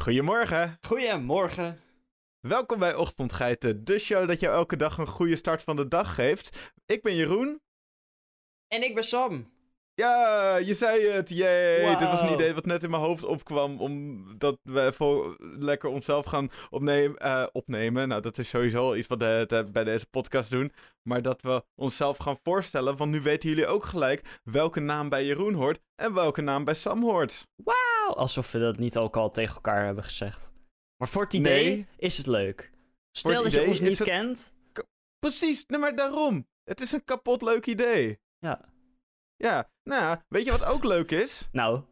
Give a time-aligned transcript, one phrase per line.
[0.00, 0.78] Goedemorgen.
[0.86, 1.80] Goedemorgen.
[2.40, 6.14] Welkom bij Ochtendgeiten, de show dat jou elke dag een goede start van de dag
[6.14, 6.72] geeft.
[6.86, 7.60] Ik ben Jeroen.
[8.68, 9.50] En ik ben Sam.
[9.94, 11.30] Ja, je zei het.
[11.30, 11.98] Wow.
[11.98, 13.80] Dit was een idee wat net in mijn hoofd opkwam.
[13.80, 17.16] Omdat we even lekker onszelf gaan opnemen.
[17.16, 18.08] eh, opnemen.
[18.08, 20.72] Nou, dat is sowieso iets wat we de- bij deze podcast doen.
[21.02, 22.96] Maar dat we onszelf gaan voorstellen.
[22.96, 25.80] Want nu weten jullie ook gelijk welke naam bij Jeroen hoort.
[25.94, 27.46] En welke naam bij Sam hoort.
[28.10, 30.52] Nou, alsof we dat niet ook al tegen elkaar hebben gezegd.
[30.96, 31.86] Maar voor het idee Nee.
[31.96, 32.70] is het leuk.
[33.10, 34.54] Stel het dat je ons niet het- kent.
[35.18, 36.46] Precies, nee, maar daarom.
[36.64, 38.18] Het is een kapot leuk idee.
[38.38, 38.60] Ja.
[39.36, 41.48] Ja, nou, weet je wat ook leuk is?
[41.52, 41.82] Nou,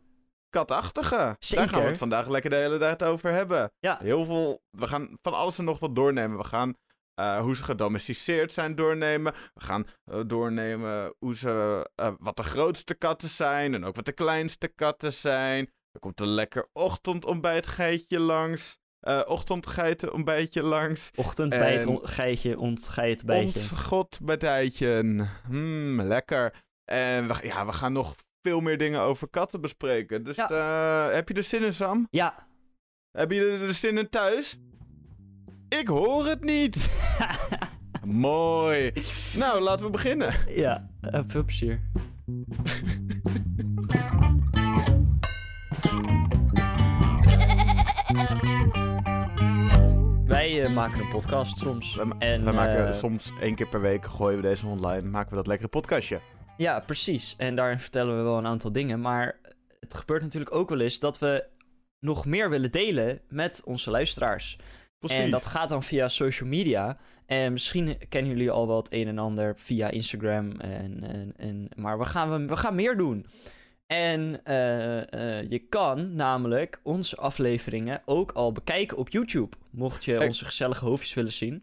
[0.51, 1.17] Katachtige.
[1.17, 1.69] Daar Zeker.
[1.69, 3.73] gaan we het vandaag lekker de hele tijd over hebben.
[3.79, 3.99] Ja.
[4.03, 6.39] Heel veel, we gaan van alles en nog wat doornemen.
[6.39, 6.75] We gaan
[7.15, 9.33] eh, hoe ze gedomesticeerd zijn doornemen.
[9.55, 14.05] We gaan eh, doornemen hoe ze, eh, wat de grootste katten zijn en ook wat
[14.05, 15.73] de kleinste katten zijn.
[15.99, 18.79] Er komt een lekker ochtendontbijtgeitje langs.
[19.01, 21.11] Eh ochtendgeiten ontbijtje langs.
[21.15, 23.61] ochtend bij het En- on- geitje, ontgeit bijtje.
[23.61, 25.27] Ontgodbedijtje.
[25.47, 26.55] Hmm, lekker.
[26.85, 30.25] En we, ja, we gaan nog veel meer dingen over katten bespreken.
[30.25, 30.49] Dus Ja.
[30.51, 32.07] eh, heb je er zin in, Sam?
[32.11, 32.49] Ja.
[33.11, 34.59] Heb je er zin in thuis?
[35.69, 36.91] Ik hoor het niet.
[38.05, 38.93] Mooi.
[39.37, 40.35] Nou, laten we beginnen.
[40.49, 41.81] ja, eh, veel plezier.
[50.39, 51.95] Wij eh, maken een podcast soms.
[51.95, 55.31] We, en, we maken eh, soms één keer per week, gooien we deze online, maken
[55.31, 56.21] we dat lekkere podcastje.
[56.57, 57.35] Ja, precies.
[57.37, 59.01] En daarin vertellen we wel een aantal dingen.
[59.01, 59.39] Maar
[59.81, 61.47] het gebeurt natuurlijk ook wel eens dat we
[62.01, 64.59] nog meer willen delen met onze luisteraars.
[64.99, 65.19] Precies.
[65.19, 66.99] En dat gaat dan via social media.
[67.27, 70.51] En misschien kennen jullie al wel het een en ander via Instagram.
[70.61, 73.27] En, en, en, maar we gaan, we gaan meer doen.
[73.89, 79.57] En eh, eh, je kan namelijk onze afleveringen ook al bekijken op YouTube.
[79.71, 81.63] Mocht je onze gezellige hoofdjes willen zien.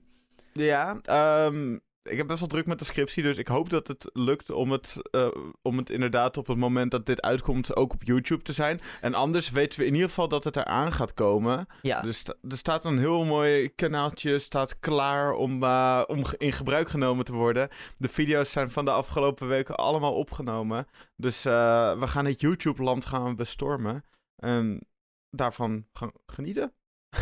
[0.54, 4.10] Ja, ehm, ik heb best wel druk met de scriptie, dus ik hoop dat het
[4.14, 5.28] lukt om het, eh,
[5.62, 8.80] om het inderdaad op het moment dat dit uitkomt ook op YouTube te zijn.
[9.02, 11.68] En anders weten we in ieder geval dat het eraan gaat komen.
[11.82, 16.90] Ja, Dus er staat een heel mooi kanaaltje, staat klaar om, eh, om in gebruik
[16.90, 17.70] genomen te worden.
[17.98, 20.88] De video's zijn van de afgelopen weken allemaal opgenomen.
[21.16, 24.04] Dus eh, we gaan het YouTube-land gaan bestormen.
[24.36, 24.88] En
[25.30, 26.74] daarvan gaan genieten.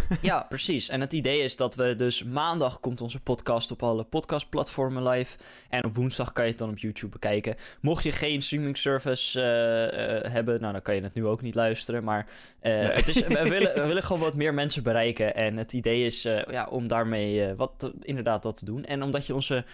[0.21, 0.89] Ja, precies.
[0.89, 5.37] En het idee is dat we dus maandag komt onze podcast op alle podcastplatformen live.
[5.69, 7.55] En op woensdag kan je het dan op YouTube bekijken.
[7.81, 11.41] Mocht je geen streaming service eh, eh, hebben, nou dan kan je het nu ook
[11.41, 12.03] niet luisteren.
[12.03, 12.27] Maar
[12.59, 15.35] eh, het is, we, willen, we willen gewoon wat meer mensen bereiken.
[15.35, 18.85] En het idee is ja, om daarmee wat inderdaad dat te doen.
[18.85, 19.65] En omdat je onze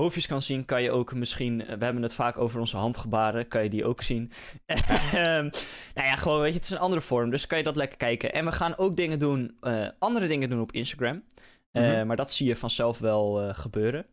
[0.00, 1.56] hoofdjes kan zien, kan je ook misschien...
[1.58, 4.32] We hebben het vaak over onze handgebaren, kan je die ook zien.
[5.12, 5.48] Ehm,
[5.94, 7.98] nou ja, gewoon, weet je, het is een andere vorm, dus kan je dat lekker
[7.98, 8.32] kijken.
[8.32, 11.22] En we gaan ook dingen doen, eh, andere dingen doen op Instagram.
[11.70, 12.06] Eh, Mhm.
[12.06, 14.06] Maar dat zie je vanzelf wel eh, gebeuren.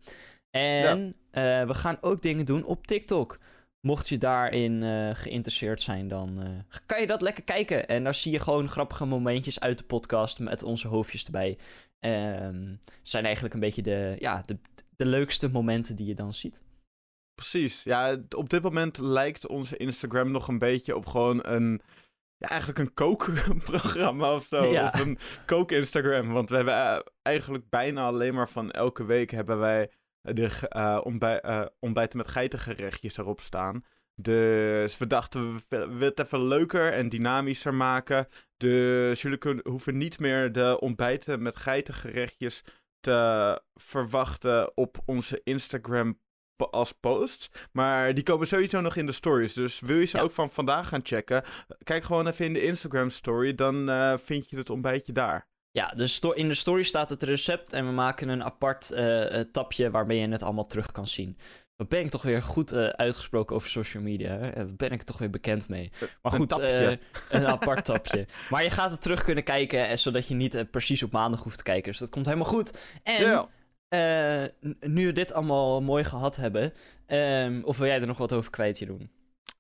[0.50, 3.40] En eh, we gaan ook dingen doen op TikTok.
[3.88, 7.88] Mocht je daarin eh, geïnteresseerd zijn, dan eh, kan je dat lekker kijken.
[7.88, 11.58] En daar zie je gewoon grappige momentjes uit de podcast met onze hoofdjes erbij.
[12.00, 14.58] Ehm zijn eigenlijk een beetje de, ja, de,
[14.96, 16.64] de leukste momenten die je dan ziet.
[17.36, 17.84] Precies.
[17.84, 21.82] Ja, op dit moment lijkt onze Instagram nog een beetje op gewoon een...
[22.38, 24.64] Ja, eigenlijk een kookprogramma of zo.
[24.64, 24.92] Ja.
[24.94, 26.32] Of een kook-Instagram.
[26.32, 31.42] Want we hebben eh, eigenlijk bijna alleen maar van elke week hebben wij de ontbij-
[31.42, 33.84] eh, ontbijten met geitengerechtjes erop staan.
[34.16, 38.28] Dus we dachten, we willen het even leuker en dynamischer maken.
[38.58, 42.64] Dus jullie kunnen, hoeven niet meer de ontbijten met geitengerechtjes
[43.04, 46.20] te verwachten op onze Instagram
[46.72, 47.50] als posts.
[47.72, 49.54] Maar die komen sowieso nog in de stories.
[49.54, 50.24] Dus wil je ze Ja.
[50.24, 51.44] ook van vandaag gaan checken?
[51.84, 53.56] Kijk gewoon even in de Instagram story.
[53.56, 55.48] Dan eh, vind je het ontbijtje daar.
[55.72, 59.40] Ja, de sto- in de story staat het recept en we maken een apart eh,
[59.40, 61.38] tapje waarbij je het allemaal terug kan zien.
[61.84, 64.30] Wat ben ik toch weer goed eh, uitgesproken over social media.
[64.38, 64.50] Hè?
[64.50, 65.92] Eh, ben ik toch weer bekend mee.
[66.22, 66.68] Maar een goed, tapje.
[66.68, 66.98] eh,
[67.40, 68.26] een apart tapje.
[68.50, 71.44] Maar je gaat het terug kunnen kijken, eh, zodat je niet eh, precies op maandag
[71.44, 71.92] hoeft te kijken.
[71.92, 72.78] Dus dat komt helemaal goed.
[73.04, 73.22] En
[73.90, 74.44] eh,
[74.80, 76.74] nu we dit allemaal mooi gehad hebben,
[77.06, 79.10] ehm, of wil jij er nog wat over kwijt, Jeroen?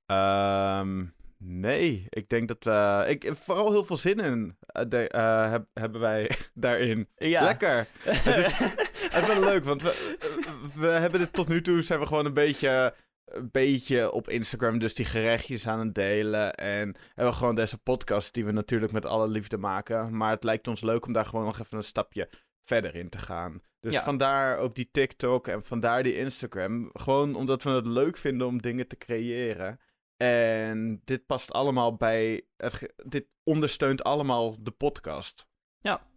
[0.05, 1.03] Ehm,
[1.37, 3.05] nee, ik denk dat we...
[3.09, 7.07] Ik, vooral heel veel zin in eh, de- eh, heb- hebben wij daarin.
[7.15, 7.43] Ja.
[7.43, 7.87] Lekker.
[8.03, 10.32] Het is, het is wel leuk, want we,
[10.75, 12.95] we hebben dit tot nu toe zijn we gewoon een beetje,
[13.25, 16.53] een beetje op Instagram dus die gerechtjes aan het delen.
[16.55, 20.17] En hebben we gewoon deze podcast die we natuurlijk met alle liefde maken.
[20.17, 22.29] Maar het lijkt ons leuk om daar gewoon nog even een stapje
[22.63, 23.61] verder in te gaan.
[23.79, 24.03] Dus Ja.
[24.03, 26.89] vandaar ook die TikTok en vandaar die Instagram.
[26.93, 29.79] Gewoon omdat we het leuk vinden om dingen te creëren.
[30.17, 32.45] En dit past allemaal bij.
[32.57, 35.47] Het, dit ondersteunt allemaal de podcast.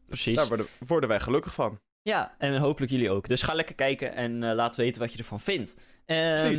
[0.07, 0.37] Precies.
[0.37, 1.81] Daar worden, worden wij gelukkig van.
[2.07, 3.29] Ja, en hopelijk jullie ook.
[3.29, 5.77] Dus ga lekker kijken en eh, laat weten wat je ervan vindt.
[6.05, 6.59] Ehm, Precies.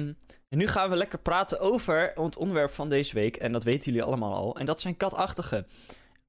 [0.50, 3.36] en nu gaan we lekker praten over het onderwerp van deze week.
[3.36, 4.58] En dat weten jullie allemaal al.
[4.58, 5.68] En dat zijn katachtigen.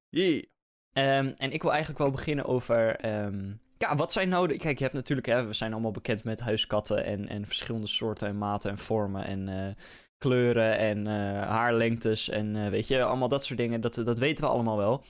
[0.08, 0.50] Jee.
[0.92, 2.96] Ehm, en ik wil eigenlijk wel beginnen over.
[2.96, 4.56] ehm, ja, wat zijn nou de.
[4.56, 5.26] Kijk, je hebt natuurlijk.
[5.26, 7.04] Hè, we zijn allemaal bekend met huiskatten.
[7.04, 9.24] En, en verschillende soorten en maten en vormen.
[9.24, 9.74] En eh,
[10.18, 12.28] kleuren en eh, haarlengtes.
[12.28, 13.80] En weet je, allemaal dat soort dingen.
[13.80, 15.04] Dat, dat weten we allemaal wel.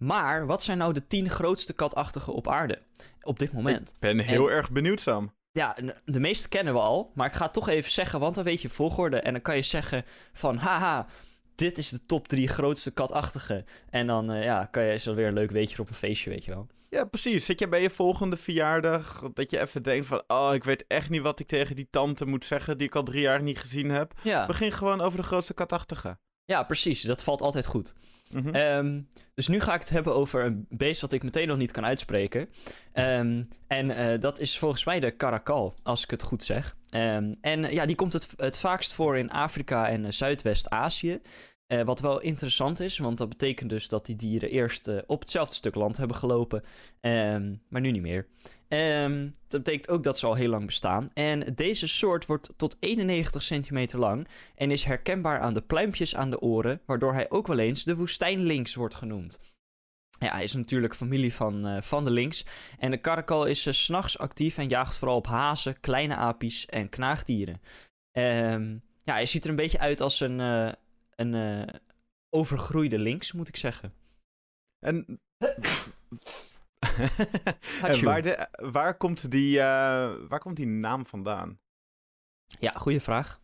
[0.00, 2.78] Maar wat zijn nou de tien grootste katachtigen op aarde?
[3.22, 3.88] Op dit moment.
[3.88, 5.32] Ik ben heel erg benieuwd, Sam.
[5.52, 8.44] Ja, de meeste kennen we al, maar ik ga het toch even zeggen, want dan
[8.44, 9.20] weet je volgorde.
[9.20, 11.06] En dan kan je zeggen van, haha,
[11.54, 13.64] dit is de top drie grootste katachtigen.
[13.90, 16.44] En dan eh, ja, kan je zo weer een leuk weetje op een feestje, weet
[16.44, 16.66] je wel.
[16.88, 17.44] Ja, precies.
[17.44, 20.22] Zit je bij je volgende verjaardag dat je even denkt van...
[20.26, 23.02] Oh, ik weet echt niet wat ik tegen die tante moet zeggen die ik al
[23.02, 24.12] drie jaar niet gezien heb.
[24.22, 26.18] Ja, Begin gewoon over de grootste katachtige.
[26.44, 27.02] ja precies.
[27.02, 27.94] Dat valt altijd goed.
[28.34, 28.48] Mhm.
[28.48, 29.00] Ehm,
[29.34, 31.84] dus nu ga ik het hebben over een beest wat ik meteen nog niet kan
[31.84, 32.48] uitspreken.
[32.92, 36.76] Ehm, en eh, dat is volgens mij de karakal, als ik het goed zeg.
[36.90, 41.20] Ehm, en ja, die komt het, het vaakst voor in Afrika en Zuidwest-Azië.
[41.70, 45.20] Eh, wat wel interessant is, want dat betekent dus dat die dieren eerst eh, op
[45.20, 46.64] hetzelfde stuk land hebben gelopen,
[47.00, 48.26] ehm, maar nu niet meer.
[48.68, 51.10] Ehm, dat betekent ook dat ze al heel lang bestaan.
[51.14, 56.30] En deze soort wordt tot 91 centimeter lang en is herkenbaar aan de pluimpjes aan
[56.30, 59.40] de oren, waardoor hij ook wel eens de woestijnlinks wordt genoemd.
[60.18, 62.44] Ja, hij is natuurlijk familie van, eh, van de links.
[62.78, 66.88] En de karakal is s s'nachts actief en jaagt vooral op hazen, kleine apies en
[66.88, 67.60] knaagdieren.
[68.12, 70.40] Ehm, ja, hij ziet er een beetje uit als een,
[71.20, 71.74] een eh,
[72.30, 73.94] overgroeide links, moet ik zeggen.
[74.78, 75.20] En...
[78.02, 81.60] waar, de, waar, komt die, eh, waar komt die naam vandaan?
[82.58, 83.40] Ja, goede vraag.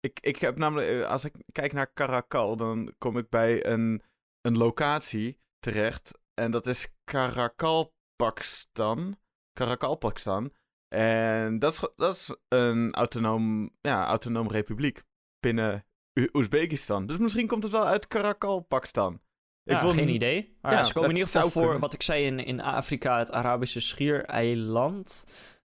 [0.00, 4.02] Ik, ik heb namelijk, eh, als ik kijk naar Karakal, dan kom ik bij een,
[4.40, 6.18] een locatie terecht.
[6.34, 9.18] En dat is Karakal, Pakistan.
[9.52, 10.52] Karakal, Pakistan.
[10.88, 15.02] En dat is, dat is een autonoom, ja, autonoom republiek
[15.40, 15.86] binnen
[16.32, 17.06] Oezbekistan.
[17.06, 19.20] Dus misschien komt het wel uit Karakal, Pakistan.
[19.64, 20.56] Ik Ja, geen idee.
[20.60, 21.80] Maar Ja, ze komen in ieder geval voor, kunnen.
[21.80, 25.24] wat ik zei, in, in Afrika, het Arabische schiereiland.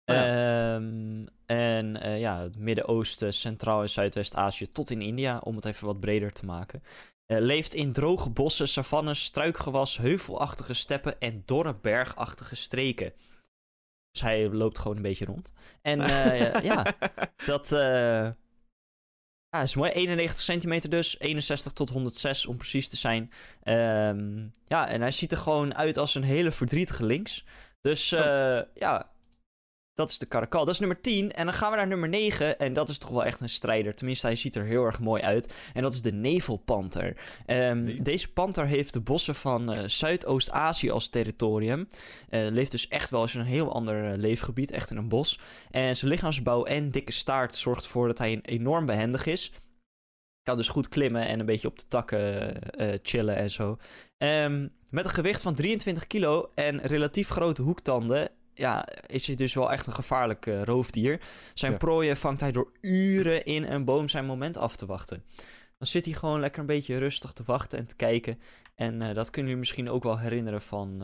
[0.05, 5.65] Oh Ehm, en eh, ja, het Midden-Oosten, Centraal- en Zuidwest-Azië tot in India, om het
[5.65, 6.83] even wat breder te maken.
[7.27, 13.13] Eh, leeft in droge bossen, savannes, struikgewas, heuvelachtige steppen en dorre bergachtige streken.
[14.11, 15.53] Dus hij loopt gewoon een beetje rond.
[15.83, 16.87] En eh, ja,
[17.47, 17.73] dat
[19.50, 19.91] ja, is mooi.
[19.91, 21.19] 91 centimeter dus.
[21.19, 23.31] 61 tot 106 om precies te zijn.
[23.62, 27.44] Ehm, ja, en hij ziet er gewoon uit als een hele verdrietige links.
[27.81, 29.11] Dus eh, ja,
[30.00, 30.64] dat is de karakal.
[30.64, 31.32] Dat is nummer 10.
[31.32, 32.58] En dan gaan we naar nummer 9.
[32.58, 33.94] En dat is toch wel echt een strijder.
[33.94, 35.55] Tenminste, hij ziet er heel erg mooi uit.
[35.75, 37.17] En dat is de nevelpanter.
[37.47, 38.02] Ehm, Nee.
[38.02, 41.88] Deze panter heeft de bossen van eh, Zuidoost-Azië als territorium.
[42.29, 44.70] Eh, leeft dus echt wel eens in een heel ander eh, leefgebied.
[44.70, 45.41] Echt in een bos.
[45.70, 49.52] En zijn lichaamsbouw en dikke staart zorgt ervoor dat hij een enorm behendig is.
[50.43, 52.56] Kan dus goed klimmen en een beetje op de takken
[53.02, 53.79] chillen en zo.
[54.19, 58.31] Ehm, met een gewicht van 23 kilo en relatief grote hoektanden.
[58.61, 61.21] Ja, is hij dus wel echt een gevaarlijk eh, roofdier.
[61.55, 61.79] Zijn Ja.
[61.79, 65.25] prooien vangt hij door uren in een boom zijn moment af te wachten.
[65.79, 68.39] Dan zit hij gewoon lekker een beetje rustig te wachten en te kijken.
[68.75, 71.02] En eh, dat kunnen jullie misschien ook wel herinneren van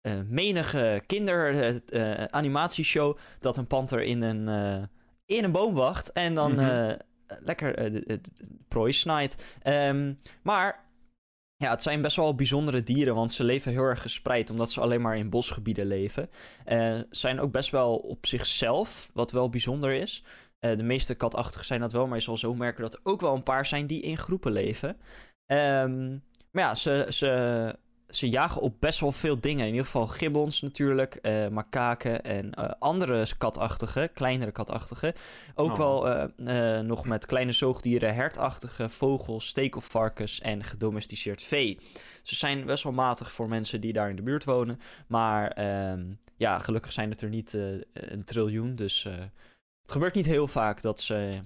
[0.00, 3.16] eh, menige kinderanimatieshow.
[3.40, 4.48] dat een panter in een,
[5.26, 6.96] in een boom wacht en dan Mhm.
[7.26, 8.30] lekker de, de- de
[8.68, 9.56] prooi snijdt.
[9.62, 10.84] Ehm, maar
[11.60, 14.80] ja, het zijn best wel bijzondere dieren, want ze leven heel erg gespreid, omdat ze
[14.80, 16.30] alleen maar in bosgebieden leven.
[16.64, 20.24] Eh zijn ook best wel op zichzelf, wat wel bijzonder is.
[20.58, 23.20] Eh, de meeste katachtigen zijn dat wel, maar je zal zo merken dat er ook
[23.20, 24.96] wel een paar zijn die in groepen leven.
[25.46, 26.08] Ehm,
[26.50, 27.76] maar ja, ze, ze,
[28.10, 29.64] ze jagen op best wel veel dingen.
[29.64, 35.12] In ieder geval gibbons natuurlijk, eh makaken en eh, andere katachtigen, kleinere katachtigen.
[35.54, 35.76] Ook Oh.
[35.76, 41.78] wel eh, nog met kleine zoogdieren, hertachtige vogels, stekelvarkens en gedomesticeerd vee.
[42.22, 44.80] Ze zijn best wel matig voor mensen die daar in de buurt wonen.
[45.06, 46.04] Maar ehm,
[46.36, 47.52] ja, gelukkig zijn het er niet
[47.92, 48.74] een triljoen.
[48.74, 49.02] Dus
[49.82, 51.40] het gebeurt niet heel vaak dat ze,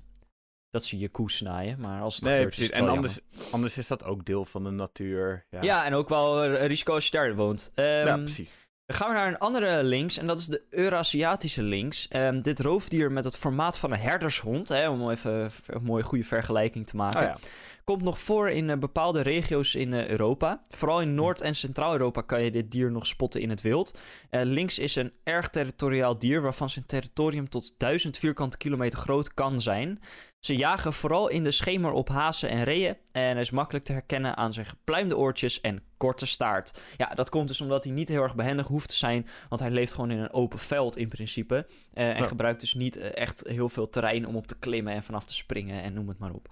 [0.75, 1.81] dat ze je koe snijden.
[1.81, 2.71] Maar als het Nee, gebeurt, precies.
[2.71, 3.19] is het En anders,
[3.50, 5.47] anders is dat ook deel van de natuur.
[5.50, 5.62] Ja.
[5.62, 7.71] Ja, en ook wel een risico als je daar woont.
[7.75, 8.54] Ehm, Ja, precies.
[8.87, 12.09] Dan gaan we naar een andere links en dat is de Eurasiatische links.
[12.09, 16.25] Ehm, dit roofdier met het formaat van een herdershond, hè, om even een mooie goede
[16.25, 17.21] vergelijking te maken.
[17.21, 17.37] Oh ja.
[17.85, 20.62] Komt nog voor in eh, bepaalde regio's in eh, Europa.
[20.71, 23.99] Vooral in Noord- en Centraal-Europa kan je dit dier nog spotten in het wild.
[24.31, 29.35] Eh, lynx is een erg territoriaal dier waarvan zijn territorium tot 1000 vierkante kilometer groot
[29.35, 30.00] kan zijn.
[30.41, 33.93] Ze jagen vooral in de schemer op hazen en reeën en hij is makkelijk te
[33.93, 36.79] herkennen aan zijn gepluimde oortjes en korte staart.
[36.97, 39.71] Ja, dat komt dus omdat hij niet heel erg behendig hoeft te zijn, want hij
[39.71, 41.67] leeft gewoon in een open veld in principe.
[41.93, 42.25] en Ja.
[42.25, 45.83] gebruikt dus niet echt heel veel terrein om op te klimmen en vanaf te springen
[45.83, 46.49] en noem het maar op.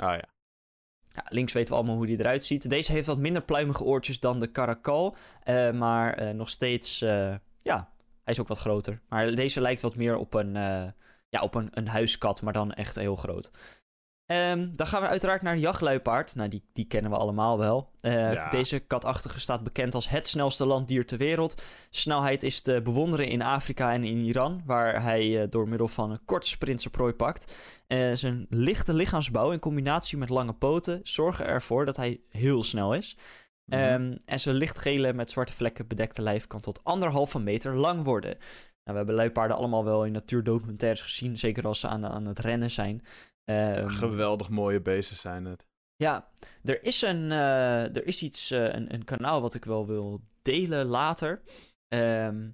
[0.00, 0.28] Oh ja.
[1.14, 2.70] Ja, links weten we allemaal hoe die eruit ziet.
[2.70, 5.16] Deze heeft wat minder pluimige oortjes dan de Caracal.
[5.42, 7.90] eh, maar eh, nog steeds, eh, ja,
[8.24, 9.00] hij is ook wat groter.
[9.08, 10.52] Maar deze lijkt wat meer op een,
[11.28, 13.50] ja, op een, een huiskat, maar dan echt heel groot.
[14.32, 16.34] Ehm, dan gaan we uiteraard naar de jachtluipaard.
[16.34, 17.90] Nou, die, die kennen we allemaal wel.
[18.00, 18.50] Eh, Ja.
[18.50, 21.62] Deze katachtige staat bekend als het snelste landdier ter wereld.
[21.90, 26.10] Snelheid is te bewonderen in Afrika en in Iran, waar hij eh, door middel van
[26.10, 27.56] een korte sprint zijn prooi pakt.
[27.86, 32.94] Eh, zijn lichte lichaamsbouw in combinatie met lange poten zorgen ervoor dat hij heel snel
[32.94, 33.16] is.
[33.64, 33.80] Mhm.
[33.80, 38.30] Ehm, en zijn lichtgele met zwarte vlekken bedekte lijf kan tot anderhalve meter lang worden.
[38.84, 42.38] Nou, we hebben luipaarden allemaal wel in natuurdocumentaires gezien, zeker als ze aan, aan het
[42.38, 43.02] rennen zijn.
[43.44, 45.66] Ehm, Geweldig mooie beesten zijn het.
[45.96, 46.28] ja,
[46.64, 50.20] er is, een, eh, er is iets, eh, een, een kanaal wat ik wel wil
[50.42, 51.42] delen later.
[51.88, 52.48] Ehm,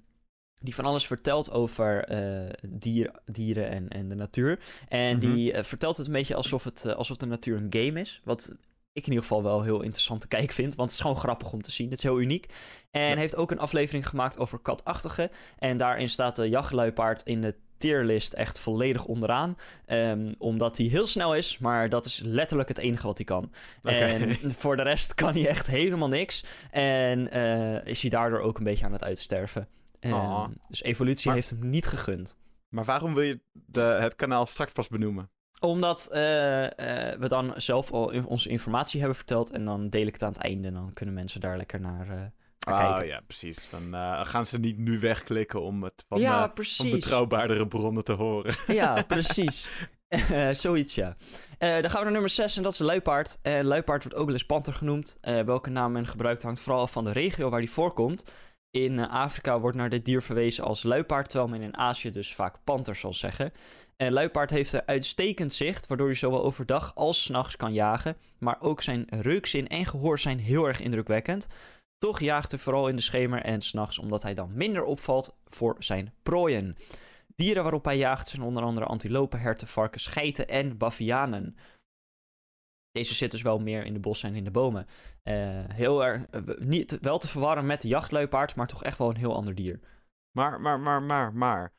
[0.61, 4.59] die van alles vertelt over eh, dier, dieren en, en de natuur.
[4.87, 5.19] En Mhm.
[5.33, 8.21] die vertelt het een beetje alsof, het, alsof de natuur een game is.
[8.23, 8.51] Wat
[8.91, 10.75] ik in ieder geval wel heel interessant te kijken vind.
[10.75, 11.89] Want het is gewoon grappig om te zien.
[11.89, 12.53] Het is heel uniek.
[12.91, 13.15] En Ja.
[13.15, 15.29] heeft ook een aflevering gemaakt over katachtigen.
[15.59, 19.57] En daarin staat de jachtluipaard in de tierlist echt volledig onderaan.
[19.85, 23.51] Ehm, omdat hij heel snel is, maar dat is letterlijk het enige wat hij kan.
[23.83, 26.43] En voor de rest kan hij echt helemaal niks.
[26.71, 29.67] En eh, is hij daardoor ook een beetje aan het uitsterven.
[29.99, 30.47] Ehm, Aw.
[30.67, 32.37] dus evolutie Maar- heeft hem niet gegund.
[32.69, 35.29] Maar waarom wil je de, het kanaal straks pas benoemen?
[35.59, 36.65] Omdat eh,
[37.11, 39.51] eh, we dan zelf al in- onze informatie hebben verteld.
[39.51, 40.67] En dan deel ik het aan het einde.
[40.67, 42.31] En dan kunnen mensen daar lekker naar,
[42.69, 43.07] eh, naar Oh kijken.
[43.13, 43.69] ja, precies.
[43.69, 46.91] Dan eh, gaan ze niet nu wegklikken om het van, ja, eh, van precies.
[46.91, 48.55] betrouwbaardere bronnen te horen.
[48.67, 49.69] Ja, precies.
[50.07, 51.15] Eh, zoiets, ja.
[51.57, 53.37] Eh, dan gaan we naar nummer 6 en dat is de luipaard.
[53.41, 55.17] Eh luipaard wordt ook wel eens panter genoemd.
[55.21, 58.31] Eh, welke naam men gebruikt hangt vooral af van de regio waar die voorkomt.
[58.71, 62.33] In eh, Afrika wordt naar dit dier verwezen als luipaard, terwijl men in Azië dus
[62.35, 63.51] vaak panter zal zeggen.
[63.97, 68.17] En luipaard heeft een uitstekend zicht, waardoor hij zowel overdag als 's nachts kan jagen.
[68.39, 71.47] Maar ook zijn reukzin en gehoor zijn heel erg indrukwekkend.
[71.99, 75.75] Toch jaagt hij vooral in de schemer en s'nachts, omdat hij dan minder opvalt voor
[75.79, 76.75] zijn prooien.
[77.35, 81.55] Dieren waarop hij jaagt zijn onder andere antilopen, herten, varkens, geiten en bavianen.
[82.91, 84.87] Deze zit dus wel meer in de bossen en in de bomen.
[85.23, 85.35] Eh,
[85.67, 89.15] heel erg, eh, niet, wel te verwarren met de jachtluipaard, maar toch echt wel een
[89.17, 89.79] heel ander dier.
[90.37, 91.73] Maar, maar, maar, maar, maar.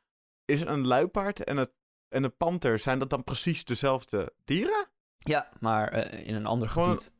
[0.45, 1.73] Is een luipaard en, het,
[2.09, 4.87] en een panter, zijn dat dan precies dezelfde dieren?
[5.17, 7.13] Ja, maar eh, in een ander Gewoon- gebied.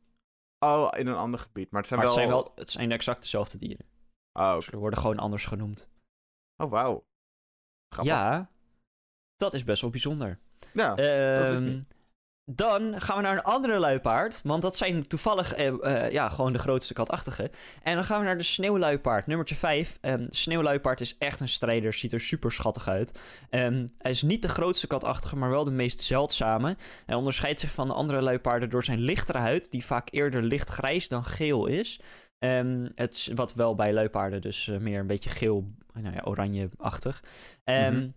[0.65, 1.71] Oh, in een ander gebied.
[1.71, 2.27] Maar het zijn Maar het wel...
[2.27, 3.85] zijn, wel, het zijn exact dezelfde dieren.
[4.33, 4.61] Oh, oké.
[4.61, 5.89] Ze worden gewoon anders genoemd.
[6.63, 7.03] oh wauw.
[8.01, 8.51] Ja,
[9.35, 10.39] dat is best wel bijzonder.
[10.73, 10.99] Ja, dat
[11.49, 11.93] is Ehm, niet.
[12.55, 14.41] Dan gaan we naar een andere luipaard.
[14.43, 17.51] Want dat zijn toevallig eh, eh, ja, gewoon de grootste katachtige.
[17.83, 19.97] En dan gaan we naar de sneeuwluipaard, nummertje 5.
[20.01, 23.21] Ehm sneeuwluipaard is echt een strijder, ziet er super schattig uit.
[23.49, 26.75] Ehm, hij is niet de grootste katachtige, maar wel de meest zeldzame.
[27.05, 31.07] Hij onderscheidt zich van de andere luipaarden door zijn lichtere huid, die vaak eerder lichtgrijs
[31.07, 31.99] dan geel is.
[32.39, 37.23] Ehm, het, wat wel bij luipaarden dus eh, meer een beetje geel, nou ja, oranje-achtig.
[37.65, 38.07] Mhm.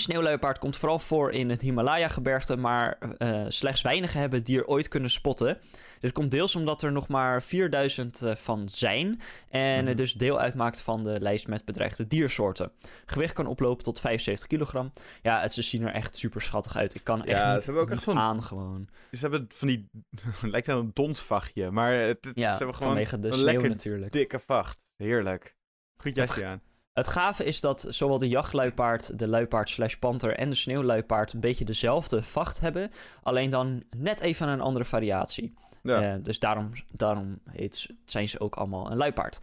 [0.00, 4.88] Sneeuwluipaard komt vooral voor in het Himalaya-gebergte, maar eh, slechts weinigen hebben het dier ooit
[4.88, 5.58] kunnen spotten.
[6.00, 9.86] Dit komt deels omdat er nog maar 4000 eh, van zijn en Mhm.
[9.86, 12.72] het dus deel uitmaakt van de lijst met bedreigde diersoorten.
[13.06, 14.90] Gewicht kan oplopen tot 75 kilogram.
[15.22, 16.94] Ja, het, ze zien er echt super schattig uit.
[16.94, 18.88] Ik kan echt Ja, niet, ze hebben ook echt aan gewoon.
[19.12, 19.88] Ze hebben van die...
[20.42, 21.70] lijkt wel een donsvachtje.
[21.70, 24.12] Maar het, het- Ja, ze hebben gewoon vanwege de een sneeuw lekker natuurlijk.
[24.12, 24.78] dikke vacht.
[24.96, 25.54] Heerlijk.
[25.96, 26.60] Goed jasje aan.
[26.96, 31.40] Het gave is dat zowel de jachtluipaard, de luipaard slash panter en de sneeuwluipaard een
[31.40, 32.90] beetje dezelfde vacht hebben.
[33.22, 35.54] Alleen dan net even een andere variatie.
[35.82, 36.02] Ja.
[36.02, 39.38] Eh, dus daarom, daarom heet, zijn ze ook allemaal een luipaard.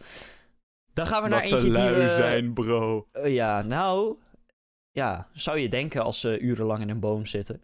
[0.92, 2.08] Dan gaan we naar eentje ze lui die we...
[2.08, 3.06] zijn, bro.
[3.12, 4.18] Eh, ja, nou...
[4.90, 7.62] Ja, zou je denken als ze urenlang in een boom zitten.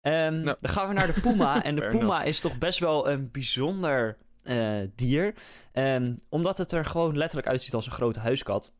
[0.00, 0.42] Ehm.
[0.42, 1.62] Dan gaan we naar de puma.
[1.64, 5.34] en de puma is toch best wel een bijzonder eh, dier.
[5.72, 8.74] Ehm, omdat het er gewoon letterlijk uitziet als een grote huiskat.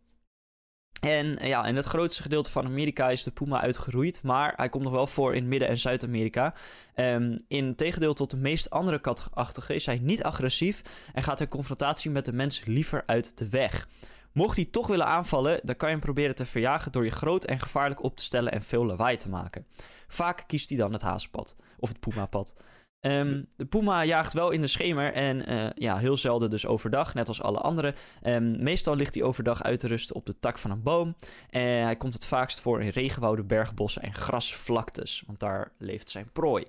[1.01, 4.23] En eh, ja, in het grootste gedeelte van Amerika is de puma uitgeroeid.
[4.23, 6.55] Maar hij komt nog wel voor in Midden- en Zuid-Amerika.
[6.95, 10.83] Ehm, in tegendeel tot de meest andere katachtigen is hij niet agressief.
[11.13, 13.89] En gaat in confrontatie met de mens liever uit de weg.
[14.33, 17.45] Mocht hij toch willen aanvallen, dan kan je hem proberen te verjagen door je groot
[17.45, 19.67] en gevaarlijk op te stellen en veel lawaai te maken.
[20.09, 22.55] Vaak kiest hij dan het haaspad, of het puma-pad.
[23.03, 27.15] Ehm, de puma jaagt wel in de schemer en uh, ja, heel zelden dus overdag,
[27.15, 27.95] net als alle anderen.
[28.23, 31.17] Um, meestal ligt hij overdag uit te rusten op de tak van een boom.
[31.51, 36.31] En hij komt het vaakst voor in regenwouden, bergbossen en grasvlaktes, want daar leeft zijn
[36.33, 36.65] prooi.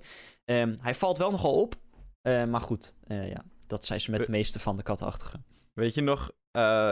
[0.46, 1.76] Um, hij valt wel nogal op,
[2.24, 5.46] uh, maar goed, uh, ja, dat zijn ze met de meeste van de katachtigen.
[5.74, 6.28] Weet je nog,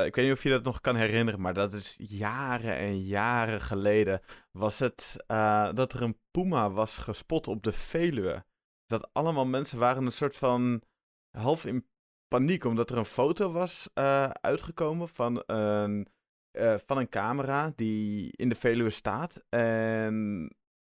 [0.05, 3.61] ik weet niet of je dat nog kan herinneren, maar dat is jaren en jaren
[3.61, 4.21] geleden.
[4.51, 5.23] Was het
[5.73, 8.43] dat er een puma was gespot op de Veluwe?
[8.91, 10.81] Dat allemaal mensen waren een soort van
[11.37, 11.87] half in
[12.27, 16.07] paniek, omdat er een foto was uh, uitgekomen van een,
[16.85, 19.45] van een camera die in de Veluwe staat.
[19.49, 20.47] En,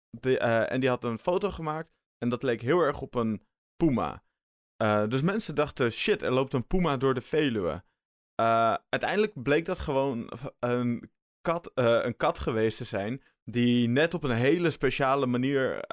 [0.09, 4.23] de, en die had een foto gemaakt en dat leek heel erg op een puma.
[5.07, 7.83] Dus mensen dachten, shit, er loopt een puma door de Veluwe.
[8.89, 13.23] Uiteindelijk bleek dat gewoon een kat, een kat geweest te zijn.
[13.51, 15.85] Die net op een hele speciale manier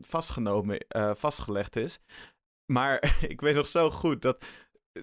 [0.00, 0.86] vastgenomen,
[1.16, 1.98] vastgelegd is.
[2.72, 4.44] Maar ik weet nog zo goed dat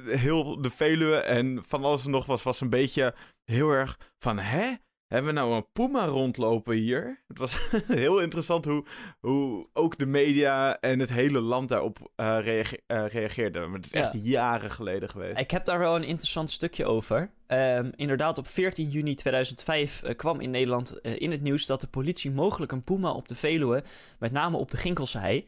[0.06, 4.40] heel de Veluwe en van alles en nog was, was een beetje heel erg van,
[4.40, 4.74] hè?
[5.12, 7.22] Hebben we nou een puma rondlopen hier?
[7.28, 8.86] Het was heel interessant hoe,
[9.20, 13.70] hoe ook de media en het hele land daarop uh, reage uh, reageerden.
[13.70, 14.20] Maar het is echt ja.
[14.22, 15.40] jaren geleden geweest.
[15.40, 17.32] Ik heb daar wel een interessant stukje over.
[17.48, 21.88] Um, inderdaad, op 14 juni 2005 uh, kwam in Nederland in het nieuws dat de
[21.88, 23.84] politie mogelijk een puma op de Veluwe,
[24.20, 25.46] met name op de Ginkelsehei,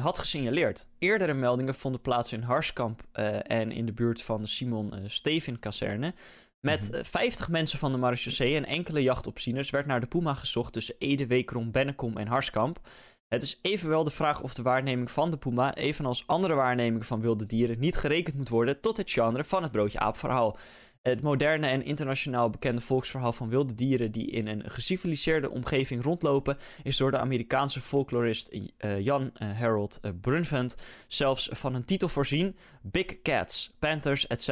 [0.00, 0.86] had gesignaleerd.
[0.98, 3.02] Eerdere meldingen vonden plaats in Harskamp
[3.42, 6.14] en in de buurt van de Simon Stevin-kazerne.
[6.60, 7.04] Met mm -hmm.
[7.04, 11.26] 50 mensen van de marechaussee en enkele jachtopzieners werd naar de Puma gezocht tussen Ede,
[11.26, 12.80] Wekerom, Bennekom en Harskamp.
[13.28, 17.20] Het is evenwel de vraag of de waarneming van de Puma, evenals andere waarnemingen van
[17.20, 20.58] wilde dieren, niet gerekend moet worden tot het genre van het broodje aap verhaal.
[21.02, 26.56] Het moderne en internationaal bekende volksverhaal van wilde dieren die in een geciviliseerde omgeving rondlopen,
[26.82, 30.76] is door de Amerikaanse folklorist uh, Jan uh, Harold uh, Brunvand
[31.06, 34.48] zelfs van een titel voorzien: Big Cats, Panthers, etc.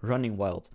[0.00, 0.70] Running Wild.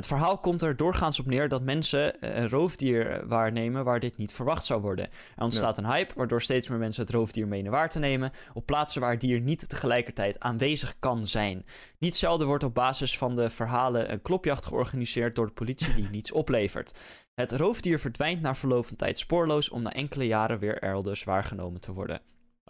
[0.00, 4.32] Het verhaal komt er doorgaans op neer dat mensen een roofdier waarnemen waar dit niet
[4.32, 5.08] verwacht zou worden.
[5.36, 5.82] Er ontstaat ja.
[5.82, 9.10] een hype waardoor steeds meer mensen het roofdier menen waar te nemen op plaatsen waar
[9.10, 11.66] het dier niet tegelijkertijd aanwezig kan zijn.
[11.98, 16.08] Niet zelden wordt op basis van de verhalen een klopjacht georganiseerd door de politie die
[16.16, 16.98] niets oplevert.
[17.34, 21.80] Het roofdier verdwijnt na verloop van tijd spoorloos om na enkele jaren weer elders waargenomen
[21.80, 22.20] te worden.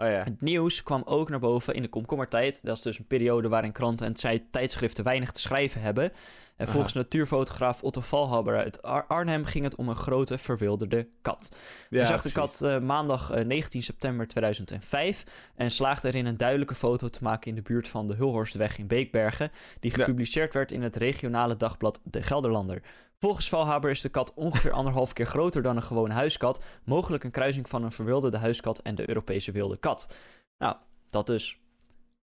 [0.00, 0.24] Oh ja.
[0.24, 2.60] Het nieuws kwam ook naar boven in de komkommertijd.
[2.62, 6.12] Dat is dus een periode waarin kranten en tijdschriften weinig te schrijven hebben.
[6.60, 7.02] En volgens Aha.
[7.02, 11.56] natuurfotograaf Otto Valhaber uit Ar Arnhem ging het om een grote verwilderde kat.
[11.90, 16.36] Ja, Hij zag de kat uh, maandag uh, 19 september 2005 en slaagde erin een
[16.36, 20.58] duidelijke foto te maken in de buurt van de Hulhorstweg in Beekbergen, die gepubliceerd ja.
[20.58, 22.82] werd in het regionale dagblad De Gelderlander.
[23.18, 27.30] Volgens Valhaber is de kat ongeveer anderhalf keer groter dan een gewone huiskat, mogelijk een
[27.30, 30.14] kruising van een verwilderde huiskat en de Europese wilde kat.
[30.58, 30.76] Nou,
[31.10, 31.58] dat dus.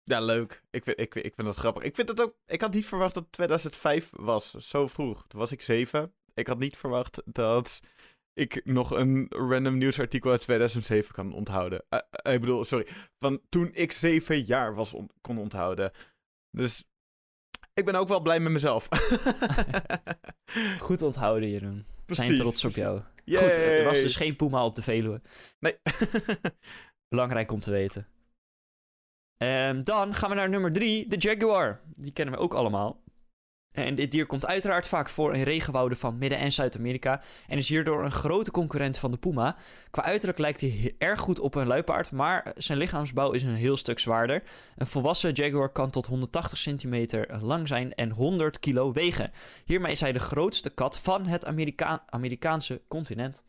[0.03, 0.63] Ja, leuk.
[0.69, 1.83] Ik vind, ik, ik vind dat grappig.
[1.83, 2.35] Ik vind het ook.
[2.45, 4.51] Ik had niet verwacht dat 2005 was.
[4.51, 5.25] Zo vroeg.
[5.27, 6.13] Toen was ik zeven.
[6.33, 7.79] Ik had niet verwacht dat
[8.33, 11.83] ik nog een random nieuwsartikel uit 2007 kan onthouden.
[11.89, 12.87] Uh, ik bedoel, sorry.
[13.19, 15.91] Van toen ik zeven jaar was on kon onthouden.
[16.51, 16.85] Dus
[17.73, 18.87] ik ben ook wel blij met mezelf.
[20.79, 21.85] Goed onthouden, Jeroen.
[22.05, 23.01] We zijn trots op jou.
[23.25, 23.43] Yay.
[23.43, 25.21] Goed, er was dus geen Puma op de Veluwe.
[25.59, 25.77] Nee.
[27.09, 28.07] Belangrijk om te weten.
[29.43, 31.81] Um, dan gaan we naar nummer 3, de Jaguar.
[31.95, 33.01] Die kennen we ook allemaal.
[33.71, 37.69] En dit dier komt uiteraard vaak voor in regenwouden van Midden- en Zuid-Amerika en is
[37.69, 39.57] hierdoor een grote concurrent van de puma.
[39.89, 43.77] Qua uiterlijk lijkt hij erg goed op een luipaard, maar zijn lichaamsbouw is een heel
[43.77, 44.43] stuk zwaarder.
[44.75, 49.31] Een volwassen jaguar kan tot 180 centimeter lang zijn en 100 kilo wegen.
[49.65, 53.43] Hiermee is hij de grootste kat van het Amerika Amerikaanse continent.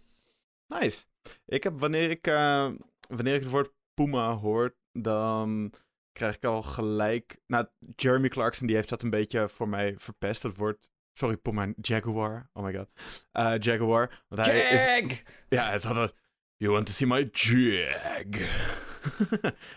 [0.67, 1.05] Nice.
[1.47, 2.71] Ik heb wanneer ik, uh,
[3.09, 5.73] wanneer ik het woord puma hoor, dan
[6.13, 7.41] krijg ik al gelijk...
[7.47, 10.43] Nou, Jeremy Clarkson die heeft dat een beetje voor mij verpest.
[10.43, 10.91] Dat woord...
[11.13, 12.49] Sorry, Puma Jaguar.
[12.53, 12.89] Oh my god.
[13.33, 14.23] Uh, Jaguar.
[14.29, 15.11] Want hij Jag!
[15.11, 16.15] Is, ja, het had het...
[16.57, 18.41] You want to see my Jag?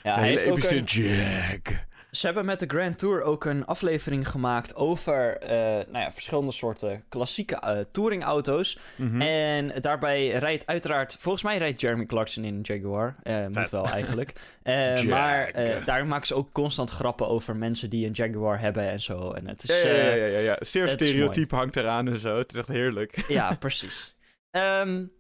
[0.04, 0.84] ja, hij heeft ook een...
[0.86, 1.86] Jag.
[2.15, 6.51] Ze hebben met de Grand Tour ook een aflevering gemaakt over uh, nou ja, verschillende
[6.51, 8.78] soorten klassieke uh, touringauto's.
[8.95, 9.21] Mm -hmm.
[9.21, 13.15] En daarbij rijdt uiteraard, volgens mij rijdt Jeremy Clarkson in een Jaguar.
[13.23, 14.34] Uh, moet wel eigenlijk.
[15.08, 15.51] maar
[15.86, 19.32] daar maken ze ook constant grappen over mensen die een Jaguar hebben en zo.
[19.32, 20.56] En het is, ja, ja, ja, ja, ja.
[20.60, 22.38] Zeer stereotype hangt eraan en zo.
[22.38, 23.25] Het is echt heerlijk.
[23.28, 24.15] ja, precies.
[24.51, 25.12] Um,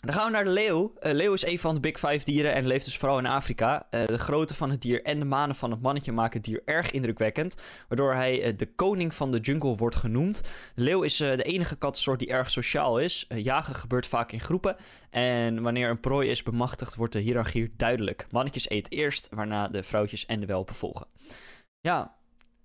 [0.00, 0.92] Dan gaan we naar de leeuw.
[1.00, 3.86] Uh, leeuw is een van de big five dieren en leeft dus vooral in Afrika.
[3.90, 6.62] Uh, de grootte van het dier en de manen van het mannetje maken het dier
[6.64, 7.54] erg indrukwekkend.
[7.88, 10.42] Waardoor hij uh, de koning van de jungle wordt genoemd.
[10.74, 13.26] De leeuw is de enige kattensoort die erg sociaal is.
[13.28, 14.76] jagen gebeurt vaak in groepen.
[15.10, 18.26] En wanneer een prooi is bemachtigd, wordt de hiërarchie duidelijk.
[18.30, 21.06] Mannetjes eten eerst, waarna de vrouwtjes en de welpen volgen.
[21.80, 22.16] Ja,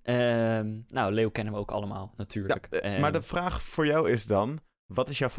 [0.03, 2.67] ehm, nou, leeuw kennen we ook allemaal natuurlijk.
[2.83, 4.59] Ja, maar de vraag voor jou is dan
[4.93, 5.29] wat is jouw,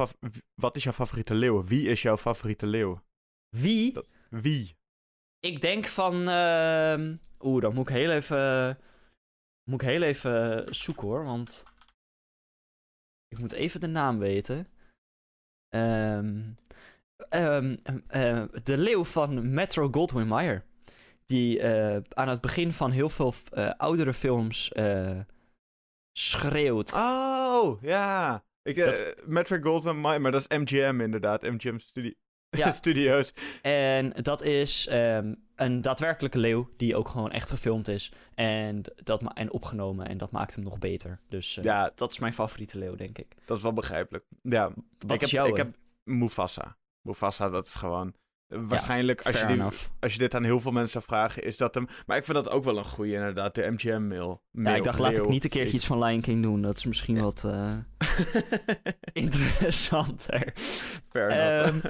[0.55, 1.65] wat is jouw favoriete leeuw?
[1.65, 3.03] Wie is jouw favoriete leeuw?
[3.49, 3.99] Wie?
[4.31, 4.77] wie?
[5.41, 6.29] Ik denk van.
[6.29, 7.15] Uh...
[7.41, 8.79] Oeh, dan moet ik heel even.
[9.71, 11.65] Moet ik heel even zoeken hoor, want.
[13.29, 14.67] Ik moet even de naam weten.
[15.75, 16.57] Um,
[17.31, 17.79] um,
[18.11, 20.65] uh, de leeuw van Metro Goldwyn Mayer.
[21.25, 24.73] Die uh, aan het begin van heel veel uh, oudere films
[26.13, 26.93] schreeuwt.
[26.93, 28.45] Oh, ja.
[28.63, 29.15] Ik, dat...
[29.27, 31.43] Metric Goldman, maar dat is MGM inderdaad.
[31.43, 32.15] MGM Studi
[32.59, 32.71] ja.
[32.71, 33.33] Studios.
[33.63, 38.13] En dat is um, een daadwerkelijke leeuw die ook gewoon echt gefilmd is.
[38.35, 40.09] En, dat en opgenomen.
[40.09, 41.21] En dat maakt hem nog beter.
[41.29, 43.37] Dus uh, ja, dat is mijn favoriete leeuw, denk ik.
[43.45, 44.25] Dat is wel begrijpelijk.
[44.43, 45.47] Ja, Wat ik is heb, jouw?
[45.47, 46.77] Ik heb Mufasa.
[47.01, 48.15] Mufasa, dat is gewoon...
[48.55, 49.63] Waarschijnlijk, als, je die,
[50.01, 51.87] als je dit aan heel veel mensen zou vragen, is dat hem.
[52.07, 53.55] Maar ik vind dat ook wel een goede, inderdaad.
[53.55, 54.43] De MGM-mail.
[54.51, 56.63] Ja, ik dacht, laat ik niet een keertje iets van Lion King doen.
[56.63, 57.77] Dat is misschien wat uh,
[59.13, 60.55] interessanter.
[61.13, 61.81] Um,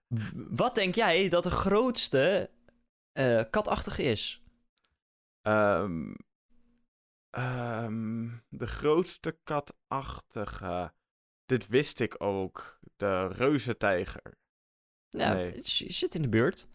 [0.62, 2.50] wat denk jij dat de grootste
[3.12, 4.42] uh, katachtige is?
[5.42, 6.16] Um,
[7.30, 10.92] um, de grootste katachtige.
[11.46, 12.78] Dit wist ik ook.
[12.96, 14.38] De reuzentijger.
[15.10, 15.52] Ja, nee.
[15.52, 16.68] het zit in de buurt.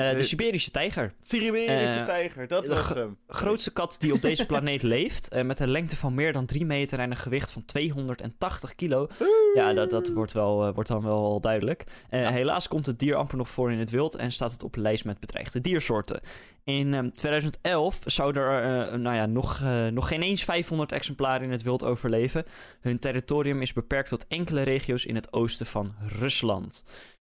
[0.00, 1.12] Uh, de Siberische tijger.
[1.22, 3.18] Siberische uh, tijger, dat was hem.
[3.26, 5.34] grootste kat die op deze planeet leeft.
[5.34, 9.08] Uh, met een lengte van meer dan 3 meter en een gewicht van 280 kilo.
[9.54, 11.84] Ja, dat, dat wordt, wel, wordt dan wel duidelijk.
[12.08, 15.04] Helaas komt het dier amper nog voor in het wild en staat het op lijst
[15.04, 16.20] met bedreigde diersoorten.
[16.64, 21.84] In 2011 zouden er nou ja, nog, nog geen eens 500 exemplaren in het wild
[21.84, 22.44] overleven.
[22.80, 26.84] Hun territorium is beperkt tot enkele regio's in het oosten van Rusland.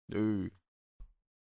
[0.10, 0.50] Ja.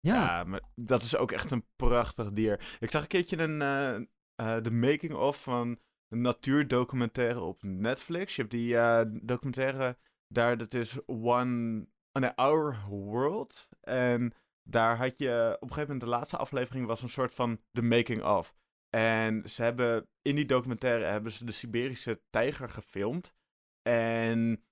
[0.01, 0.45] ja.
[0.45, 2.77] maar dat is ook echt een prachtig dier.
[2.81, 4.07] Ik zag een keertje een, uh,
[4.47, 8.35] uh, de making-of van een natuurdocumentaire op Netflix.
[8.37, 9.97] Je hebt die uh, documentaire
[10.29, 11.87] daar, dat is One...
[12.13, 13.69] Oh nee, Our World.
[13.81, 14.33] En
[14.63, 15.57] daar had je...
[15.61, 18.55] Op een gegeven moment, de laatste aflevering was een soort van de making-of.
[18.89, 20.09] En ze hebben...
[20.23, 23.35] In die documentaire hebben ze de Siberische tijger gefilmd.
[23.83, 24.65] En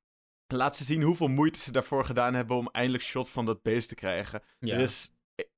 [0.48, 3.88] laat ze zien hoeveel moeite ze daarvoor gedaan hebben om eindelijk shots van dat beest
[3.88, 4.42] te krijgen.
[4.58, 4.76] Ja.
[4.76, 5.12] Is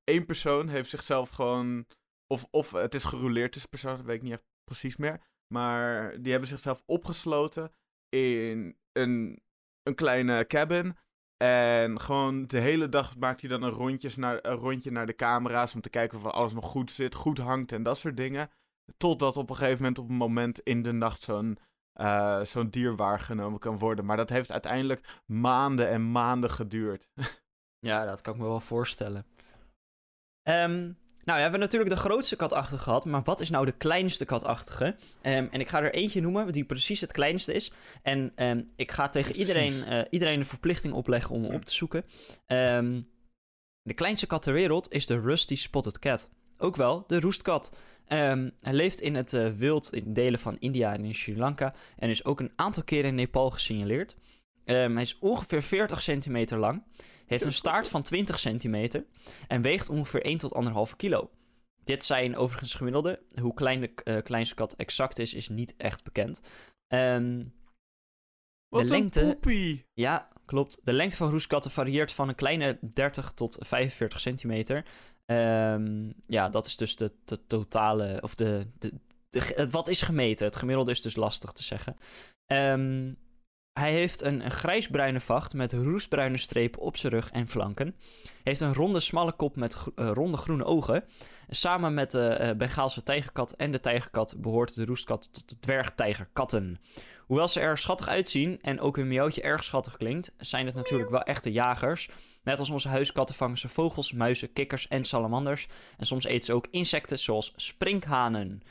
[0.04, 1.86] één persoon heeft zichzelf gewoon.
[2.26, 5.20] Of, of het is gerouleerd tussen personen, dat weet ik niet echt precies meer.
[5.54, 7.72] Maar die hebben zichzelf opgesloten
[8.08, 9.42] in een,
[9.82, 10.96] een kleine cabin.
[11.44, 15.14] En gewoon de hele dag maakt hij dan een, rondjes naar, een rondje naar de
[15.14, 18.50] camera's om te kijken of alles nog goed zit, goed hangt en dat soort dingen.
[18.96, 21.58] Totdat op een gegeven moment op een moment in de nacht zo'n
[21.96, 24.04] uh, zo'n dier waargenomen kan worden.
[24.04, 27.08] Maar dat heeft uiteindelijk maanden en maanden geduurd.
[27.88, 29.26] ja, dat kan ik me wel voorstellen.
[30.48, 34.24] Um, nou, we hebben natuurlijk de grootste katachtige gehad, maar wat is nou de kleinste
[34.24, 34.84] katachtige?
[34.84, 37.72] Um, en ik ga er eentje noemen die precies het kleinste is.
[38.02, 41.72] En um, ik ga tegen iedereen, uh, iedereen een verplichting opleggen om hem op te
[41.72, 42.04] zoeken.
[43.82, 46.30] de kleinste kat ter wereld is de Rusty Spotted Cat.
[46.60, 47.76] Ook wel de roestkat.
[48.08, 51.74] Um, hij leeft in het uh, wild in delen van India en in Sri Lanka.
[51.96, 54.16] En is ook een aantal keren in Nepal gesignaleerd.
[54.64, 56.82] Um, hij is ongeveer 40 centimeter lang.
[57.26, 59.04] Heeft een staart van 20 centimeter.
[59.48, 60.54] En weegt ongeveer 1 tot
[60.90, 61.30] 1,5 kilo.
[61.84, 63.22] Dit zijn overigens gemiddelde.
[63.40, 66.40] Hoe klein de uh, kleinste kat exact is, is niet echt bekend.
[66.88, 67.52] Um,
[68.68, 69.86] Wat de lengte, poepie.
[69.94, 70.80] Ja, klopt.
[70.82, 74.84] De lengte van roeskatten varieert van een kleine 30 tot 45 centimeter.
[75.30, 77.12] Um, ja, dat is dus de,
[77.46, 78.92] totale, of de, de,
[79.70, 80.46] wat is gemeten.
[80.46, 81.96] Het gemiddelde is dus lastig te zeggen.
[82.46, 83.16] Um,
[83.72, 87.96] hij heeft een, grijsbruine vacht met roestbruine strepen op zijn rug en flanken.
[88.42, 91.04] Heeft een ronde, smalle kop met uh, ronde groene ogen.
[91.48, 96.80] Samen met de uh, Bengaalse tijgerkat en de tijgerkat behoort de roestkat tot de dwergtijgerkatten.
[97.30, 101.10] Hoewel ze er schattig uitzien en ook hun miauwtje erg schattig klinkt, zijn het natuurlijk
[101.10, 102.08] wel echte jagers.
[102.42, 105.68] Net als onze huiskatten vangen ze vogels, muizen, kikkers en salamanders.
[105.96, 108.62] En soms eten ze ook insecten zoals sprinkhanen.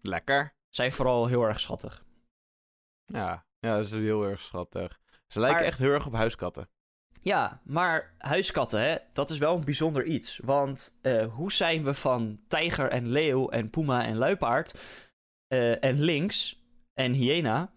[0.00, 0.54] Lekker.
[0.68, 2.04] Zijn vooral heel erg schattig.
[3.04, 5.00] Ja, ja dat is heel erg schattig.
[5.26, 6.68] Ze lijken echt heel erg op huiskatten.
[7.22, 10.38] Ja, maar huiskatten, hè, dat is wel een bijzonder iets.
[10.44, 14.78] Want uh, hoe zijn we van tijger en leeuw en puma en luipaard
[15.48, 16.62] uh, en lynx
[16.94, 17.72] en hyena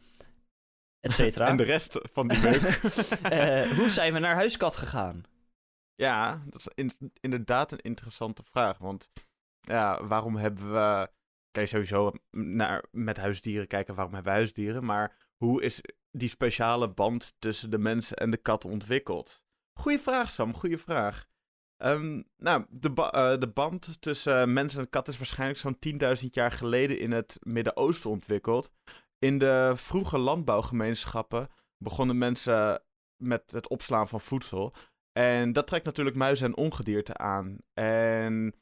[1.00, 1.48] et cetera.
[1.48, 2.62] en de rest van die week.
[3.22, 5.24] Eh, hoe zijn we naar huiskat gegaan?
[5.96, 8.78] Ja, dat is in- inderdaad een interessante vraag.
[8.78, 9.12] Want
[9.60, 11.10] ja, waarom hebben we.
[11.52, 14.86] Kan je sowieso naar, met huisdieren kijken, waarom hebben we huisdieren?
[14.86, 19.44] Maar hoe is die speciale band tussen de mensen en de kat ontwikkeld?
[19.80, 21.28] Goeie vraag, Sam, goeie vraag.
[21.78, 26.26] Ehm, nou, de, ba- eh, de band tussen mens en kat is waarschijnlijk zo'n 10.000
[26.32, 28.72] jaar geleden in het Midden-Oosten ontwikkeld.
[29.20, 32.84] In de vroege landbouwgemeenschappen begonnen mensen
[33.24, 34.74] met het opslaan van voedsel.
[35.12, 37.58] En dat trekt natuurlijk muizen en ongedierte aan.
[37.74, 38.56] En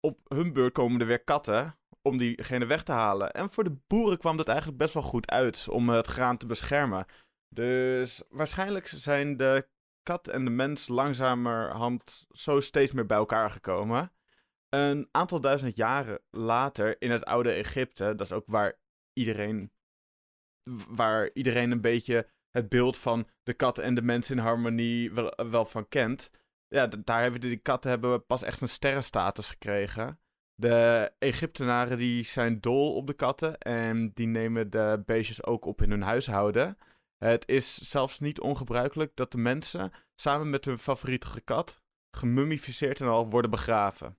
[0.00, 3.30] op hun beurt komen er weer katten om diegene weg te halen.
[3.30, 6.46] En voor de boeren kwam dat eigenlijk best wel goed uit om het graan te
[6.46, 7.06] beschermen.
[7.48, 9.68] Dus waarschijnlijk zijn de
[10.02, 14.12] kat en de mens langzamerhand zo steeds meer bij elkaar gekomen.
[14.68, 18.78] Een aantal duizend jaren later in het oude Egypte, dat is ook waar
[19.12, 19.72] iedereen,
[20.88, 25.34] waar iedereen een beetje het beeld van de kat en de mens in harmonie wel,
[25.50, 26.30] wel van kent.
[26.68, 30.20] Ja, daar hebben die katten hebben pas echt een sterrenstatus gekregen.
[30.54, 35.82] De Egyptenaren die zijn dol op de katten en die nemen de beestjes ook op
[35.82, 36.78] in hun huishouden.
[37.18, 41.82] Het is zelfs niet ongebruikelijk dat de mensen samen met hun favoriete kat
[42.16, 44.18] gemummificeerd en al worden begraven.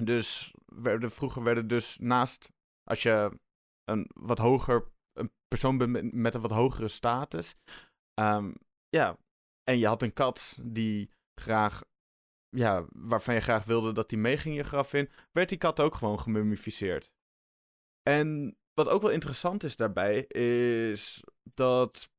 [0.00, 2.52] Dus werden, vroeger werden dus naast,
[2.84, 3.38] als je
[3.84, 4.92] een wat hoger,
[5.58, 7.54] persoon met, een wat hogere status,
[8.14, 8.52] ehm,
[8.88, 9.18] ja,
[9.62, 11.82] en je had een kat die graag,
[12.48, 15.94] ja, waarvan je graag wilde dat die meeging je graf in, werd die kat ook
[15.94, 17.12] gewoon gemummificeerd.
[18.02, 22.10] En wat ook wel interessant is daarbij, is dat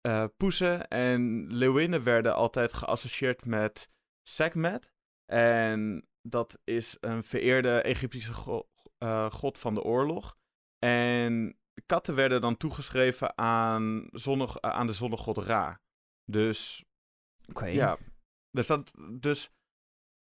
[0.00, 3.90] eh, poezen en leeuwinnen werden altijd geassocieerd met
[4.28, 4.90] Sekhmet.
[5.32, 8.64] En dat is een vereerde Egyptische
[8.98, 10.36] eh, god van de oorlog.
[10.78, 15.80] En katten werden dan toegeschreven aan, zonnig, aan de zonnegod Ra.
[16.24, 16.84] Dus
[17.48, 17.66] Oké.
[17.66, 17.98] ja,
[18.50, 19.50] dus, dat, dus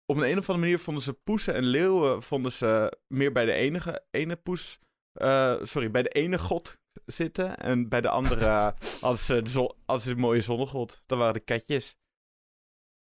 [0.06, 3.46] op een, een of andere manier vonden ze poesen en leeuwen vonden ze meer bij
[3.46, 4.80] de enige, ene poes,
[5.12, 7.58] eh, sorry, bij de ene god zitten.
[7.58, 8.46] En bij de andere
[9.02, 11.02] hadden ze, de zon, hadden ze de mooie zonnegod.
[11.06, 11.96] Dat waren de katjes.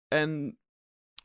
[0.09, 0.59] En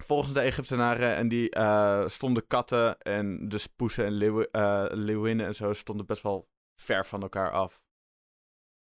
[0.03, 5.45] volgens de Egyptenaren en die eh, stonden katten en dus poesen en leeuwen, eh, leeuwinnen
[5.45, 6.49] en zo stonden best wel
[6.81, 7.81] ver van elkaar af.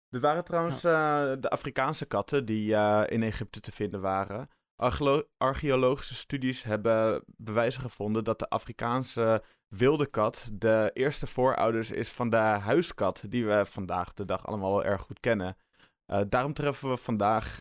[0.09, 4.49] Er waren trouwens eh, de Afrikaanse katten die eh, in Egypte te vinden waren.
[4.77, 12.13] Archeolo- archeologische studies hebben bewijzen gevonden dat de Afrikaanse wilde kat de eerste voorouders is
[12.13, 15.57] van de huiskat, die we vandaag de dag allemaal wel erg goed kennen.
[16.07, 17.61] Eh, daarom treffen we vandaag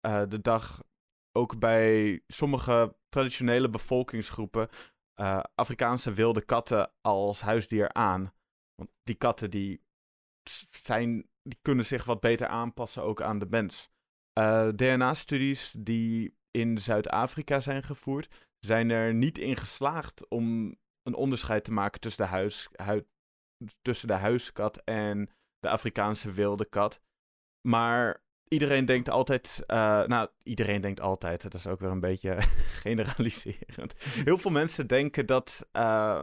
[0.00, 0.82] eh, de dag
[1.32, 4.68] ook bij sommige traditionele bevolkingsgroepen
[5.14, 8.32] eh, Afrikaanse wilde katten als huisdier aan.
[8.76, 9.84] Want die katten die
[10.70, 13.90] zijn, die kunnen zich wat beter aanpassen ook aan de mens.
[14.32, 21.64] Eh, DNA-studies die in Zuid-Afrika zijn gevoerd, zijn er niet in geslaagd om een onderscheid
[21.64, 23.06] te maken tussen de, huis, hui-
[23.82, 27.00] tussen de huiskat en de Afrikaanse wilde kat.
[27.68, 32.40] Maar iedereen denkt altijd, eh, nou, iedereen denkt altijd, dat is ook weer een beetje
[32.82, 33.94] generaliserend.
[33.98, 36.22] Heel veel mensen denken dat, eh,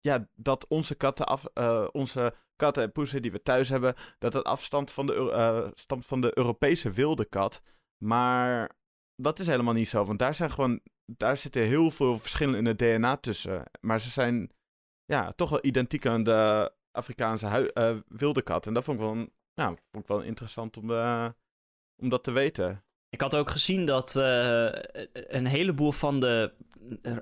[0.00, 4.32] ja, dat onze katten, af, eh, onze katten en poezen die we thuis hebben, dat
[4.32, 7.62] het afstand van de, stamt van de Europese wilde kat.
[8.04, 8.76] Maar
[9.16, 12.66] dat is helemaal niet zo, want daar zijn gewoon, daar zitten heel veel verschillen in
[12.66, 13.64] het DNA tussen.
[13.80, 14.50] Maar ze zijn,
[15.04, 18.66] ja, toch wel identiek aan de Afrikaanse eh, wilde kat.
[18.66, 19.14] En dat vond ik wel,
[19.54, 20.90] nou, vond ik wel interessant om,
[22.02, 22.84] om dat te weten.
[23.12, 24.66] Ik had ook gezien dat eh,
[25.12, 26.52] een heleboel van de,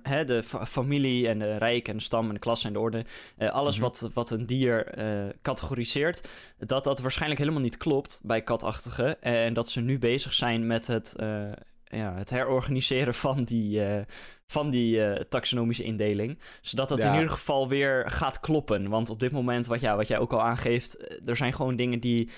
[0.03, 2.79] hè, de fa- familie en de rijk en de stam en de klasse en de
[2.79, 3.05] orde,
[3.37, 3.85] eh, alles Mhm.
[3.85, 9.17] wat, wat een dier eh, categoriseert, dat dat waarschijnlijk helemaal niet klopt bij katachtige.
[9.21, 11.43] En dat ze nu bezig zijn met het, eh,
[11.85, 14.03] ja, het herorganiseren van die, eh,
[14.47, 16.39] van die eh, taxonomische indeling.
[16.61, 18.89] Zodat dat in ieder geval weer gaat kloppen.
[18.89, 21.77] Want op dit moment, wat, ja, wat jij ook al aangeeft, eh, er zijn gewoon
[21.77, 22.29] dingen die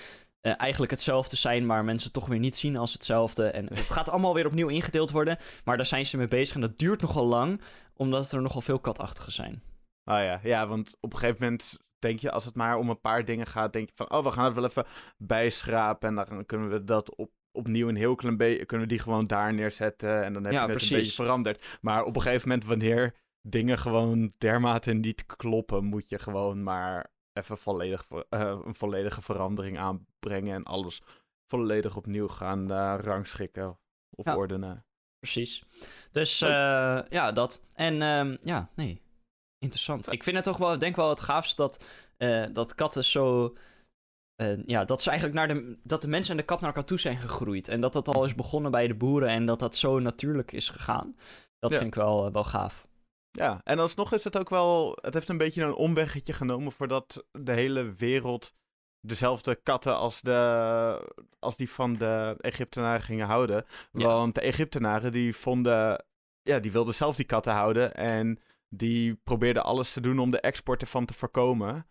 [0.43, 3.45] eh, eigenlijk hetzelfde zijn, maar mensen toch weer niet zien als hetzelfde.
[3.47, 5.37] En het gaat allemaal weer opnieuw ingedeeld worden.
[5.63, 7.61] Maar daar zijn ze mee bezig en dat duurt nogal lang,
[7.93, 9.61] omdat er nogal veel katachtigen zijn.
[10.03, 13.01] Ah ja, ja, want op een gegeven moment denk je, als het maar om een
[13.01, 14.85] paar dingen gaat, denk je van, oh, we gaan het wel even
[15.17, 19.01] bijschrapen en dan kunnen we dat op, opnieuw een heel klein beetje, kunnen we die
[19.03, 20.91] gewoon daar neerzetten en dan heb Ja, je het precies.
[20.91, 21.77] een beetje veranderd.
[21.81, 27.11] Maar op een gegeven moment, wanneer dingen gewoon dermate niet kloppen, moet je gewoon maar
[27.33, 31.01] even volledig, eh, een volledige verandering aanbrengen en alles
[31.47, 33.77] volledig opnieuw gaan eh, rangschikken
[34.09, 34.35] of Ja.
[34.35, 34.85] ordenen.
[35.19, 35.63] Precies.
[36.11, 37.61] Dus eh, ja, dat.
[37.75, 39.01] En ehm, ja, nee.
[39.57, 40.11] Interessant.
[40.11, 41.85] Ik vind het toch wel, ik denk wel het gaafst dat,
[42.51, 43.55] dat katten zo
[44.65, 46.99] ja, dat, ze eigenlijk naar de, dat de mensen en de kat naar elkaar toe
[46.99, 47.67] zijn gegroeid.
[47.67, 50.69] En dat dat al is begonnen bij de boeren en dat dat zo natuurlijk is
[50.69, 51.15] gegaan.
[51.59, 51.77] Dat Ja.
[51.77, 52.87] vind ik wel, wel gaaf.
[53.35, 54.97] Ja, en alsnog is het ook wel.
[55.01, 58.53] Het heeft een beetje een omweggetje genomen voordat de hele wereld
[59.01, 63.65] dezelfde katten als, de, als die van de Egyptenaren gingen houden.
[63.91, 64.05] Ja.
[64.05, 66.05] Want de Egyptenaren die vonden.
[66.41, 67.93] Ja, die wilden zelf die katten houden.
[67.93, 71.87] En die probeerden alles te doen om de export ervan te voorkomen.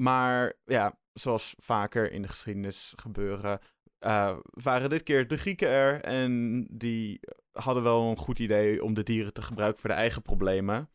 [0.00, 3.60] Maar ja, zoals vaker in de geschiedenis gebeuren.
[3.98, 7.20] eh, waren dit keer de Grieken er en die
[7.52, 10.90] hadden wel een goed idee om de dieren te gebruiken voor de eigen problemen.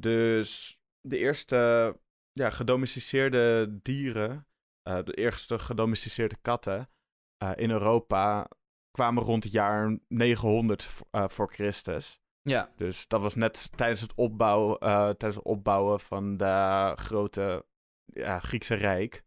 [0.00, 1.96] Dus de eerste
[2.32, 4.46] ja, gedomesticeerde dieren,
[4.82, 6.90] eh, de eerste gedomesticeerde katten
[7.36, 8.48] eh, in Europa
[8.90, 12.20] kwamen rond het jaar 900 v- eh, voor Christus.
[12.42, 17.64] Ja, Dus dat was net tijdens het, opbouw, tijdens het opbouwen van de grote
[18.04, 19.24] ja, Griekse Rijk.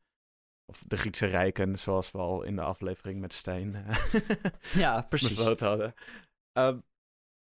[0.65, 3.85] Of de Griekse Rijken, zoals we al in de aflevering met Stijn
[4.73, 5.27] ja precies.
[5.35, 5.93] besloten hadden.
[6.53, 6.79] Ehm,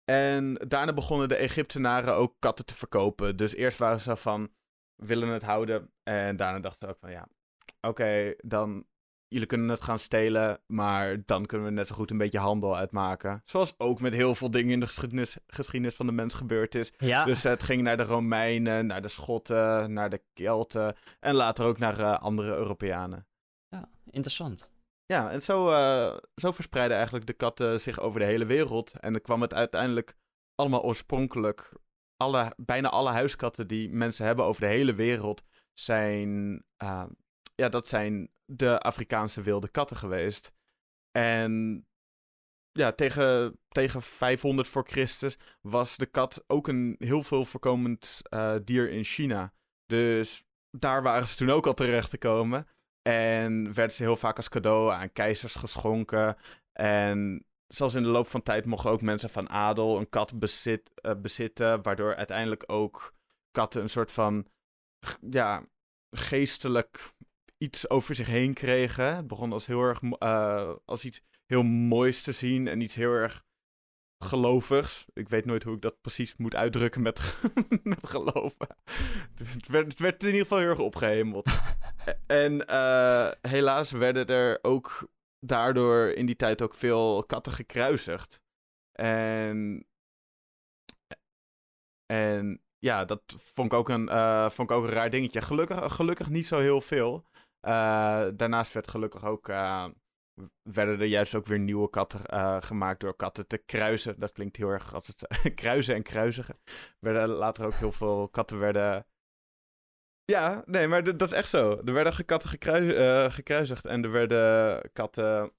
[0.05, 3.37] en daarna begonnen de Egyptenaren ook katten te verkopen.
[3.37, 4.51] Dus eerst waren ze van,
[4.95, 5.91] willen het houden.
[6.03, 7.29] En daarna dachten ze ook van, ja,
[7.81, 8.87] oké, dan,
[9.29, 10.61] jullie kunnen het gaan stelen.
[10.67, 13.43] Maar dan kunnen we net zo goed een beetje handel uitmaken.
[13.45, 16.93] Zoals ook met heel veel dingen in de geschiedenis, geschiedenis van de mens gebeurd is.
[16.99, 20.97] Ja, Dus het ging naar de Romeinen, naar de Schotten, naar de Kelten.
[21.21, 23.27] En later ook naar eh, andere Europeanen.
[23.69, 24.73] ja, interessant.
[25.07, 28.93] Ja, en zo, eh, zo verspreidden eigenlijk de katten zich over de hele wereld.
[29.01, 30.15] En dan kwam het uiteindelijk
[30.55, 31.73] allemaal oorspronkelijk.
[32.17, 36.63] Alle, bijna alle huiskatten die mensen hebben over de hele wereld zijn.
[36.77, 37.05] eh,
[37.55, 40.53] ja, dat zijn de Afrikaanse wilde katten geweest.
[41.11, 41.87] En
[42.73, 48.57] ja, tegen, tegen 500 voor Christus was de kat ook een heel veel voorkomend eh,
[48.65, 49.53] dier in China.
[49.87, 52.67] Dus daar waren ze toen ook al terecht te komen.
[53.03, 56.37] En werden ze heel vaak als cadeau aan keizers geschonken.
[56.73, 60.91] En zelfs in de loop van tijd mochten ook mensen van adel een kat bezit,
[60.95, 61.83] eh, bezitten.
[61.83, 63.15] Waardoor uiteindelijk ook
[63.51, 64.47] katten een soort van
[65.31, 65.67] ja,
[66.11, 67.13] geestelijk
[67.59, 69.17] iets over zich heen kregen.
[69.17, 73.13] Het begon als heel erg eh, als iets heel moois te zien en iets heel
[73.13, 73.45] erg
[74.23, 75.05] gelovigs.
[75.13, 77.39] Ik weet nooit hoe ik dat precies moet uitdrukken met,
[77.83, 78.67] met geloven.
[79.35, 81.51] Het werd, het werd in ieder geval heel erg opgehemeld.
[82.27, 85.09] en eh, helaas werden er ook
[85.39, 88.41] daardoor in die tijd ook veel katten gekruisigd.
[88.93, 89.87] En,
[92.07, 93.23] en ja, dat
[93.55, 95.41] vond ik ook een, eh, vond ik ook een raar dingetje.
[95.41, 97.25] Gelukkig, gelukkig niet zo heel veel.
[97.61, 99.49] Eh, daarnaast werd gelukkig ook,
[100.63, 104.19] werden er juist ook weer nieuwe katten eh, gemaakt door katten te kruisen.
[104.19, 105.27] Dat klinkt heel erg als het
[105.61, 106.59] kruisen en kruisigen.
[106.99, 109.07] Werden later ook heel veel katten werden...
[110.25, 111.83] Ja, nee, maar dat is echt zo.
[111.85, 115.53] Er werden katten gekruis, eh, gekruisigd en er werden katten...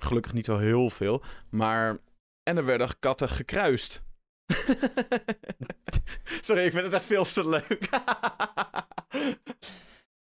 [0.00, 1.98] Gelukkig niet zo heel veel, maar...
[2.42, 4.04] En er werden katten gekruist.
[6.40, 7.88] Sorry, ik vind het echt veel te leuk.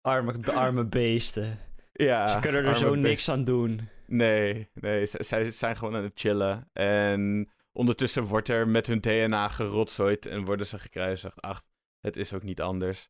[0.08, 1.58] Arme, arme beesten.
[2.04, 3.88] Ja, Ze kunnen er zo niks aan doen.
[4.06, 6.70] Nee, nee, zij zijn gewoon aan het chillen.
[6.72, 11.40] En ondertussen wordt er met hun DNA gerotzooid en worden ze gekruisigd.
[11.40, 11.62] Ach,
[12.00, 13.08] het is ook niet anders.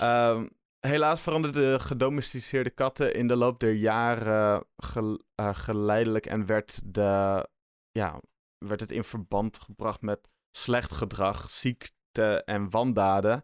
[0.00, 0.46] Ehm,
[0.80, 6.80] helaas veranderden de gedomesticeerde katten in de loop der jaren gel- eh, geleidelijk en werd,
[6.84, 7.46] de,
[7.90, 8.20] ja,
[8.58, 13.42] werd het in verband gebracht met slecht gedrag, ziekte en wandaden.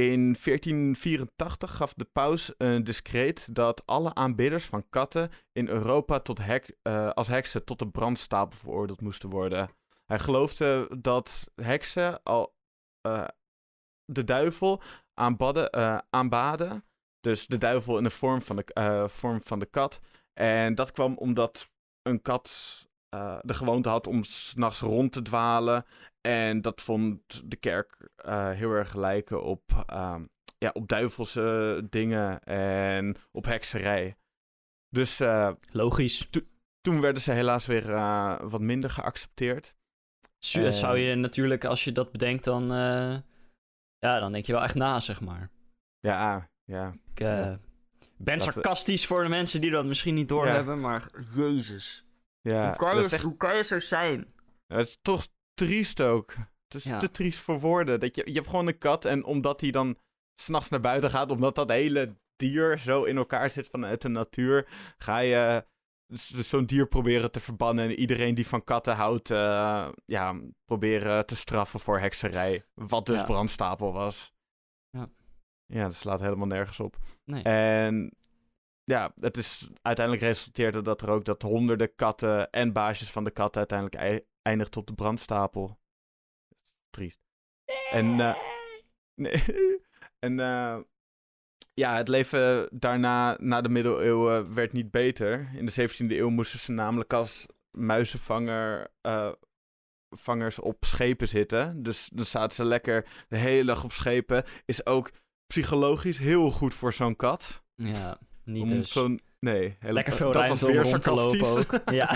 [0.00, 6.38] In 1484 gaf de paus een discreet dat alle aanbidders van katten in Europa tot
[6.38, 9.70] hek, eh, als heksen tot de brandstapel veroordeeld moesten worden.
[10.04, 12.54] Hij geloofde dat heksen al
[13.00, 13.28] eh,
[14.04, 14.82] de duivel
[15.14, 16.84] aanbadden, eh, aanbaden.
[17.20, 20.00] Dus de duivel in de vorm van de, vorm van de kat.
[20.32, 21.70] En dat kwam omdat
[22.02, 22.78] een kat
[23.42, 25.84] de gewoonte had om s'nachts rond te dwalen.
[26.20, 30.24] En dat vond de kerk eh, heel erg lijken op, ehm,
[30.58, 34.16] ja, op duivelse dingen en op hekserij.
[34.88, 36.28] Dus eh, Logisch.
[36.80, 39.74] toen werden ze helaas weer eh, wat minder geaccepteerd.
[40.38, 42.68] Zou je natuurlijk, als je dat bedenkt, dan...
[43.98, 45.50] ja, dan denk je wel echt na, zeg maar.
[46.00, 46.94] Ja, ah, ja.
[47.12, 47.58] Ik Ja.
[48.16, 51.10] ben we- sarcastisch voor de mensen die dat misschien niet doorhebben, maar...
[51.34, 52.06] Jezus.
[52.40, 54.28] ja hoe, kan dat je, is echt- hoe kan je zo zijn?
[54.66, 55.26] Het is toch
[55.66, 56.32] triest ook.
[56.64, 56.98] Het is Ja.
[56.98, 58.00] te triest voor woorden.
[58.00, 59.98] Dat je, je hebt gewoon een kat en omdat hij dan
[60.42, 64.68] s'nachts naar buiten gaat, omdat dat hele dier zo in elkaar zit vanuit de natuur,
[64.98, 65.64] ga je
[66.06, 71.26] z- zo'n dier proberen te verbannen en iedereen die van katten houdt, eh, ja, proberen
[71.26, 72.64] te straffen voor hekserij.
[72.74, 73.24] Wat dus Ja.
[73.24, 74.32] brandstapel was.
[74.90, 75.08] Ja.
[75.66, 76.96] Ja, dat slaat helemaal nergens op.
[77.24, 77.42] Nee.
[77.42, 78.16] En
[78.84, 83.30] ja, het is uiteindelijk resulteerde dat er ook dat honderden katten en baasjes van de
[83.30, 85.78] katten uiteindelijk ei- eindigt op de brandstapel.
[86.90, 87.20] Triest.
[87.90, 88.36] En, eh,
[89.14, 89.44] nee.
[90.26, 90.78] en eh,
[91.74, 95.50] ja, het leven daarna, na de middeleeuwen, werd niet beter.
[95.54, 99.32] In de 17e eeuw moesten ze namelijk als muizenvanger eh,
[100.16, 101.82] vangers op schepen zitten.
[101.82, 104.44] Dus dan zaten ze lekker de hele dag op schepen.
[104.64, 105.10] Is ook
[105.46, 107.62] psychologisch heel goed voor zo'n kat.
[107.74, 108.92] Ja, niet Om dus.
[108.92, 109.20] zo'n...
[109.38, 111.80] Nee, Lekker veel dat was weer rond te lopen sarcastisch.
[111.80, 111.90] ook.
[112.00, 112.08] Ja.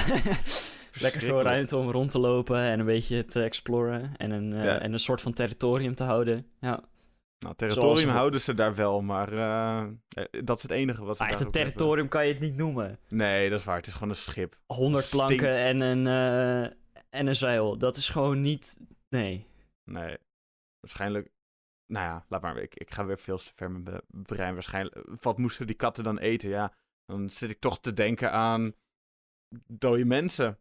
[1.01, 4.17] Lekker veel ruimte om rond te lopen en een beetje te exploren.
[4.17, 4.79] En een, eh, Ja.
[4.79, 6.47] en een soort van territorium te houden.
[6.61, 6.83] Ja.
[7.39, 11.17] Nou, territorium Zoals- houden ze daar wel, maar eh, eh, dat is het enige wat
[11.17, 11.73] ze Maar echt een ook hebben.
[11.73, 12.99] territorium kan je het niet noemen.
[13.09, 13.77] Nee, dat is waar.
[13.77, 14.59] Het is gewoon een schip.
[14.67, 16.07] 100 Stink- planken en een,
[17.11, 17.79] en een zeil.
[17.79, 18.77] Dat is gewoon niet...
[19.09, 19.47] Nee.
[19.85, 20.17] Nee,
[20.81, 21.33] waarschijnlijk...
[21.87, 22.57] Nou ja, laat maar.
[22.59, 24.55] Ik, ik ga weer veel te ver met mijn brein.
[24.55, 25.07] Waarschijnlijk...
[25.21, 26.49] Wat moesten die katten dan eten?
[26.49, 26.73] Ja,
[27.07, 28.75] dan zit ik toch te denken aan
[29.67, 30.59] dode mensen.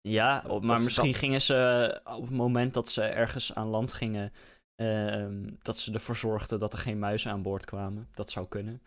[0.00, 3.66] Ja, op- maar is misschien dat- gingen ze op het moment dat ze ergens aan
[3.68, 4.32] land gingen...
[4.74, 8.08] ehm, dat ze ervoor zorgden dat er geen muizen aan boord kwamen.
[8.14, 8.82] Dat zou kunnen.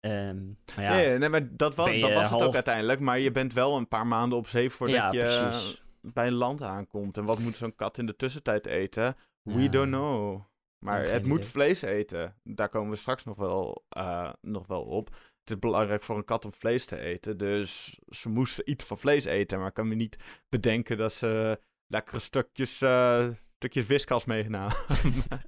[0.00, 0.46] Ehm,
[0.76, 3.00] maar ja, Nee, nee, maar dat was, dat was het ook uiteindelijk.
[3.00, 5.82] Maar je bent wel een paar maanden op zee voordat ja je precies.
[6.00, 7.16] bij een land aankomt.
[7.16, 9.16] En wat moet zo'n kat in de tussentijd eten?
[9.42, 9.68] We Ja.
[9.68, 10.40] don't know.
[10.84, 12.34] Maar het moet vlees eten.
[12.42, 15.16] Daar komen we straks nog wel, eh, nog wel op.
[15.48, 17.38] Het is belangrijk voor een kat om vlees te eten.
[17.38, 19.58] Dus ze moesten iets van vlees eten.
[19.58, 20.16] Maar ik kan me niet
[20.48, 24.76] bedenken dat ze lekkere stukjes, eh, stukjes wiskas meegenomen.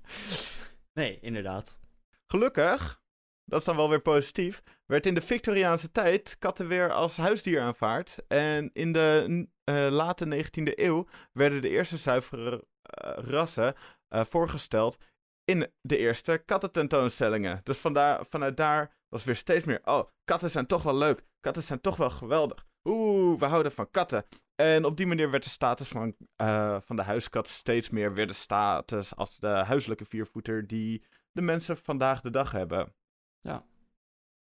[0.92, 1.80] Nee, inderdaad.
[2.26, 3.03] Gelukkig,
[3.44, 7.61] dat is dan wel weer positief, werd in de Victoriaanse tijd katten weer als huisdier
[7.61, 8.18] aanvaard.
[8.28, 13.74] En in de eh, late 19e eeuw werden de eerste zuivere eh, rassen
[14.09, 14.98] voorgesteld
[15.44, 17.61] in de eerste kattententoonstellingen.
[17.62, 21.62] Dus vandaar, vanuit daar was weer steeds meer, oh, katten zijn toch wel leuk, katten
[21.62, 22.66] zijn toch wel geweldig.
[22.84, 24.24] Oeh, we houden van katten.
[24.54, 28.26] En op die manier werd de status van, eh, van de huiskat steeds meer weer
[28.26, 32.94] de status als de huiselijke viervoeter die de mensen vandaag de dag hebben.
[33.40, 33.64] Ja.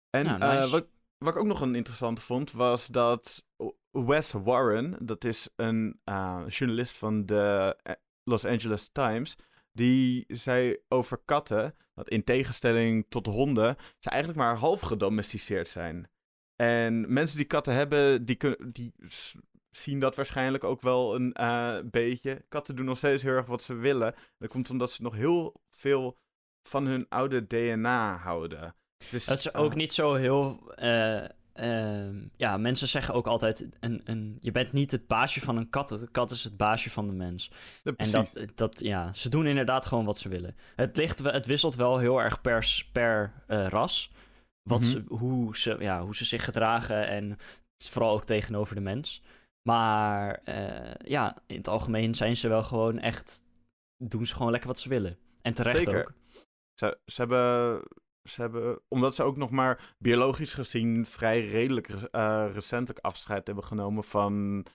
[0.10, 0.88] En eh, wat,
[1.18, 3.44] wat ik ook nog een interessante vond, was dat
[3.92, 7.76] Wes Warren, dat is een eh, journalist van de
[8.24, 9.36] Los Angeles Times,
[9.72, 16.10] die zei over katten, dat in tegenstelling tot honden, ze eigenlijk maar half gedomesticeerd zijn.
[16.56, 18.94] En mensen die katten hebben, die, kunnen, die
[19.70, 22.46] zien dat waarschijnlijk ook wel een eh, beetje.
[22.50, 24.16] Katten doen nog steeds heel erg wat ze willen.
[24.38, 26.18] Dat komt omdat ze nog heel veel
[26.64, 28.76] van hun oude DNA houden.
[29.10, 30.72] Dus, is ook eh, niet zo heel.
[30.76, 35.58] eh, ehm, ja, mensen zeggen ook altijd: een, een, je bent niet het baasje van
[35.58, 35.88] een kat.
[35.88, 37.52] De kat is het baasje van de mens.
[37.84, 40.56] Ja, En dat, dat, ja, ze doen inderdaad gewoon wat ze willen.
[40.76, 44.12] Het, ligt, het wisselt wel heel erg per, per eh, ras.
[44.70, 44.90] Wat Mhm.
[44.90, 47.38] ze, hoe, ze, ja, hoe ze zich gedragen en
[47.84, 49.22] vooral ook tegenover de mens.
[49.70, 53.44] Maar eh, ja, in het algemeen zijn ze wel gewoon echt.
[53.98, 55.18] Doen ze gewoon lekker wat ze willen.
[55.42, 56.00] En terecht Zeker.
[56.00, 56.14] ook.
[56.74, 57.82] Ze, ze, hebben,
[58.24, 63.64] ze hebben, omdat ze ook nog maar biologisch gezien vrij redelijk eh, recentelijk afscheid hebben
[63.64, 64.66] genomen van,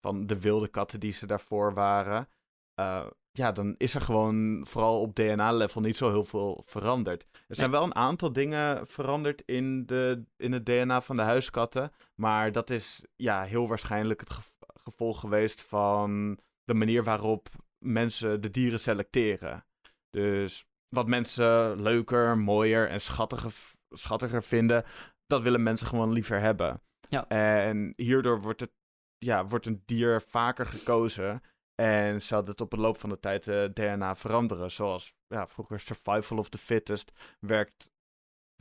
[0.00, 2.28] van de wilde katten die ze daarvoor waren.
[2.74, 7.26] eh, ja, dan is er gewoon vooral op DNA-level niet zo heel veel veranderd.
[7.48, 11.92] Er zijn wel een aantal dingen veranderd in, de, in het DNA van de huiskatten.
[12.14, 14.50] Maar dat is ja, heel waarschijnlijk het gev-
[14.82, 17.48] gevolg geweest van de manier waarop
[17.78, 19.66] mensen de dieren selecteren.
[20.10, 23.52] Dus wat mensen leuker, mooier en schattiger,
[23.90, 24.84] schattiger vinden,
[25.26, 26.82] dat willen mensen gewoon liever hebben.
[27.08, 27.28] Ja.
[27.28, 28.72] En hierdoor wordt, het,
[29.18, 31.42] ja, wordt een dier vaker gekozen.
[31.74, 34.70] En zal het op de loop van de tijd de DNA veranderen.
[34.70, 37.90] Zoals ja, vroeger survival of the fittest werkt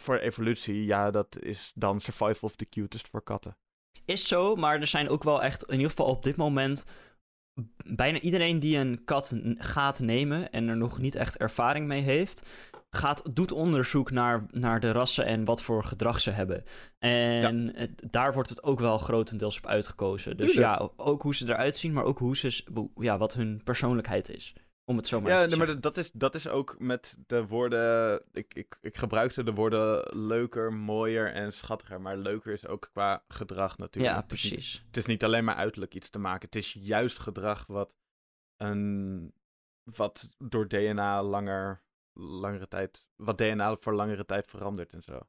[0.01, 0.85] voor evolutie.
[0.85, 3.57] Ja, dat is dan survival of the cutest voor katten.
[4.05, 6.85] Is zo, maar er zijn ook wel echt, in ieder geval op dit moment,
[7.85, 12.49] bijna iedereen die een kat gaat nemen en er nog niet echt ervaring mee heeft,
[12.89, 16.63] gaat, doet onderzoek naar, naar de rassen en wat voor gedrag ze hebben.
[16.99, 20.37] En het- daar wordt het ook wel grotendeels op uitgekozen.
[20.37, 20.79] Dus Tuurlijk.
[20.79, 22.63] ja, ook hoe ze eruit zien, maar ook hoe ze,
[22.95, 24.53] ja, wat hun persoonlijkheid is.
[24.85, 28.21] Om het zo maar ja, maar dat, is, dat is ook met de woorden.
[28.31, 32.01] Ik, ik, ik gebruikte de woorden leuker, mooier en schattiger.
[32.01, 34.15] Maar leuker is ook qua gedrag natuurlijk.
[34.15, 34.83] Ja, Het is niet- precies.
[34.87, 36.45] Het is niet alleen maar uiterlijk iets te maken.
[36.45, 37.93] Het is juist gedrag wat,
[38.57, 39.33] een,
[39.83, 43.05] wat door DNA langer, langere tijd.
[43.15, 45.19] Wat DNA voor langere tijd verandert en zo.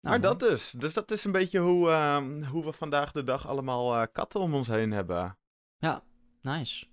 [0.00, 0.70] Nou, maar dat dus.
[0.70, 4.40] Dus dat is een beetje hoe, ehm, hoe we vandaag de dag allemaal eh, katten
[4.40, 5.38] om ons heen hebben.
[6.42, 6.86] Nice.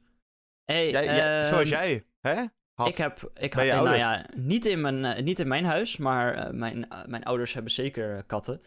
[0.66, 2.44] Hey, Jij, jij- zoals ehm, jij, hè?
[2.74, 2.88] had.
[2.88, 6.34] Ik heb, ik had, nou ja, niet in mijn, eh, niet in mijn huis, maar
[6.36, 8.62] eh, mijn, eh, mijn ouders hebben zeker katten.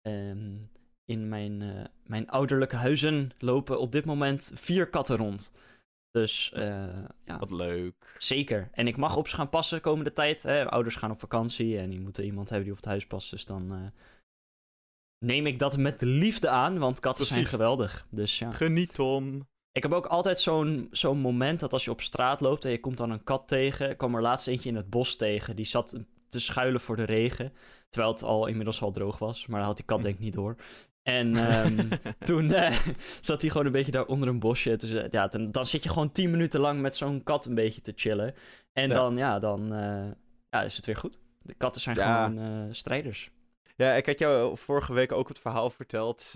[0.00, 0.54] Ehm,
[1.04, 5.52] in mijn, eh, mijn ouderlijke huizen lopen op dit moment vier katten rond.
[6.10, 8.14] Dus eh, ja, Wat leuk.
[8.18, 8.68] zeker.
[8.72, 10.42] En ik mag op ze gaan passen komende tijd.
[10.42, 10.68] Hè.
[10.70, 13.30] Ouders gaan op vakantie en die moeten iemand hebben die op het huis past.
[13.30, 13.86] Dus dan eh,
[15.18, 18.06] neem ik dat met liefde aan, want katten zijn geweldig.
[18.10, 18.50] Dus ja.
[18.52, 19.48] Geniet, Tom.
[19.72, 22.80] Ik heb ook altijd zo'n zo'n moment dat als je op straat loopt en je
[22.80, 23.90] komt dan een kat tegen.
[23.90, 25.56] Ik kwam er laatst eentje in het bos tegen.
[25.56, 25.96] Die zat
[26.28, 27.52] te schuilen voor de regen.
[27.88, 29.46] Terwijl het al inmiddels al droog was.
[29.46, 30.56] Maar dat had die kat denk ik niet door.
[31.02, 31.88] En ehm,
[32.28, 32.78] toen eh,
[33.20, 34.76] zat hij gewoon een beetje daar onder een bosje.
[34.76, 37.54] Dus eh, ja, dan, dan zit je gewoon tien minuten lang met zo'n kat een
[37.54, 38.34] beetje te chillen.
[38.72, 38.94] En Ja.
[38.94, 40.10] dan, ja, dan eh,
[40.50, 41.20] ja, is het weer goed.
[41.38, 42.24] De katten zijn Ja.
[42.26, 43.30] gewoon strijders.
[43.76, 46.32] Ja, ik had jou vorige week ook het verhaal verteld,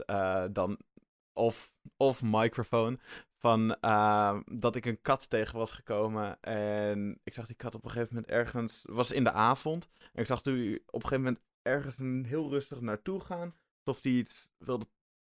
[0.52, 0.78] dan
[1.36, 3.00] of, of microfoon,
[3.38, 6.40] van eh, dat ik een kat tegen was gekomen.
[6.40, 9.88] En ik zag die kat op een gegeven moment ergens, was in de avond.
[10.12, 13.54] En ik zag die op een gegeven moment ergens een heel rustig naartoe gaan.
[13.84, 14.86] Of die iets wilde,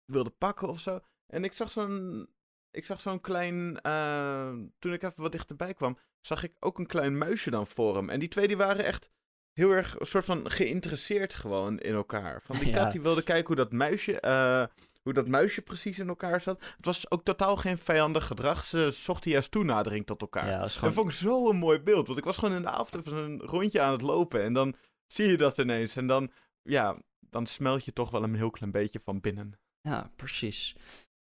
[0.05, 0.99] wilde pakken of zo.
[1.27, 2.27] En ik zag zo'n,
[2.71, 6.87] ik zag zo'n klein, eh, toen ik even wat dichterbij kwam, zag ik ook een
[6.87, 8.09] klein muisje dan voor hem.
[8.09, 9.09] En die twee die waren echt
[9.53, 12.41] heel erg een soort van geïnteresseerd gewoon in elkaar.
[12.41, 12.81] Van die Ja.
[12.83, 14.63] kat die wilde kijken hoe dat muisje, eh,
[15.05, 16.63] hoe dat muisje precies in elkaar zat.
[16.77, 18.65] Het was ook totaal geen vijandig gedrag.
[18.65, 20.49] Ze zochten juist toenadering tot elkaar.
[20.49, 20.93] Ja, dat gewoon...
[20.93, 22.07] vond ik zo een mooi beeld.
[22.07, 24.43] Want ik was gewoon in de avond even een rondje aan het lopen.
[24.43, 24.75] En dan
[25.07, 25.95] zie je dat ineens.
[25.95, 26.31] En dan,
[26.61, 29.59] ja, dan smelt je toch wel een heel klein beetje van binnen.
[29.81, 30.75] Ja, precies.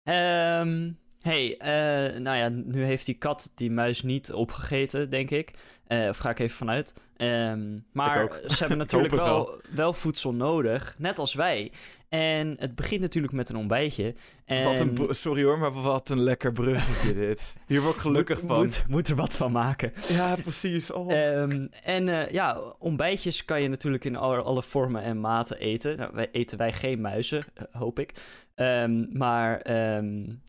[0.02, 0.90] Ehm
[1.22, 5.50] hey, eh, nou ja, nu heeft die kat die muis niet opgegeten, denk ik.
[5.93, 6.95] Eh, of ga ik even vanuit.
[7.16, 11.72] Ehm, maar ze hebben natuurlijk wel, wel voedsel nodig, net als wij.
[12.09, 14.14] En het begint natuurlijk met een ontbijtje.
[14.45, 17.57] En Wat een, sorry hoor, maar wat een lekker bruggetje dit.
[17.66, 18.59] Hier word ik gelukkig moet, van.
[18.59, 19.93] Moet, moet er wat van maken.
[20.09, 20.90] Ja, precies.
[20.90, 21.12] Oh.
[21.12, 25.97] Ehm, en eh, ja, ontbijtjes kan je natuurlijk in alle, alle vormen en maten eten.
[25.97, 28.12] Nou, wij eten wij geen muizen, eh, hoop ik.
[28.55, 29.70] Ehm, maar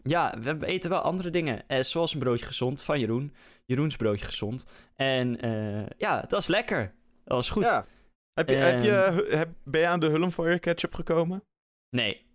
[0.03, 1.61] ja, we eten wel andere dingen.
[1.67, 3.33] eh, zoals een broodje gezond van Jeroen.
[3.65, 4.65] Jeroens broodje gezond.
[4.95, 6.93] En eh, ja, dat is lekker.
[7.23, 7.63] Dat is goed.
[7.63, 7.85] Ja.
[8.33, 9.37] Heb je, heb je, Ehm.
[9.37, 11.43] heb, ben je aan de Hulm voor je ketchup gekomen?
[11.89, 12.25] Nee,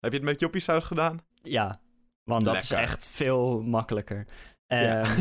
[0.00, 1.20] Heb je het met joppie saus gedaan?
[1.42, 1.82] ja.
[2.24, 4.26] Want dat is echt veel makkelijker.
[4.66, 5.02] Ja.
[5.02, 5.20] Ehm,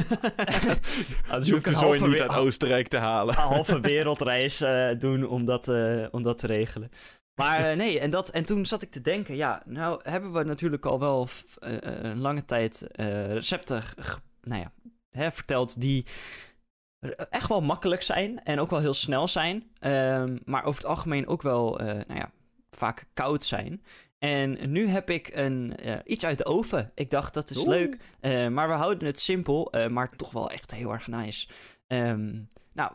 [1.27, 3.36] anders je hoef hoeft de zooi niet uit Oostenrijk te halen.
[3.36, 6.89] een halve wereldreis eh, doen om dat, eh, om dat te regelen.
[7.41, 10.43] Maar eh, nee, en, dat, en toen zat ik te denken, ja, nou hebben we
[10.43, 11.27] natuurlijk al wel
[11.59, 13.84] een lange tijd eh, recepten
[14.41, 14.71] nou ja,
[15.14, 16.05] hè, verteld die
[17.30, 21.28] echt wel makkelijk zijn en ook wel heel snel zijn, ehm, maar over het algemeen
[21.28, 22.32] ook wel eh, nou ja,
[22.70, 23.84] vaak koud zijn.
[24.18, 26.91] En nu heb ik een, eh, iets uit de oven.
[26.95, 27.68] Ik dacht, dat is Oeh.
[27.68, 27.97] leuk.
[28.20, 31.47] Eh, maar we houden het simpel, maar toch wel echt heel erg nice.
[31.88, 32.41] Ehm,
[32.74, 32.91] nou,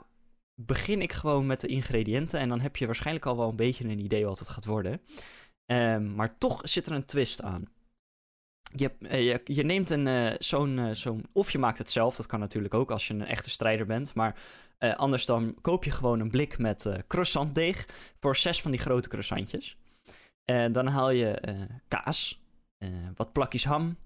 [0.54, 3.84] begin ik gewoon met de ingrediënten en dan heb je waarschijnlijk al wel een beetje
[3.84, 5.00] een idee wat het gaat worden.
[5.66, 7.64] Ehm, maar toch zit er een twist aan.
[8.76, 11.24] Je, eh, je, je neemt een, eh, zo'n, eh, zo'n...
[11.32, 14.14] Of je maakt het zelf, dat kan natuurlijk ook als je een echte strijder bent.
[14.14, 14.36] Maar
[14.96, 17.86] anders dan koop je gewoon een blik met croissantdeeg
[18.20, 19.76] voor zes van die grote croissantjes.
[20.44, 21.40] En dan haal je
[21.88, 22.42] kaas,
[23.14, 23.96] wat plakjes ham,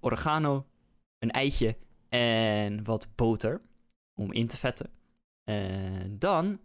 [0.00, 0.66] oregano,
[1.18, 1.76] een eitje
[2.08, 3.60] en wat boter
[4.14, 4.90] om in te vetten.
[5.44, 6.60] En dan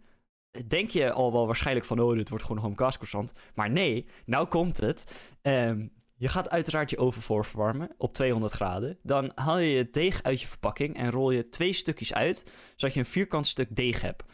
[0.66, 3.32] denk je al wel waarschijnlijk van, oh, dit wordt gewoon een kaascroissant.
[3.54, 5.12] Maar nee, nou komt het.
[5.42, 5.86] Ehm,
[6.18, 8.98] je gaat uiteraard je oven voorverwarmen op 200 graden.
[9.02, 12.94] Dan haal je het deeg uit je verpakking en rol je twee stukjes uit, zodat
[12.94, 14.24] je een vierkant stuk deeg hebt.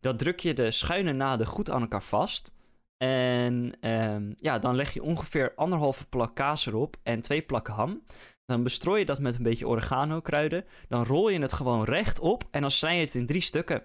[0.00, 2.54] Dat druk je de schuine naden goed aan elkaar vast.
[2.96, 8.02] En ehm, ja, dan leg je ongeveer anderhalve plak kaas erop en twee plakken ham.
[8.44, 10.64] Dan bestrooi je dat met een beetje oregano kruiden.
[10.88, 13.82] Dan rol je het gewoon recht op en dan snij je het in drie stukken.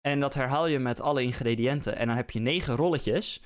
[0.00, 1.96] En dat herhaal je met alle ingrediënten.
[1.96, 3.42] En dan heb je negen rolletjes.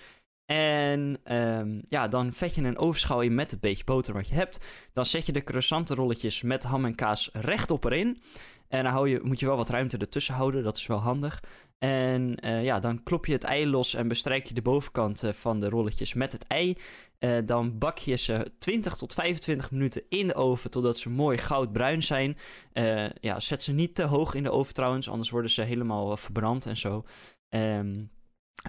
[0.48, 4.34] En ehm, ja, dan vet je een ovenschaal in met het beetje boter wat je
[4.34, 4.64] hebt.
[4.92, 8.22] Dan zet je de croissantenrolletjes met ham en kaas rechtop erin.
[8.68, 11.42] En dan hou je, moet je wel wat ruimte ertussen houden, dat is wel handig.
[11.78, 15.32] En eh, ja, dan klop je het ei los en bestrijk je de bovenkant eh,
[15.32, 16.76] van de rolletjes met het ei.
[17.18, 21.38] Eh, dan bak je ze 20 tot 25 minuten in de oven totdat ze mooi
[21.38, 22.36] goudbruin zijn.
[23.20, 26.66] Ja, zet ze niet te hoog in de oven trouwens, anders worden ze helemaal verbrand
[26.66, 27.04] en zo.
[27.48, 28.04] Ehm,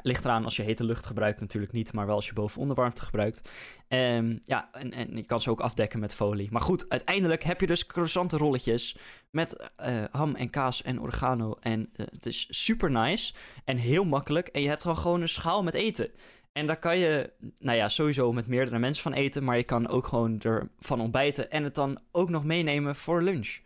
[0.02, 3.50] ligt eraan als je hete lucht gebruikt natuurlijk niet, maar wel als je boven-onderwarmte gebruikt.
[3.88, 6.52] Ehm, ja, en, en je kan ze ook afdekken met folie.
[6.52, 8.98] Maar goed, uiteindelijk heb je dus croissantenrolletjes
[9.30, 11.58] met eh, ham en kaas en oregano.
[11.60, 13.34] En eh, het is super nice
[13.66, 14.48] en heel makkelijk.
[14.48, 16.12] En je hebt dan gewoon een schaal met eten.
[16.52, 19.44] En daar kan je, nou ja, sowieso met meerdere mensen van eten.
[19.44, 23.60] Maar je kan ook gewoon ervan ontbijten en het dan ook nog meenemen voor lunch.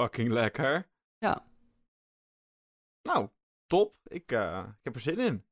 [0.00, 0.86] Fucking lekker.
[1.18, 1.46] Ja.
[3.02, 3.28] Nou,
[3.76, 3.94] top.
[4.06, 5.44] Ik, eh, ik heb er zin in.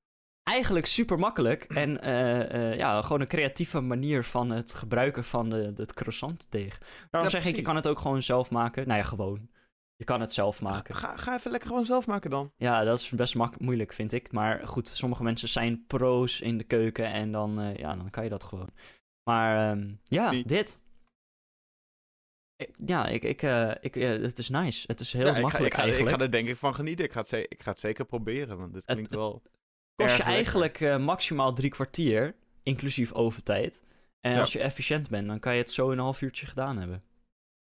[0.43, 5.51] Eigenlijk super makkelijk en eh, eh, ja, gewoon een creatieve manier van het gebruiken van
[5.51, 6.79] de, het croissantdeeg.
[7.11, 8.87] Daarom Ja, zeg ik, je kan het ook gewoon zelf maken.
[8.87, 9.51] Nou ja, gewoon.
[9.97, 10.95] Je kan het zelf maken.
[10.95, 12.53] Ga, ga even lekker gewoon zelf maken dan.
[12.57, 14.33] Ja, dat is best mak- moeilijk, vind ik.
[14.33, 18.31] Maar goed, sommige mensen zijn pro's in de keuken en dan, ja, dan kan je
[18.31, 18.71] dat gewoon.
[19.25, 20.81] Maar ehm, ja, dit.
[22.87, 24.85] Ja, ik, ik, eh, ik, eh, het is nice.
[24.87, 26.17] Het is heel Ja, ik ga, makkelijk ik, ga, ik eigenlijk.
[26.17, 27.05] ga er denk ik van genieten.
[27.05, 29.43] Ik ga het, ik ga het zeker proberen, want dit Het- klinkt wel...
[29.97, 33.83] kost je eigenlijk eh, maximaal drie kwartier, inclusief overtijd.
[34.21, 34.41] En Ja.
[34.41, 37.03] als je efficiënt bent, dan kan je het zo in een half uurtje gedaan hebben.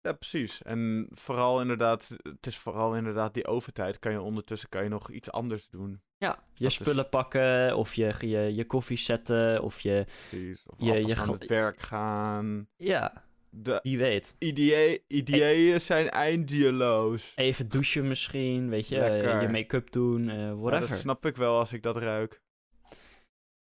[0.01, 0.63] Ja, precies.
[0.63, 3.99] En vooral inderdaad, het is vooral inderdaad die overtijd.
[3.99, 6.03] Kan je ondertussen kan je nog iets anders doen.
[6.17, 10.05] Ja, je Dat is- spullen pakken, of je, je, je koffie zetten, of je...
[10.29, 10.63] Precies.
[10.67, 12.69] Of Je- je, het werk gaan.
[12.77, 13.25] Ja,
[13.55, 14.37] De wie weet.
[14.39, 17.33] idee, ideeën zijn eindeloos.
[17.37, 19.41] Even douchen misschien, weet je, Lekker.
[19.43, 20.89] je make-up doen, eh, Ja, whatever.
[20.89, 22.43] dat snap ik wel als ik dat ruik.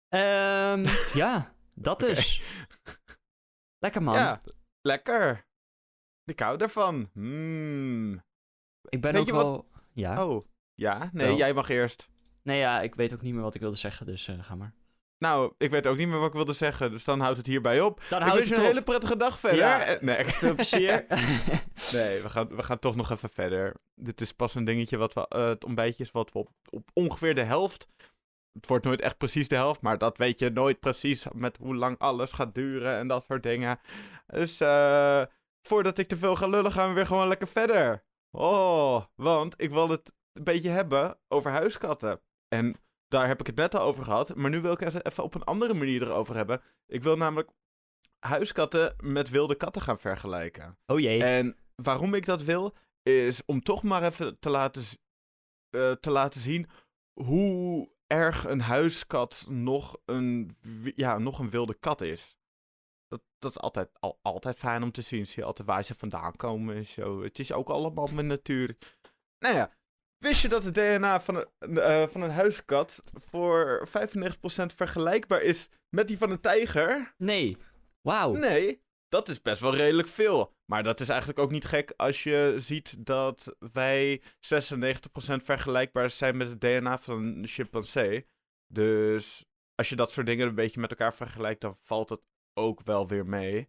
[0.10, 0.86] Ehm,
[1.22, 2.42] ja, dat dus.
[3.80, 4.16] Lekker man.
[4.16, 4.42] Ja,
[4.82, 5.46] lekker.
[6.26, 7.10] Ik hou daarvan.
[7.14, 8.14] Mm.
[8.90, 9.70] ik ben weet ook wat- wel...
[9.94, 10.28] Ja.
[10.28, 11.10] Oh, ja?
[11.14, 12.10] Nee, jij mag eerst.
[12.44, 14.74] Nee, ja, ik weet ook niet meer wat ik wilde zeggen, dus eh, ga maar.
[15.22, 17.82] Nou, ik weet ook niet meer wat ik wilde zeggen, dus dan houdt het hierbij
[17.82, 18.02] op.
[18.10, 18.64] Dan houdt het een op.
[18.64, 19.60] hele prettige dag verder.
[19.60, 19.84] Ja.
[19.84, 21.06] Eh, Nee, Veel plezier.
[21.94, 23.76] nee we, gaan, we gaan toch nog even verder.
[23.96, 26.90] Dit is pas een dingetje wat we, eh, het ontbijtje is wat we op, op
[26.94, 27.88] ongeveer de helft.
[28.54, 31.76] Het wordt nooit echt precies de helft, maar dat weet je nooit precies met hoe
[31.76, 33.80] lang alles gaat duren en dat soort dingen.
[34.28, 35.24] Dus eh,
[35.68, 38.04] voordat ik te veel ga lullen, gaan we weer gewoon lekker verder.
[38.38, 42.22] Oh, want ik wil het een beetje hebben over huiskatten.
[42.48, 42.76] En
[43.12, 45.36] daar heb ik het net al over gehad, maar nu wil ik het even op
[45.36, 46.62] een andere manier erover hebben.
[46.88, 47.50] Ik wil namelijk
[48.20, 50.78] huiskatten met wilde katten gaan vergelijken.
[50.86, 51.24] oh jee.
[51.24, 54.84] En waarom ik dat wil, is om toch maar even te laten,
[55.70, 56.70] eh, te laten zien
[57.14, 60.58] hoe erg een huiskat nog een,
[60.96, 62.38] ja, nog een wilde kat is.
[63.08, 65.26] Dat, dat is altijd, al, altijd fijn om te zien.
[65.26, 67.24] Zie je altijd waar ze vandaan komen en zo.
[67.24, 68.78] Het is ook allemaal met natuur.
[69.40, 69.72] Nou ja,
[70.22, 73.00] wist je dat het DNA van een, eh, van een huiskat
[73.30, 77.14] voor 95% vergelijkbaar is met die van een tijger?
[77.18, 77.58] Nee.
[78.02, 78.34] Wauw.
[78.34, 80.54] Nee, dat is best wel redelijk veel.
[80.66, 86.38] Maar dat is eigenlijk ook niet gek als je ziet dat wij 96% vergelijkbaar zijn
[86.38, 88.28] met het DNA van een chimpansee.
[88.68, 89.46] Dus
[89.76, 92.22] als je dat soort dingen een beetje met elkaar vergelijkt, dan valt het
[92.54, 93.68] ook wel weer mee.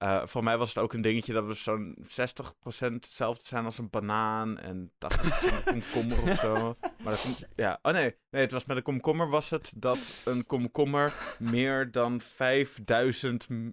[0.00, 3.78] Eh, voor mij was het ook een dingetje dat we zo'n 60% hetzelfde zijn als
[3.78, 4.98] een banaan en 80%
[5.64, 6.74] een komkommer of zo.
[7.02, 10.46] Maar dat, ja, oh nee, nee, het was met een komkommer was het dat een
[10.46, 13.70] komkommer meer dan 5000 m-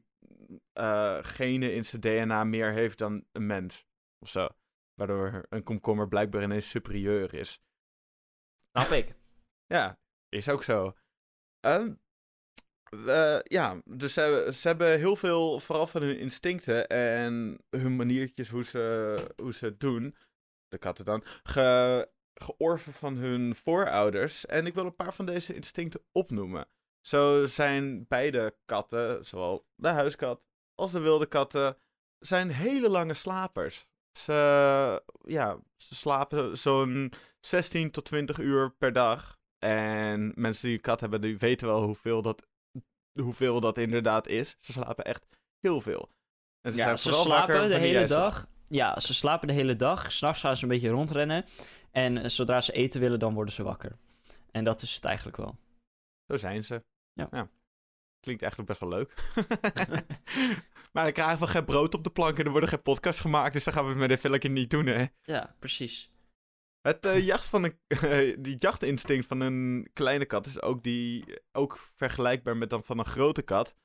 [0.73, 3.85] eh, genen in zijn DNA meer heeft dan een mens.
[4.19, 4.47] Of zo.
[4.93, 7.61] Waardoor een komkommer blijkbaar ineens superieur is.
[8.71, 9.15] Snap ik.
[9.65, 9.99] Ja,
[10.29, 10.95] is ook zo.
[11.59, 11.93] Ehm,
[12.89, 18.49] eh, ja, dus ze, ze hebben heel veel, vooral van hun instincten en hun maniertjes
[18.49, 20.15] hoe ze, hoe ze het doen,
[20.67, 24.45] de katten dan, ge, georven van hun voorouders.
[24.45, 26.67] En ik wil een paar van deze instincten opnoemen.
[27.01, 30.41] Zo zijn beide katten, zowel de huiskat
[30.75, 31.77] als de wilde katten,
[32.19, 33.87] zijn hele lange slapers.
[34.11, 39.39] Ze, ja, ze slapen zo'n 16 tot 20 uur per dag.
[39.57, 42.47] En mensen die een kat hebben, die weten wel hoeveel dat,
[43.19, 44.57] hoeveel dat inderdaad is.
[44.59, 45.25] Ze slapen echt
[45.59, 46.09] heel veel.
[46.61, 48.47] En Ja, zijn ze slapen de hele dag.
[48.67, 50.11] Ja, ze slapen de hele dag.
[50.11, 51.45] S'nachts gaan ze een beetje rondrennen.
[51.91, 53.97] En zodra ze eten willen, dan worden ze wakker.
[54.51, 55.57] En dat is het eigenlijk wel.
[56.27, 56.83] Zo zijn ze.
[57.13, 57.49] Ja.
[58.19, 59.13] Klinkt eigenlijk best wel leuk.
[60.93, 63.53] maar dan krijgen we geen brood op de plank en er worden geen podcasts gemaakt.
[63.53, 65.05] Dus dan gaan we het met even lekker niet doen, hè.
[65.21, 66.11] Ja, precies.
[66.87, 67.77] Het eh, jacht van een,
[68.43, 73.05] die jachtinstinct van een kleine kat is ook, die, ook vergelijkbaar met dan van een
[73.05, 73.75] grote kat.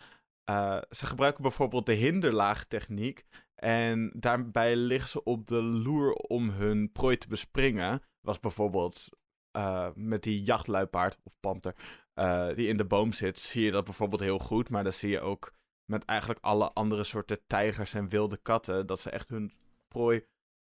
[0.44, 3.24] Eh, ze gebruiken bijvoorbeeld de hinderlaagtechniek.
[3.54, 8.02] En daarbij liggen ze op de loer om hun prooi te bespringen.
[8.20, 9.08] Was bijvoorbeeld
[9.50, 11.74] eh, met die jachtluipaard of panter
[12.14, 14.68] eh, die in de boom zit, zie je dat bijvoorbeeld heel goed.
[14.68, 15.52] Maar dan zie je ook
[15.84, 19.52] met eigenlijk alle andere soorten tijgers en wilde katten, dat ze echt hun
[19.88, 20.26] prooi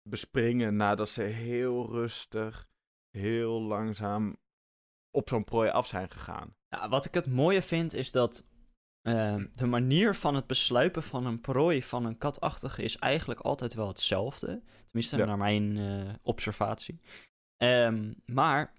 [0.09, 2.67] bespringen nadat ze heel rustig,
[3.09, 4.37] heel langzaam
[5.11, 6.55] op zo'n prooi af zijn gegaan.
[6.67, 8.45] Ja, wat ik het mooie vind is dat
[9.01, 13.73] ehm, de manier van het besluipen van een prooi van een katachtige is eigenlijk altijd
[13.73, 14.61] wel hetzelfde.
[14.85, 15.25] Tenminste, Ja.
[15.25, 17.01] naar mijn eh, observatie.
[17.57, 18.73] Ehm, maar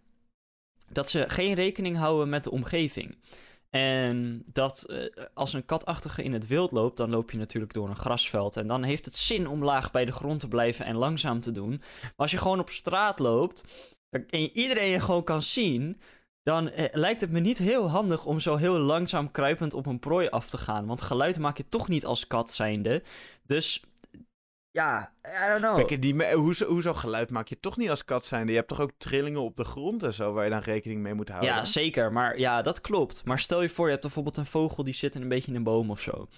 [0.88, 3.18] dat ze geen rekening houden met de omgeving.
[3.74, 7.88] En dat eh, als een katachtige in het wild loopt, dan loop je natuurlijk door
[7.88, 8.56] een grasveld.
[8.56, 11.52] En dan heeft het zin om laag bij de grond te blijven en langzaam te
[11.52, 11.70] doen.
[12.00, 13.64] Maar als je gewoon op straat loopt
[14.10, 16.00] en iedereen je gewoon kan zien,
[16.42, 19.98] dan eh, lijkt het me niet heel handig om zo heel langzaam kruipend op een
[19.98, 20.86] prooi af te gaan.
[20.86, 23.02] Want geluid maak je toch niet als kat zijnde.
[23.46, 23.82] Dus
[24.74, 25.86] ja, I don't know.
[25.86, 28.50] Kijk, die, hoezo, hoezo geluid maak je toch niet als kat zijnde?
[28.50, 31.14] Je hebt toch ook trillingen op de grond en zo waar je dan rekening mee
[31.14, 31.50] moet houden?
[31.50, 32.12] Ja, zeker.
[32.12, 33.24] Maar ja, dat klopt.
[33.24, 35.56] Maar stel je voor, je hebt bijvoorbeeld een vogel die zit in een beetje in
[35.56, 36.28] een boom of zo.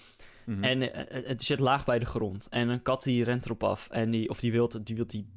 [0.44, 0.64] Mhm.
[0.64, 2.46] En eh, eh, het zit laag bij de grond.
[2.50, 3.88] En een kat die rent erop af.
[3.90, 5.28] En die, of die wil die, wil die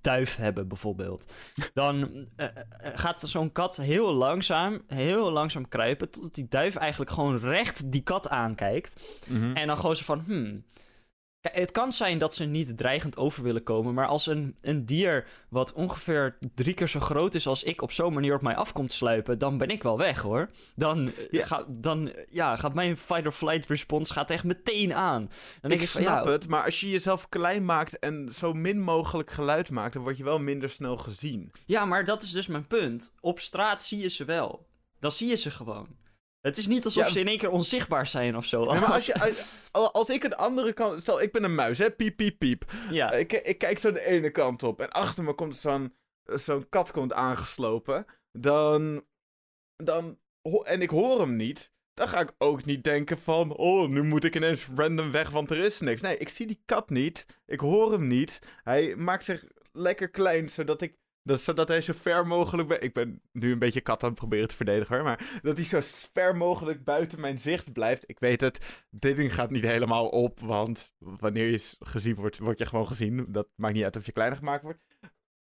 [0.00, 1.32] duif hebben, bijvoorbeeld.
[1.74, 2.46] Dan eh,
[2.80, 6.10] gaat zo'n kat heel langzaam, heel langzaam kruipen.
[6.10, 9.20] Totdat die duif eigenlijk gewoon recht die kat aankijkt.
[9.28, 9.52] Mhm.
[9.52, 10.64] En dan gewoon zo van, hmm.
[11.46, 14.86] Kijk, het kan zijn dat ze niet dreigend over willen komen, maar als een, een
[14.86, 18.56] dier wat ongeveer drie keer zo groot is als ik op zo'n manier op mij
[18.56, 20.50] afkomt sluipen, dan ben ik wel weg hoor.
[20.74, 25.30] Dan, eh, ga, dan ja, gaat mijn fight-or-flight response gaat echt meteen aan.
[25.60, 28.80] Dan ik van, snap ja, het, maar als je jezelf klein maakt en zo min
[28.80, 31.52] mogelijk geluid maakt, dan word je wel minder snel gezien.
[31.66, 33.14] ja, maar dat is dus mijn punt.
[33.20, 34.66] Op straat zie je ze wel.
[34.98, 36.04] Dan zie je ze gewoon.
[36.46, 37.10] Het is niet alsof Ja.
[37.10, 38.64] ze in één keer onzichtbaar zijn of zo.
[38.64, 39.20] Nee, maar als, je,
[39.72, 41.00] als, als ik een andere kant...
[41.02, 41.90] Stel, ik ben een muis, hè?
[41.90, 42.72] Piep, piep, piep.
[42.90, 43.12] ja.
[43.12, 45.94] Ik, ik kijk zo de ene kant op en achter me komt zo'n
[46.24, 48.06] zo'n kat komt aangeslopen.
[48.32, 49.04] Dan,
[49.76, 50.18] dan...
[50.62, 51.72] En ik hoor hem niet.
[51.94, 53.56] Dan ga ik ook niet denken van...
[53.56, 56.00] Oh, nu moet ik ineens random weg, want er is niks.
[56.00, 57.26] Nee, ik zie die kat niet.
[57.46, 58.38] Ik hoor hem niet.
[58.62, 60.96] Hij maakt zich lekker klein, zodat ik...
[61.26, 62.70] Dat, zodat hij zo ver mogelijk...
[62.82, 65.38] Ik ben nu een beetje kat aan het proberen te verdedigen, hoor, maar...
[65.42, 65.78] Dat hij zo
[66.12, 68.04] ver mogelijk buiten mijn zicht blijft.
[68.06, 72.58] Ik weet het, dit ding gaat niet helemaal op, want wanneer je gezien wordt, word
[72.58, 73.26] je gewoon gezien.
[73.28, 74.84] Dat maakt niet uit of je kleiner gemaakt wordt.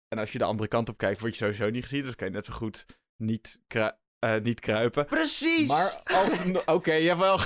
[0.09, 2.05] En als je de andere kant op kijkt, word je sowieso niet gezien.
[2.05, 5.05] Dus kan je net zo goed niet, eh, niet kruipen.
[5.07, 5.69] Precies!
[5.69, 6.43] Maar als...
[6.77, 7.39] Oké, jawel.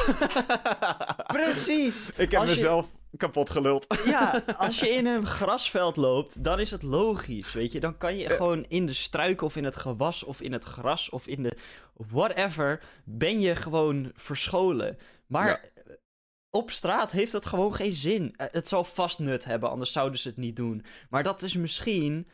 [1.42, 2.10] Precies!
[2.16, 3.86] Ik heb Als je- mezelf kapot geluld.
[4.06, 7.80] Ja, als je in een grasveld loopt, dan is het logisch, weet je.
[7.80, 11.10] Dan kan je gewoon in de struiken of in het gewas of in het gras
[11.10, 11.56] of in de
[11.94, 14.98] whatever, ben je gewoon verscholen.
[15.26, 15.60] Maar Ja.
[16.50, 18.34] op straat heeft het gewoon geen zin.
[18.36, 20.84] Eh, Het zal vast nut hebben, anders zouden ze het niet doen.
[21.10, 22.28] Maar dat is misschien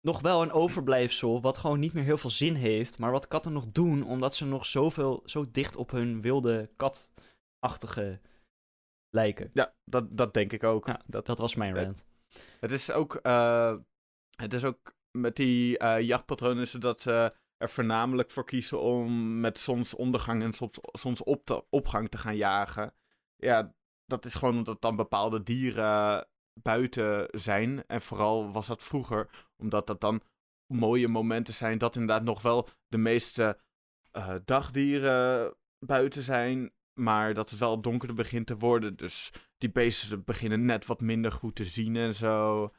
[0.00, 3.52] nog wel een overblijfsel wat gewoon niet meer heel veel zin heeft, maar wat katten
[3.52, 8.20] nog doen omdat ze nog zoveel, zo dicht op hun wilde katachtige
[9.10, 9.50] lijken.
[9.52, 10.86] Ja, dat, dat denk ik ook.
[10.86, 12.06] Ja, dat, Dat was mijn rant.
[12.60, 13.76] Het is ook, eh,
[14.36, 18.80] het is ook met die eh, jachtpatronen is het dat ze er voornamelijk voor kiezen
[18.80, 22.94] om met zonsondergang en soms zonsopgang te gaan jagen.
[23.36, 23.74] Ja,
[24.06, 26.28] dat is gewoon omdat dan bepaalde dieren
[26.62, 27.86] buiten zijn.
[27.86, 30.22] En vooral was dat vroeger, omdat dat dan
[30.66, 33.60] mooie momenten zijn dat inderdaad nog wel de meeste
[34.10, 36.72] eh, dagdieren buiten zijn.
[36.98, 38.96] Maar dat het wel donkerder begint te worden.
[38.96, 42.70] Dus die beesten beginnen net wat minder goed te zien en zo.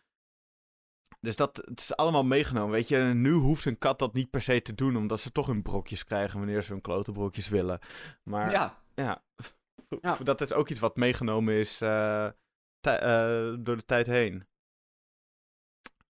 [1.21, 2.97] Dus dat het is allemaal meegenomen, weet je.
[2.97, 5.61] En nu hoeft een kat dat niet per se te doen, omdat ze toch hun
[5.61, 7.79] brokjes krijgen wanneer ze hun klote brokjes willen.
[8.23, 9.23] Maar ja, Ja,
[10.01, 10.15] Ja.
[10.23, 14.47] dat is ook iets wat meegenomen is eh, eh, door de tijd heen.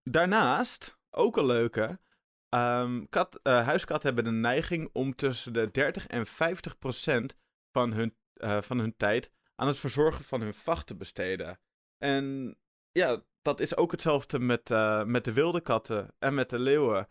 [0.03, 2.01] Daarnaast, ook een leuke,
[2.49, 7.37] ehm, kat, eh, huiskatten hebben de neiging om tussen de 30 en 50 procent
[7.73, 11.61] van hun, eh, van hun tijd aan het verzorgen van hun vacht te besteden.
[11.99, 12.57] En
[12.93, 17.09] ja, dat is ook hetzelfde met, eh, met de wilde katten en met de leeuwen.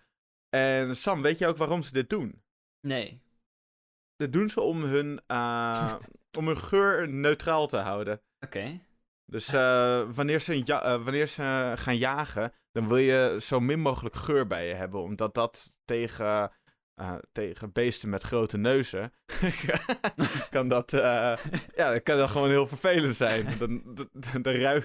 [0.49, 2.43] En Sam, weet je ook waarom ze dit doen?
[2.87, 3.25] nee.
[4.15, 5.95] Dit doen ze om hun, eh,
[6.39, 8.21] om hun geur neutraal te houden.
[8.39, 8.79] Oké.
[9.25, 9.51] Dus
[10.15, 14.67] wanneer, ze ja- wanneer ze gaan jagen, dan wil je zo min mogelijk geur bij
[14.67, 15.01] je hebben.
[15.01, 16.51] Omdat dat tegen,
[16.97, 19.13] eh, tegen beesten met grote neuzen
[20.49, 21.37] kan dat, eh,
[21.75, 23.57] ja, dat kan dat gewoon heel vervelend zijn.
[23.59, 24.09] Dan, dan,
[24.41, 24.83] dan rui...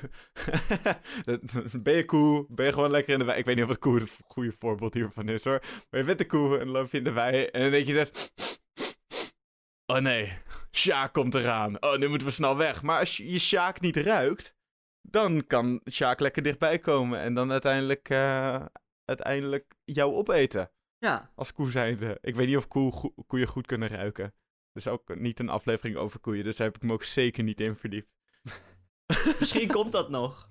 [1.24, 1.40] dan
[1.82, 3.38] ben je koe, ben je gewoon lekker in de wei.
[3.38, 5.62] Ik weet niet of het koe het goede voorbeeld hiervan is hoor.
[5.90, 7.86] Maar je bent de koe en dan loop je in de wei en dan denk
[7.86, 8.10] je.
[9.86, 10.38] Oh nee,
[10.70, 11.82] Sjaak komt eraan.
[11.82, 12.82] Oh, nu moeten we snel weg.
[12.82, 14.54] Maar als je je Sjaak niet ruikt,
[15.00, 18.64] dan kan Sjaak lekker dichtbij komen en dan uiteindelijk, eh,
[19.04, 20.70] uiteindelijk jou opeten.
[21.02, 21.30] Ja.
[21.34, 22.18] Als koe zijnde.
[22.20, 24.34] Ik weet niet of koe, koeien goed kunnen ruiken.
[24.72, 27.60] Dus ook niet een aflevering over koeien, dus daar heb ik me ook zeker niet
[27.60, 28.10] in verdiept.
[29.38, 30.50] Misschien komt dat nog.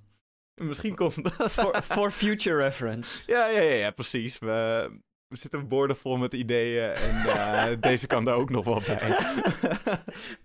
[0.62, 1.52] Misschien komt dat.
[1.52, 3.22] For, for future reference.
[3.26, 4.40] Ja, ja, ja, ja, precies.
[4.40, 4.90] We,
[5.28, 9.18] we zitten borden vol met ideeën en eh, deze kan er ook nog wel bij.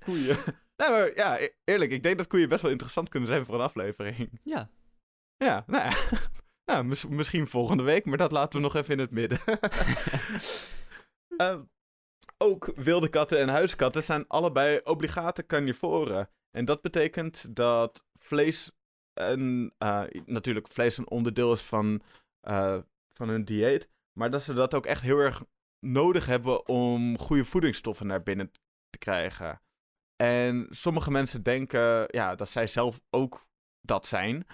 [0.04, 0.36] koeien.
[0.76, 3.54] Nee, maar ja, e- eerlijk, ik denk dat koeien best wel interessant kunnen zijn voor
[3.54, 4.40] een aflevering.
[4.42, 4.70] Ja.
[5.36, 6.18] Ja, nou ja.
[6.66, 9.38] Nou, mis- misschien volgende week, maar dat laten we nog even in het midden.
[11.36, 11.60] Eh,
[12.38, 16.30] ook wilde katten en huiskatten zijn allebei obligate carnivoren.
[16.50, 18.70] En dat betekent dat vlees
[19.14, 22.02] een, uh, natuurlijk vlees een onderdeel is van,
[22.48, 22.78] uh,
[23.12, 23.88] van hun dieet.
[24.18, 25.44] Maar dat ze dat ook echt heel erg
[25.86, 28.50] nodig hebben om goede voedingsstoffen naar binnen
[28.90, 29.62] te krijgen.
[30.16, 33.46] En sommige mensen denken ja, dat zij zelf ook
[33.80, 34.46] dat zijn.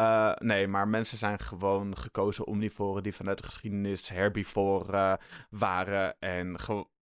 [0.00, 5.18] Uh, nee, maar mensen zijn gewoon gekozen omnivoren die vanuit de geschiedenis herbivoren
[5.50, 6.18] waren.
[6.18, 6.56] En,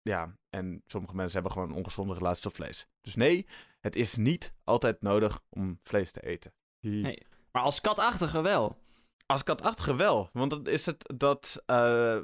[0.01, 2.87] ja, en sommige mensen hebben gewoon een ongezonde relatie tot vlees.
[3.01, 3.47] Dus nee,
[3.79, 6.53] het is niet altijd nodig om vlees te eten.
[6.79, 8.77] Nee, maar als katachtige wel.
[9.25, 10.29] Als katachtige wel.
[10.33, 11.63] Want dan is het dat.
[11.67, 12.19] Uh,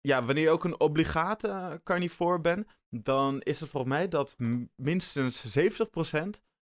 [0.00, 2.66] ja, wanneer je ook een obligate carnivoor bent.
[2.88, 4.36] dan is het volgens mij dat
[4.76, 5.62] minstens 70%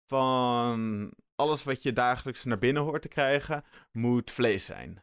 [0.06, 3.64] van alles wat je dagelijks naar binnen hoort te krijgen.
[3.93, 5.03] moet vlees zijn.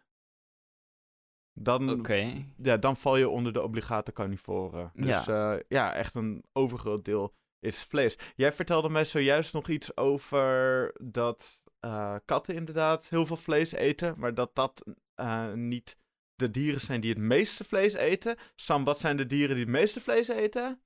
[1.54, 2.54] Dan, okay.
[2.58, 4.92] ja, dan val je onder de obligate carnivoren.
[4.94, 8.18] Dus ja, uh, ja echt een overgroot deel is vlees.
[8.36, 14.16] Jij vertelde mij zojuist nog iets over dat uh, katten inderdaad heel veel vlees eten,
[14.18, 14.84] maar dat dat
[15.16, 15.98] uh, niet
[16.36, 18.36] de dieren zijn die het meeste vlees eten.
[18.56, 20.82] Sam, wat zijn de dieren die het meeste vlees eten?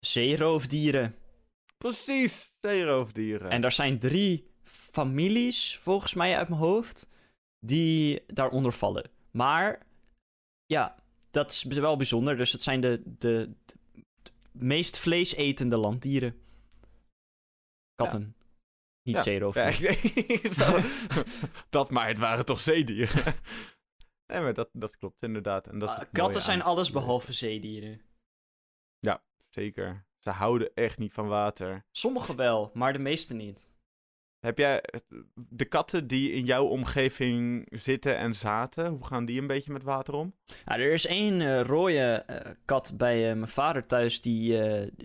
[0.00, 1.14] Zeeroofdieren.
[1.78, 3.50] Precies, zeeroofdieren.
[3.50, 7.08] En er zijn drie families, volgens mij uit mijn hoofd,
[7.60, 9.10] die daaronder vallen.
[9.30, 9.86] Maar
[10.66, 10.96] ja,
[11.30, 12.36] dat is wel bijzonder.
[12.36, 16.40] Dus het zijn de, de, de meest vleesetende landdieren.
[17.94, 18.36] Katten.
[19.02, 19.22] Niet ja.
[19.22, 19.96] zeeroofdieren.
[20.56, 20.84] Ja,
[21.70, 23.24] dat maar, het waren toch zeedieren?
[24.32, 25.66] nee, maar dat, dat klopt inderdaad.
[25.66, 28.00] En dat uh, katten zijn alles behalve zeedieren.
[28.98, 30.06] Ja, zeker.
[30.28, 31.84] Ze houden echt niet van water.
[31.90, 33.68] Sommige wel, maar de meeste niet.
[34.48, 34.82] Heb jij
[35.50, 39.82] de katten die in jouw omgeving zitten en zaten, hoe gaan die een beetje met
[39.82, 40.34] water om?
[40.64, 44.60] Nou, er is één uh, rode uh, kat bij uh, mijn vader thuis, die,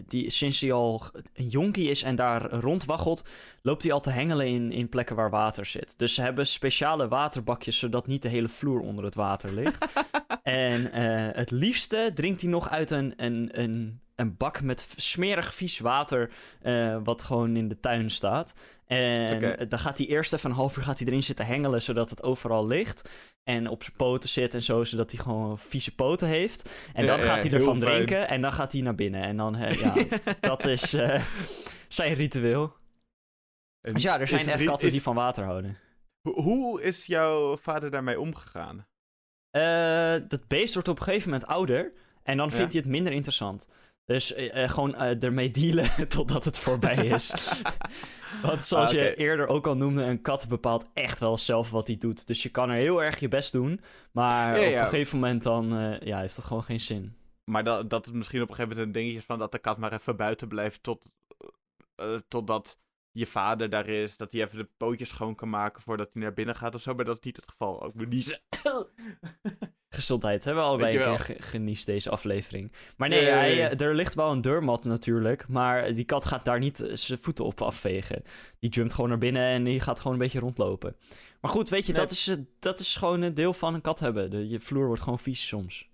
[0.08, 1.02] die sinds hij al
[1.34, 3.24] een jonkie is en daar rondwaggelt,
[3.62, 5.98] loopt hij al te hengelen in, in plekken waar water zit.
[5.98, 9.86] Dus ze hebben speciale waterbakjes, zodat niet de hele vloer onder het water ligt.
[10.44, 10.92] en
[11.36, 16.32] het liefste drinkt hij nog uit een, een, een, een bak met smerig vies water,
[17.04, 18.54] wat gewoon in de tuin staat.
[18.98, 19.68] En okay.
[19.68, 22.24] dan gaat hij eerst even een half uur gaat hij erin zitten hengelen, zodat het
[22.24, 23.10] overal ligt.
[23.44, 26.70] En op zijn poten zit en zo, zodat hij gewoon vieze poten heeft.
[26.94, 29.24] En dan ja, gaat hij ervan drinken en dan gaat hij naar binnen.
[29.24, 29.94] En dan, uh, ja,
[30.40, 31.26] dat is uh,
[31.88, 32.74] zijn ritueel.
[33.82, 34.94] En dus ja, er zijn echt katten is...
[34.94, 35.78] die van water houden.
[36.22, 38.88] Hoe is jouw vader daarmee omgegaan?
[39.52, 41.94] Uh, dat beest wordt op een gegeven moment ouder.
[42.24, 43.68] En dan vindt hij het minder interessant.
[44.06, 47.34] Dus uh, gewoon uh, ermee dealen totdat het voorbij is.
[48.42, 49.10] Want zoals ah, okay.
[49.10, 52.28] je eerder ook al noemde, een kat bepaalt echt wel zelf wat hij doet.
[52.28, 53.82] Dus je kan er heel erg je best doen.
[54.12, 54.76] Maar ja, ja.
[54.76, 57.16] op een gegeven moment dan uh, ja, heeft dat gewoon geen zin.
[57.44, 59.60] Maar dat, dat het misschien op een gegeven moment een dingetje is van dat de
[59.60, 61.12] kat maar even buiten blijft tot,
[62.28, 62.78] totdat
[63.12, 64.18] je vader daar is.
[64.18, 66.94] Dat hij even de pootjes schoon kan maken voordat hij naar binnen gaat of zo.
[66.94, 67.84] Maar dat is niet het geval.
[67.84, 68.42] Ook niet
[69.94, 72.72] Gezondheid, hebben we allebei een keer geniest deze aflevering.
[72.98, 76.80] Maar nee, eh, er ligt wel een deurmat natuurlijk, maar die kat gaat daar niet
[76.80, 78.24] eh, zijn voeten op afvegen.
[78.60, 80.96] Die jumpt gewoon naar binnen en die gaat gewoon een beetje rondlopen.
[81.42, 84.00] Maar goed, weet je, dat, is, eh, dat is gewoon een deel van een kat
[84.00, 84.30] hebben.
[84.30, 85.90] De, je vloer wordt gewoon vies soms.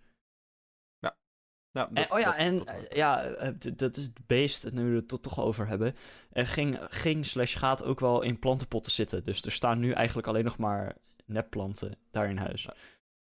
[1.00, 1.16] Ja.
[1.72, 3.36] dat, en, oh ja, dat, en dat, ja,
[3.76, 5.96] dat is het beest, nu we het toch over hebben,
[6.34, 9.24] ging, ging slash gaat ook wel in plantenpotten zitten.
[9.24, 10.96] Dus er staan nu eigenlijk alleen nog maar
[11.26, 12.64] nepplanten daar in huis.
[12.64, 12.74] Ja.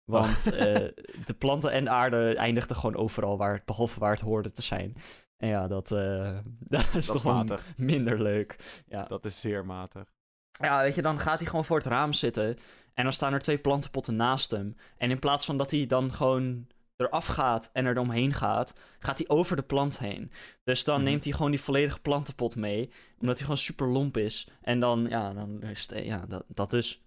[0.08, 0.53] Want uh,
[1.30, 4.95] de planten en aarde eindigden gewoon overal, waar het, behalve waar het hoorde te zijn.
[5.38, 7.66] En ja, dat, uh, dat is toch matig.
[7.78, 8.84] minder leuk.
[8.88, 9.03] Ja.
[9.03, 10.14] Dat is zeer matig.
[10.51, 12.58] Ja, weet je, dan gaat hij gewoon voor het raam zitten.
[12.93, 14.76] En dan staan er twee plantenpotten naast hem.
[14.97, 19.18] En in plaats van dat hij dan gewoon eraf gaat en er omheen gaat, gaat
[19.18, 20.32] hij over de plant heen.
[20.64, 21.10] Dus dan mm-hmm.
[21.10, 24.49] neemt hij gewoon die volledige plantenpot mee, omdat hij gewoon super lomp is.
[24.62, 27.01] En dan, ja, dan is het, ja, dat, dat dus.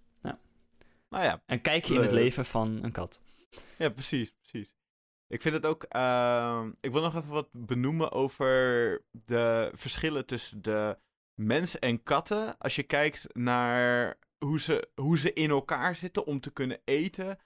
[1.10, 1.42] Nou ja.
[1.46, 3.22] Een kijkje in het leven van een kat.
[3.78, 4.74] Ja, precies, precies.
[5.26, 5.86] Ik vind het ook.
[5.96, 10.98] Uh, ik wil nog even wat benoemen over de verschillen tussen de
[11.34, 12.58] mens en katten.
[12.58, 17.38] Als je kijkt naar hoe ze, hoe ze in elkaar zitten om te kunnen eten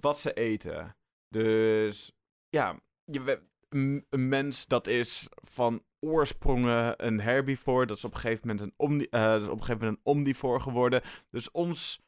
[0.00, 0.96] wat ze eten.
[1.28, 2.12] Dus
[2.48, 7.86] ja, je, een mens dat is van oorsprongen een herbivore.
[7.86, 9.98] Dat is op een gegeven moment een, omni, uh, dat is op een gegeven moment
[10.04, 11.02] een omnivore geworden.
[11.30, 12.05] Dus ons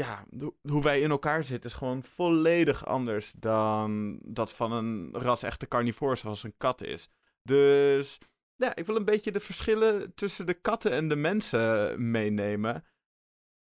[0.00, 0.24] ja,
[0.62, 5.68] hoe wij in elkaar zitten is gewoon volledig anders dan dat van een ras echte
[5.68, 7.08] carnivore zoals een kat is.
[7.42, 8.18] Dus
[8.56, 12.84] ja, ik wil een beetje de verschillen tussen de katten en de mensen meenemen.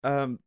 [0.00, 0.46] Um,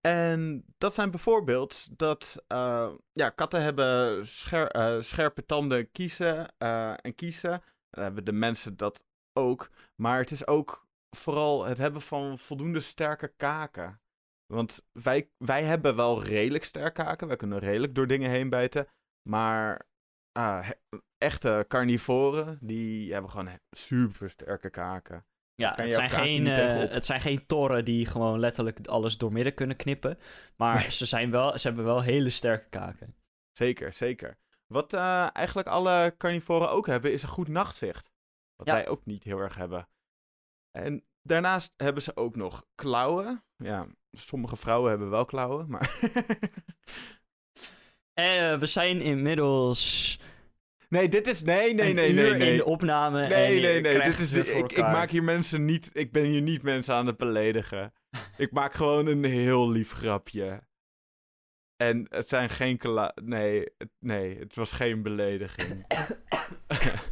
[0.00, 6.94] En dat zijn bijvoorbeeld dat uh, ja, katten hebben scher uh, scherpe tanden kiezen uh,
[7.06, 7.62] en kiezen.
[7.90, 9.70] Dan hebben de mensen dat ook.
[9.96, 14.00] Maar het is ook vooral het hebben van voldoende sterke kaken.
[14.52, 17.26] Want wij, wij hebben wel redelijk sterke kaken.
[17.26, 18.88] Wij kunnen redelijk door dingen heen bijten.
[19.28, 19.86] Maar
[20.32, 20.70] ah,
[21.18, 25.26] echte carnivoren, die hebben gewoon super sterke kaken.
[25.54, 29.76] Ja, het zijn, geen, uh, het zijn geen toren die gewoon letterlijk alles doormidden kunnen
[29.76, 30.18] knippen.
[30.56, 33.14] Maar ze, zijn wel, ze hebben wel hele sterke kaken.
[33.52, 34.38] Zeker, zeker.
[34.66, 38.10] Wat uh, eigenlijk alle carnivoren ook hebben, is een goed nachtzicht.
[38.56, 38.72] Wat ja.
[38.72, 39.88] wij ook niet heel erg hebben.
[40.70, 43.44] En daarnaast hebben ze ook nog klauwen.
[43.56, 45.98] Ja, sommige vrouwen hebben wel klauwen, maar...
[48.14, 50.18] uh, we zijn inmiddels
[50.92, 51.42] Nee, dit is.
[51.42, 52.50] Nee, nee, nee, nee, nee.
[52.50, 53.28] in de opname.
[53.28, 54.02] Nee, nee, nee.
[54.02, 55.90] Dit is, ik, ik maak hier mensen niet.
[55.92, 57.92] Ik ben hier niet mensen aan het beledigen.
[58.36, 60.62] ik maak gewoon een heel lief grapje.
[61.76, 62.80] En het zijn geen.
[63.24, 63.66] Nee,
[63.98, 65.84] nee, het was geen belediging.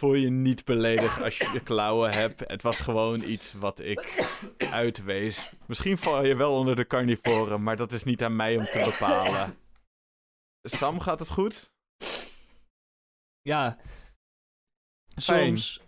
[0.00, 2.40] Voel je niet beledigd als je de klauwen hebt.
[2.46, 4.28] Het was gewoon iets wat ik
[4.70, 5.52] uitwees.
[5.66, 8.82] Misschien val je wel onder de carnivoren, maar dat is niet aan mij om te
[8.84, 9.58] bepalen.
[10.62, 11.72] Sam, gaat het goed?
[13.42, 13.78] Ja.
[15.16, 15.80] Soms.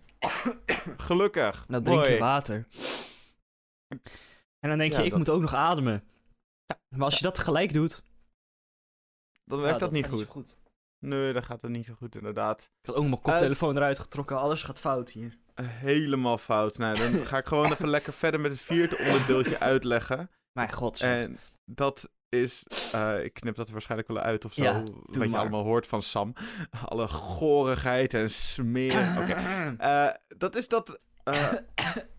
[0.96, 1.66] Gelukkig.
[1.68, 2.68] Dan drink je water.
[4.58, 6.04] En dan denk je, ik moet ook nog ademen.
[6.88, 8.02] Maar als je dat tegelijk doet...
[9.44, 10.26] Dan werkt dat, niet goed.
[10.26, 10.58] goed.
[11.02, 12.70] Nee, dan gaat het niet zo goed, inderdaad.
[12.82, 14.38] Ik had ook mijn koptelefoon eruit getrokken.
[14.38, 15.38] Alles gaat fout hier.
[15.62, 16.78] Helemaal fout.
[16.78, 20.30] Nou, dan ga ik gewoon even lekker verder met het vierde onderdeeltje uitleggen.
[20.52, 21.00] Mijn god.
[21.00, 25.30] En dat is, uh, ik knip dat er waarschijnlijk wel uit of zo, ja, wat
[25.30, 26.32] je allemaal hoort van Sam.
[26.84, 29.22] Alle gorigheid en smeren.
[29.22, 29.30] Oké.
[29.30, 29.40] Okay.
[29.80, 31.52] Uh, eh, dat is dat uh,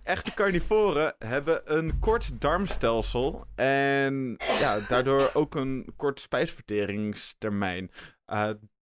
[0.03, 7.91] echte carnivoren hebben een kort darmstelsel en ja, daardoor ook een kort spijsverteringstermijn.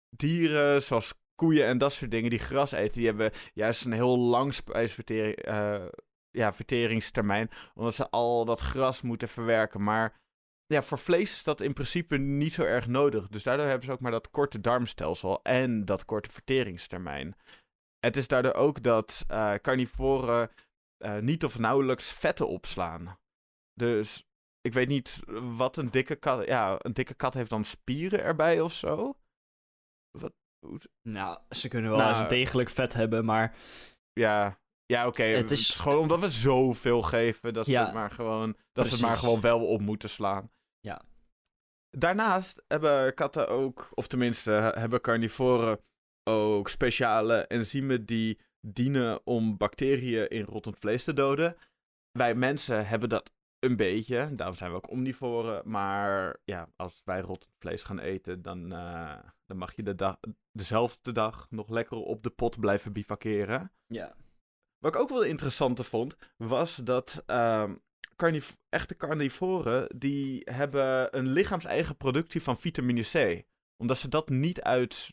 [0.10, 4.18] Dieren zoals koeien en dat soort dingen die gras eten, die hebben juist een heel
[4.18, 5.36] lang spijsvertering,
[6.32, 9.84] ja, verteringstermijn, omdat ze al dat gras moeten verwerken.
[9.84, 10.20] Maar
[10.66, 13.28] ja, voor vlees is dat in principe niet zo erg nodig.
[13.28, 17.36] Dus daardoor hebben ze ook maar dat korte darmstelsel en dat korte verteringstermijn.
[18.00, 20.52] Het is daardoor ook dat uh, carnivoren
[21.06, 23.18] uh, niet of nauwelijks vetten opslaan.
[23.74, 24.28] Dus
[24.62, 25.20] ik weet niet
[25.58, 26.46] wat een dikke kat.
[26.46, 29.16] Ja, een dikke kat heeft dan spieren erbij of zo.
[30.12, 30.34] Wat?
[31.02, 33.56] Nou, ze kunnen wel nou, degelijk vet hebben, maar.
[34.14, 35.24] Ja, ja, oké.
[35.24, 38.92] Het is gewoon omdat we zoveel geven dat ja, ze het maar gewoon, dat ze
[38.94, 40.52] het maar gewoon wel op moeten slaan.
[40.80, 41.02] Ja.
[41.98, 45.80] Daarnaast hebben katten ook, of tenminste hebben carnivoren
[46.30, 51.58] ook speciale enzymen die dienen om bacteriën in rottend vlees te doden.
[52.12, 55.70] Wij mensen hebben dat een beetje, daarom zijn we ook omnivoren.
[55.70, 60.20] Maar ja, als wij rottend vlees gaan eten, dan, uh, dan mag je de dag,
[60.52, 63.72] dezelfde dag nog lekker op de pot blijven bivakeren.
[63.88, 64.16] Ja.
[64.78, 67.72] Wat ik ook wel interessant vond, was dat uh,
[68.16, 73.46] carniv echte carnivoren, die hebben een lichaams-eigen productie van vitamine C.
[73.78, 75.12] Omdat ze dat niet uit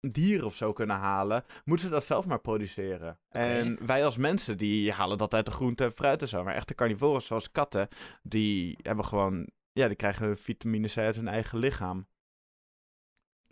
[0.00, 3.18] dieren of zo kunnen halen, moeten ze dat zelf maar produceren.
[3.28, 6.44] En wij als mensen, die halen dat uit de groente en fruit en zo.
[6.44, 7.88] Maar echte carnivoren, zoals katten,
[8.22, 12.06] die hebben gewoon, ja, die krijgen vitamine C uit hun eigen lichaam.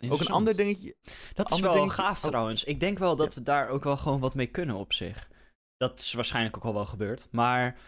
[0.09, 0.95] Ook een ander dingetje.
[1.33, 2.29] Dat is wel gaaf oh.
[2.29, 2.63] trouwens.
[2.63, 5.29] Ik denk wel dat we daar ook wel gewoon wat mee kunnen op zich.
[5.77, 7.27] Dat is waarschijnlijk ook al wel gebeurd.
[7.31, 7.79] Maar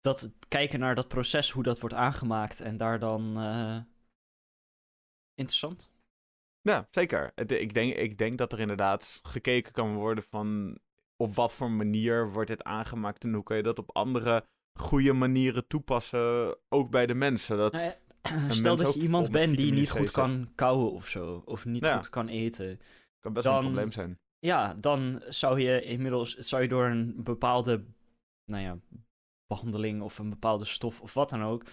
[0.00, 3.42] dat kijken naar dat proces, hoe dat wordt aangemaakt en daar dan.
[3.42, 3.78] Uh...
[5.34, 5.90] Interessant.
[6.66, 7.32] Ja, zeker.
[7.34, 10.78] Ik denk, ik denk dat er inderdaad gekeken kan worden van
[11.16, 14.44] op wat voor manier wordt dit aangemaakt en hoe kan je dat op andere
[14.74, 17.56] goede manieren toepassen, ook bij de mensen.
[17.56, 17.84] Dat nou
[18.22, 21.86] ja, stel dat je iemand bent die niet goed kan kouwen of zo, of niet
[21.86, 22.80] goed kan eten.
[23.20, 24.18] Kan best wel een probleem zijn.
[24.38, 27.84] Ja, dan zou je inmiddels zou je door een bepaalde
[28.44, 28.78] nou ja,
[29.46, 31.64] behandeling of een bepaalde stof of wat dan ook,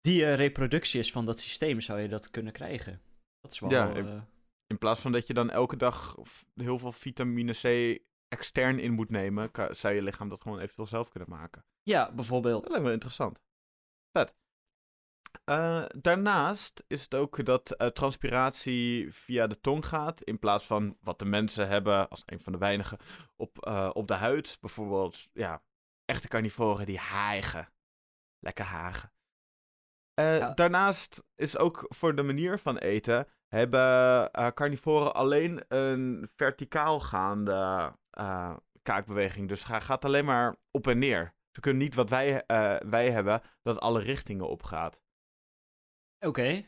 [0.00, 3.00] die een reproductie is van dat systeem, zou je dat kunnen krijgen.
[3.40, 3.70] Dat is wel...
[3.70, 4.22] Ja, in, uh...
[4.66, 6.16] in plaats van dat je dan elke dag
[6.54, 11.08] heel veel vitamine C extern in moet nemen, zou je lichaam dat gewoon eventueel zelf
[11.08, 11.64] kunnen maken.
[11.82, 12.60] Ja, bijvoorbeeld.
[12.60, 13.40] Dat lijkt wel interessant.
[14.12, 14.34] Vet.
[15.44, 20.22] Uh, daarnaast is het ook dat uh, transpiratie via de tong gaat.
[20.22, 22.98] In plaats van wat de mensen hebben, als een van de weinigen,
[23.36, 24.58] op, uh, op de huid.
[24.60, 25.62] Bijvoorbeeld ja,
[26.04, 27.72] echte carnivoren die hijgen.
[28.38, 29.12] Lekker hagen.
[30.20, 37.00] Uh, Daarnaast is ook voor de manier van eten hebben uh, carnivoren alleen een verticaal
[37.00, 39.48] gaande uh, kaakbeweging.
[39.48, 41.34] Dus hij gaat alleen maar op en neer.
[41.50, 45.00] Ze kunnen niet wat wij, eh, wij hebben, dat alle richtingen opgaat.
[46.26, 46.64] Oké.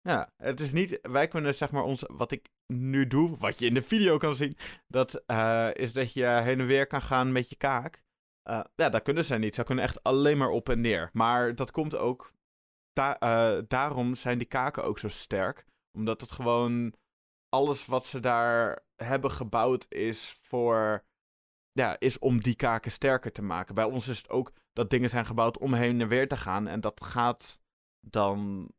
[0.00, 0.98] Ja, het is niet.
[1.02, 2.04] Wij kunnen zeg maar ons.
[2.06, 4.56] Wat ik nu doe, wat je in de video kan zien.
[4.88, 8.04] Dat eh, is dat je heen en weer kan gaan met je kaak.
[8.42, 9.54] Eh, ja, dat kunnen zij niet.
[9.54, 11.10] Ze kunnen echt alleen maar op en neer.
[11.12, 12.32] Maar dat komt ook.
[12.96, 15.64] Da eh, daarom zijn die kaken ook zo sterk.
[15.98, 16.94] Omdat het gewoon.
[17.48, 21.04] Alles wat ze daar hebben gebouwd is voor.
[21.72, 23.74] Ja, is om die kaken sterker te maken.
[23.74, 26.66] Bij ons is het ook dat dingen zijn gebouwd om heen en weer te gaan.
[26.66, 27.60] En dat gaat
[28.00, 28.70] dan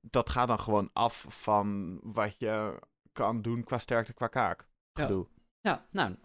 [0.00, 2.78] dat gaat dan gewoon af van wat je
[3.12, 4.68] kan doen qua sterkte, qua kaak.
[4.92, 5.02] Ja.
[5.02, 5.26] Gedoe.
[5.60, 6.16] Ja, nou,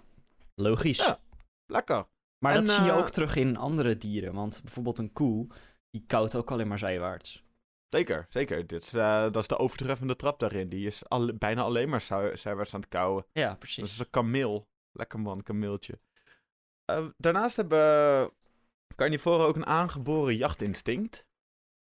[0.56, 1.06] logisch.
[1.06, 1.20] Ja.
[1.66, 2.08] Lekker.
[2.40, 4.34] Maar En, dat zie je eh, ook terug in andere dieren.
[4.34, 5.48] Want bijvoorbeeld een koe,
[5.90, 7.46] die koudt ook alleen maar zijwaarts.
[7.90, 8.68] Zeker, zeker.
[8.68, 10.70] Dit is, eh, dat is de overtreffende trap daarin.
[10.70, 13.26] Die is al, bijna alleen maar zij- zijwaarts aan het kauwen.
[13.32, 13.84] Ja, Dat precies.
[13.92, 14.68] is een kameel.
[14.92, 16.00] Lekker man, kameeltje.
[16.86, 18.32] Eh, daarnaast hebben
[18.96, 21.26] carnivoren ook een aangeboren jachtinstinct.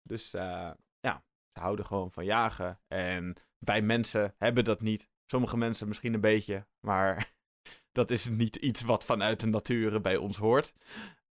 [0.03, 1.23] Dus eh, ja,
[1.53, 2.79] ze houden gewoon van jagen.
[2.87, 5.09] En wij mensen hebben dat niet.
[5.25, 7.31] Sommige mensen misschien een beetje, maar
[7.99, 10.73] dat is niet iets wat vanuit de natuur bij ons hoort.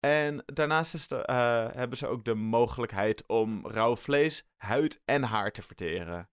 [0.04, 5.24] En daarnaast is de, eh, hebben ze ook de mogelijkheid om rauw vlees, huid en
[5.24, 6.30] haar te verteren.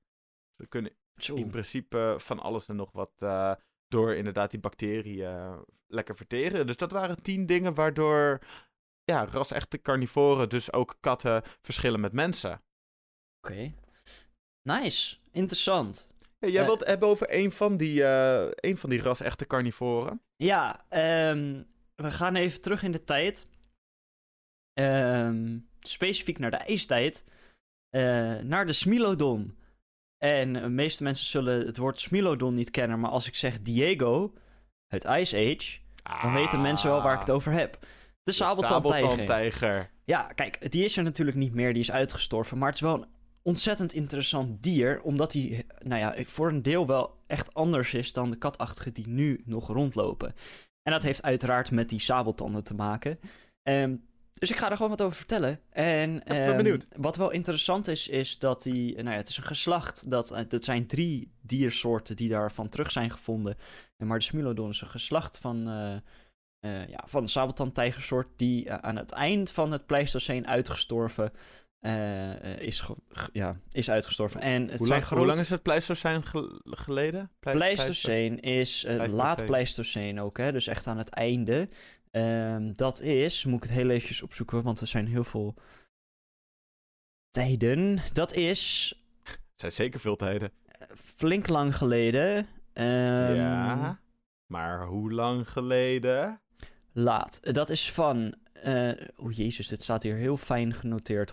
[0.57, 0.93] Ze kunnen
[1.35, 3.53] in principe van alles en nog wat eh,
[3.89, 6.67] door inderdaad die bacteriën lekker verteren.
[6.67, 8.39] Dus dat waren tien dingen waardoor
[9.05, 12.63] ja, ras-echte carnivoren, dus ook katten, verschillen met mensen.
[13.43, 13.73] Oké.
[14.63, 15.17] Nice.
[15.31, 16.11] Interessant.
[16.39, 16.65] Jij Eh.
[16.67, 18.03] wilt het hebben over een van die,
[18.61, 20.23] een van die ras-echte carnivoren.
[20.37, 21.63] Ja, ehm,
[21.95, 23.49] we gaan even terug in de tijd.
[24.73, 27.25] Ehm, specifiek naar de ijstijd.
[27.91, 29.59] Eh, naar de Smilodon.
[30.19, 34.35] En de meeste mensen zullen het woord Smilodon niet kennen, maar als ik zeg Diego
[34.87, 35.79] uit Ice Age,
[36.23, 37.79] dan weten mensen wel waar ik het over heb.
[38.23, 39.01] De sabeltandtijger.
[39.01, 39.91] sabeltandtijger.
[40.05, 42.59] Ja, kijk, die is er natuurlijk niet meer, die is uitgestorven.
[42.59, 43.09] Maar het is wel een
[43.43, 48.31] ontzettend interessant dier, omdat hij, nou ja, voor een deel wel echt anders is dan
[48.31, 50.35] de katachtigen die nu nog rondlopen.
[50.83, 53.19] En dat heeft uiteraard met die sabeltanden te maken.
[53.63, 53.97] Ehm,
[54.41, 55.61] dus ik ga er gewoon wat over vertellen.
[55.71, 56.87] En ben ehm, benieuwd.
[56.97, 60.11] wat wel interessant is, is dat die, nou ja, het is een geslacht.
[60.11, 63.57] Dat, eh, dat zijn drie diersoorten die daarvan terug zijn gevonden.
[63.97, 65.95] En maar de Smilodon is een geslacht van, eh,
[66.81, 71.33] eh, ja, van de sabeltandtijgersoort die eh, aan het eind van het Pleistoceen uitgestorven
[71.81, 72.85] eh, eh, is,
[73.33, 74.41] ja, is uitgestorven.
[74.41, 75.19] En het Hoe, zijn lang, grote...
[75.23, 77.31] hoe lang is het Pleistoceen gel- geleden?
[77.41, 79.25] Plei- Pleistoceen is eh, Pleistoceen.
[79.27, 80.53] laat Pleistoceen ook, hè?
[80.53, 81.69] dus echt aan het einde.
[82.11, 85.55] Ehm, dat is, moet ik het heel eventjes opzoeken, want er zijn heel veel
[87.31, 87.99] tijden.
[88.13, 90.53] Dat is Het zijn zeker veel tijden.
[90.95, 92.47] flink lang geleden.
[92.73, 94.01] Ehm, ja.
[94.47, 96.41] Maar hoe lang geleden?
[96.93, 97.55] Laat.
[97.55, 98.35] Dat is van.
[98.53, 101.31] eh oh jezus, dit staat hier heel fijn genoteerd.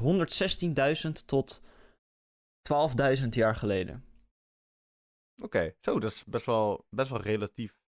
[1.07, 1.61] 116.000 tot
[3.21, 4.03] 12.000 jaar geleden.
[5.41, 7.80] Oké, zo, dat is best wel, best wel relatief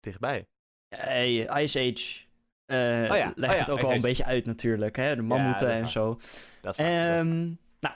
[0.00, 0.48] dichtbij.
[0.96, 2.22] Hey, Ice Age.
[2.66, 5.16] eh Oh ja, legt oh ja, het ook wel een beetje uit natuurlijk, hè?
[5.16, 5.90] De mammoeten en waar.
[5.90, 6.08] zo.
[6.08, 7.18] Dat is waar, dat is waar.
[7.18, 7.94] Ehm, nou,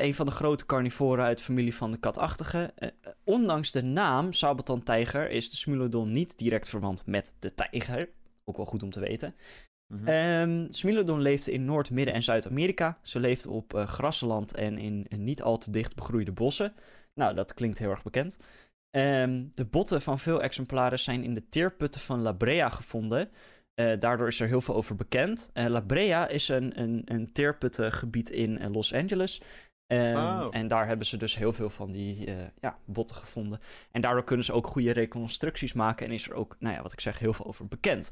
[0.00, 2.78] een van de grote carnivoren uit de familie van de katachtigen.
[2.78, 8.08] Eh, eh, ondanks de naam sabeltandtijger is de Smilodon niet direct verwant met de tijger.
[8.44, 9.34] Ook wel goed om te weten.
[9.86, 10.08] Mhm.
[10.08, 12.98] Ehm Smilodon leefde in Noord-, Midden- en Zuid-Amerika.
[13.02, 16.72] Ze leefde op eh, grasland en in, in niet al te dicht begroeide bossen.
[17.14, 18.38] Nou, dat klinkt heel erg bekend.
[18.94, 23.30] Ehm, de botten van veel exemplaren zijn in de teerputten van La Brea gevonden.
[23.74, 25.50] Eh, daardoor is er heel veel over bekend.
[25.52, 29.40] Eh, La Brea is een, een, een teerputtengebied in eh, Los Angeles.
[29.86, 30.46] Ehm, Oh.
[30.50, 32.28] En daar hebben ze dus heel veel van die
[32.60, 33.60] ja, botten gevonden.
[33.90, 36.06] En daardoor kunnen ze ook goede reconstructies maken.
[36.06, 38.10] En is er ook, nou ja, wat ik zeg, heel veel over bekend.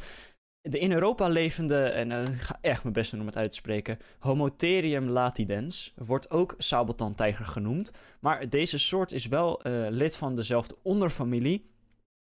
[0.69, 3.51] De in Europa levende, en eh, ik ga echt mijn best doen om het uit
[3.51, 7.93] te spreken, Homotherium latidens wordt ook sabeltandtijger genoemd.
[8.21, 11.71] Maar deze soort is wel eh, lid van dezelfde onderfamilie,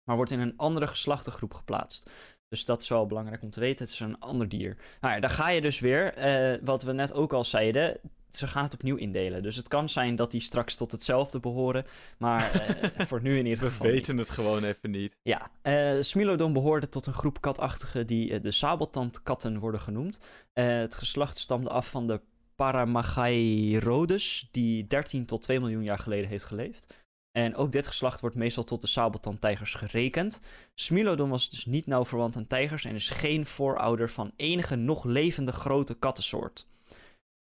[0.04, 2.12] maar wordt in een andere geslachtengroep geplaatst.
[2.50, 3.86] Dus dat is wel belangrijk om te weten.
[3.86, 4.78] Het is een ander dier.
[5.02, 6.14] Nou ja, daar ga je dus weer.
[6.14, 7.98] eh, wat we net ook al zeiden.
[8.30, 9.44] Ze gaan het opnieuw indelen.
[9.44, 11.86] Dus het kan zijn dat die straks tot hetzelfde behoren.
[12.18, 13.86] Maar eh, voor nu in ieder We geval.
[13.88, 13.96] niet.
[13.96, 15.16] weten het gewoon even niet.
[15.22, 20.20] Ja, eh Smilodon behoorde tot een groep katachtigen die de sabeltandkatten worden genoemd.
[20.54, 22.22] Het geslacht stamde af van de
[22.56, 26.94] Paramagairodes, die 13 tot 2 miljoen jaar geleden heeft geleefd.
[27.38, 30.42] En ook dit geslacht wordt meestal tot de sabeltandtijgers gerekend.
[30.74, 35.04] Smilodon was dus niet nauw verwant aan tijgers en is geen voorouder van enige nog
[35.04, 36.68] levende grote kattensoort.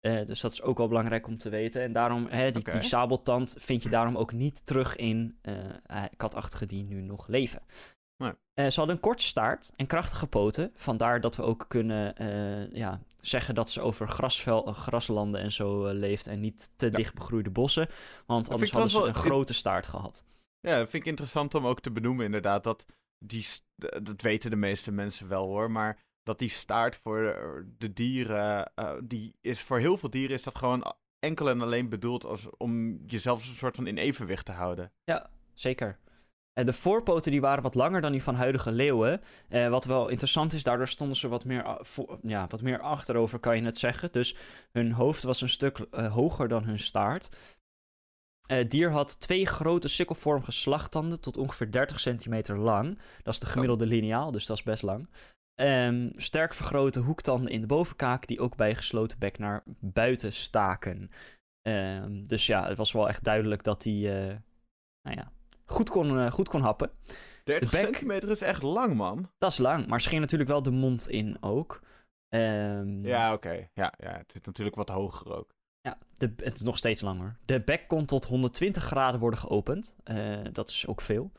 [0.01, 1.83] Eh, dus dat is ook wel belangrijk om te weten.
[1.83, 5.55] En daarom, hè, die, die sabeltand vind je daarom ook niet terug in eh,
[5.87, 7.63] eh, katachtigen die nu nog leven.
[8.17, 8.33] Nee.
[8.55, 10.71] Eh, ze hadden een korte staart en krachtige poten.
[10.75, 12.15] Vandaar dat we ook kunnen
[12.73, 16.91] ja, zeggen dat ze over grasvel, eh, graslanden en zo eh, leeft en niet te
[16.91, 17.89] dicht begroeide bossen.
[18.27, 20.25] Want Dat anders hadden ze een grote staart gehad.
[20.61, 22.65] Ja, dat vind ik interessant om ook te benoemen, inderdaad.
[22.65, 22.87] Dat,
[23.19, 23.47] die,
[24.03, 25.71] dat weten de meeste mensen wel hoor.
[25.71, 28.73] Maar dat die staart voor eh, de dieren.
[29.05, 33.01] die is voor heel veel dieren is dat gewoon enkel en alleen bedoeld als, om
[33.07, 34.93] jezelf een soort van in evenwicht te houden.
[35.55, 35.99] Zeker.
[36.53, 39.21] En de voorpoten die waren wat langer dan die van huidige leeuwen.
[39.49, 41.81] Eh, wat wel interessant is, daardoor stonden ze wat meer,
[42.23, 44.13] ja, wat meer achterover, kan je het zeggen.
[44.13, 44.37] Dus
[44.73, 47.29] hun hoofd was een stuk eh, hoger dan hun staart.
[48.47, 52.99] Eh, Het dier had twee grote sikkelvormige slagtanden tot ongeveer 30 centimeter lang.
[53.23, 55.09] Dat is de gemiddelde lineaal, dus dat is best lang.
[55.55, 61.11] Ehm, sterk vergrote hoektanden in de bovenkaak, die ook bij gesloten bek naar buiten staken.
[61.63, 63.93] Ehm, dus ja, het was wel echt duidelijk dat eh,
[65.03, 65.33] nou ja,
[65.67, 66.91] goed kon, eh, goed kon happen.
[67.45, 69.31] 30 bek- centimeter is echt lang, man.
[69.39, 71.81] Dat is lang, maar scheen natuurlijk wel de mond in ook.
[72.29, 73.69] Ehm, Ja, oké.
[73.75, 75.55] Ja, ja, het zit natuurlijk wat hoger ook.
[75.81, 77.37] Ja, de, het is nog steeds langer.
[77.45, 79.97] De bek kon tot 120 graden worden geopend.
[80.05, 80.17] Eh,
[80.53, 81.33] dat is ook veel.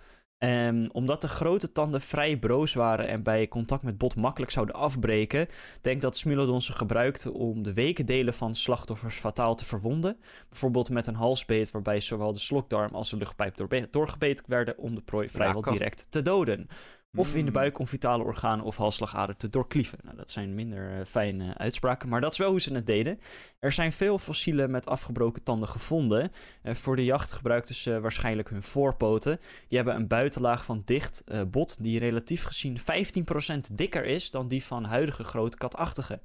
[0.43, 4.75] Ehm, omdat de grote tanden vrij broos waren en bij contact met bot makkelijk zouden
[4.75, 5.47] afbreken,
[5.81, 10.17] denk dat Smilodon ze gebruikte om de weke delen van slachtoffers fataal te verwonden.
[10.49, 13.55] Bijvoorbeeld met een halsbeet waarbij zowel de slokdarm als de luchtpijp
[13.91, 16.67] doorgebeten werden om de prooi vrijwel direct te doden.
[17.15, 17.53] Of in de Mm.
[17.53, 19.99] buik om vitale organen of halsslagader te doorklieven.
[20.03, 23.19] Nou, dat zijn minder eh, fijne uitspraken, maar dat is wel hoe ze het deden.
[23.59, 26.31] Er zijn veel fossielen met afgebroken tanden gevonden.
[26.61, 29.39] Eh, voor de jacht gebruikten ze waarschijnlijk hun voorpoten.
[29.67, 34.47] Die hebben een buitenlaag van dicht eh, bot die relatief gezien 15% dikker is dan
[34.47, 36.21] die van huidige grote katachtigen.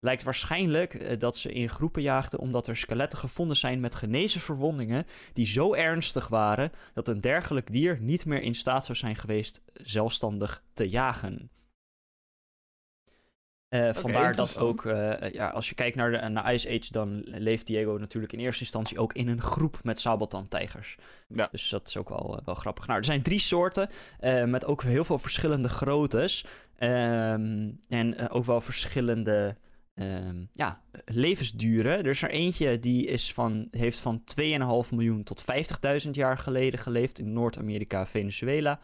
[0.00, 4.40] Lijkt waarschijnlijk eh, dat ze in groepen jaagden omdat er skeletten gevonden zijn met genezen
[4.40, 9.16] verwondingen die zo ernstig waren dat een dergelijk dier niet meer in staat zou zijn
[9.16, 11.50] geweest zelfstandig te jagen.
[13.68, 17.22] Eh, vandaar dat ook, eh, ja, als je kijkt naar, de, naar Ice Age, dan
[17.24, 20.96] leeft Diego natuurlijk in eerste instantie ook in een groep met sabeltandtijgers.
[21.28, 21.48] Ja.
[21.50, 22.86] Dus dat is ook wel, wel grappig.
[22.86, 23.88] Nou, er zijn drie soorten
[24.46, 26.44] met ook heel veel verschillende groottes.
[26.76, 29.56] Ehm, en ook wel verschillende
[29.94, 31.98] ehm, ja, levensduren.
[31.98, 35.44] Er is er eentje die is van, heeft van 2,5 miljoen tot
[36.04, 38.80] 50.000 jaar geleden geleefd in Noord-Amerika, Venezuela.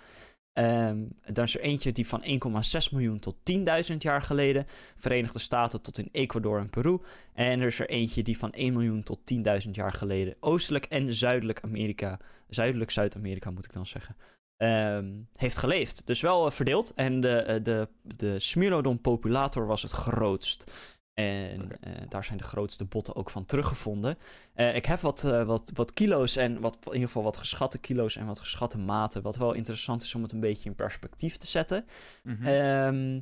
[0.56, 4.66] Ehm, dan is er eentje die van 1,6 miljoen tot 10.000 jaar geleden,
[4.96, 6.98] Verenigde Staten tot in Ecuador en Peru.
[7.34, 9.18] En er is er eentje die van 1 miljoen tot
[9.64, 12.18] 10.000 jaar geleden, oostelijk en zuidelijk Amerika,
[12.48, 14.16] zuidelijk Zuid-Amerika moet ik dan zeggen,
[14.56, 16.06] ehm, heeft geleefd.
[16.06, 16.94] Dus wel eh, verdeeld.
[16.94, 20.72] En de, eh, de, de Smilodon populator was het grootst.
[21.16, 24.18] En eh, daar zijn de grootste botten ook van teruggevonden.
[24.54, 27.78] Eh, ik heb wat, eh, wat, wat kilo's en wat, in ieder geval wat geschatte
[27.78, 29.22] kilo's en wat geschatte maten.
[29.22, 31.84] Wat wel interessant is om het een beetje in perspectief te zetten.
[32.22, 32.46] Mhm.
[32.46, 33.20] Ehm,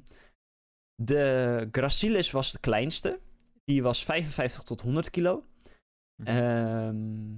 [1.02, 3.20] de Gracilis was de kleinste.
[3.64, 5.44] Die was 55 tot 100 kilo.
[6.16, 6.28] Mhm.
[6.28, 7.34] Ehm,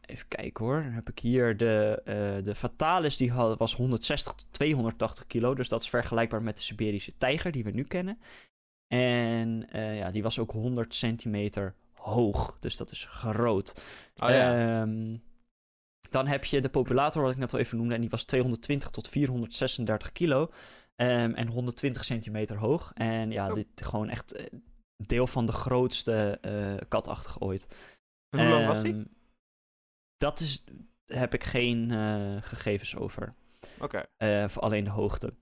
[0.00, 0.82] even kijken hoor.
[0.82, 3.16] Dan heb ik hier de, de Fatalis.
[3.16, 5.54] Die had, was 160 tot 280 kilo.
[5.54, 8.18] Dus dat is vergelijkbaar met de Siberische tijger die we nu kennen.
[8.92, 12.56] En eh, ja, die was ook 100 centimeter hoog.
[12.60, 13.82] Dus dat is groot.
[14.16, 14.80] oh ja.
[14.80, 15.16] Ehm,
[16.10, 17.94] dan heb je de populator, wat ik net al even noemde.
[17.94, 20.50] En die was 220 tot 436 kilo.
[20.96, 22.90] ehm, en 120 centimeter hoog.
[22.94, 23.54] En ja, Oh.
[23.54, 24.44] dit gewoon echt eh,
[24.96, 27.66] deel van de grootste eh katachtige ooit.
[28.30, 28.92] En hoe lang was die?
[28.92, 29.04] Ehm,
[30.16, 30.64] Dat is,
[31.06, 31.90] heb ik geen
[32.42, 33.34] gegevens over.
[33.80, 34.02] Oké.
[34.48, 35.34] Voor alleen de hoogte.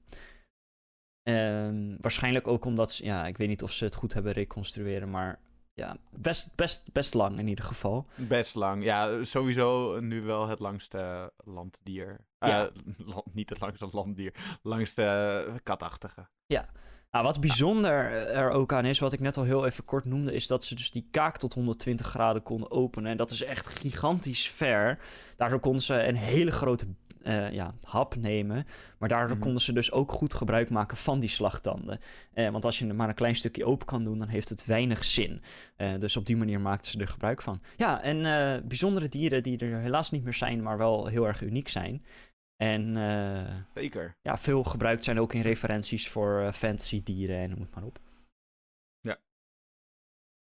[1.29, 5.11] Ehm, waarschijnlijk ook omdat ze, ja, ik weet niet of ze het goed hebben reconstrueren,
[5.11, 5.39] maar
[5.75, 8.07] ja, best, best, best lang in ieder geval.
[8.15, 8.85] Best lang.
[8.85, 12.21] Ja, sowieso nu wel het langste landdier.
[12.39, 12.71] Eh, Ja.
[12.97, 14.35] land, niet het langste landdier.
[14.63, 16.29] Langste katachtige.
[17.11, 20.33] Nou, wat bijzonder er ook aan is, wat ik net al heel even kort noemde,
[20.35, 23.11] is dat ze dus die kaak tot 120 graden konden openen.
[23.11, 24.99] En dat is echt gigantisch ver.
[25.37, 26.87] Daardoor konden ze een hele grote
[27.23, 28.67] eh, ja, hap nemen.
[28.99, 29.45] Maar daardoor Mhm.
[29.45, 32.01] konden ze dus ook goed gebruik maken van die slagtanden.
[32.33, 35.05] Eh, want als je maar een klein stukje open kan doen, dan heeft het weinig
[35.05, 35.43] zin.
[35.77, 37.61] Eh, dus op die manier maakten ze er gebruik van.
[37.77, 38.23] Ja, en
[38.69, 42.05] bijzondere dieren die er helaas niet meer zijn, maar wel heel erg uniek zijn.
[42.57, 42.95] En
[43.75, 44.17] Zeker.
[44.23, 47.99] ja, veel gebruikt zijn ook in referenties voor fantasy dieren en noem het maar op.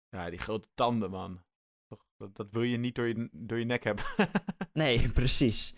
[0.10, 1.41] Ja, die grote tanden, man.
[2.18, 4.06] Dat, dat wil je niet door je, door je nek hebben.
[4.73, 5.73] Nee, precies.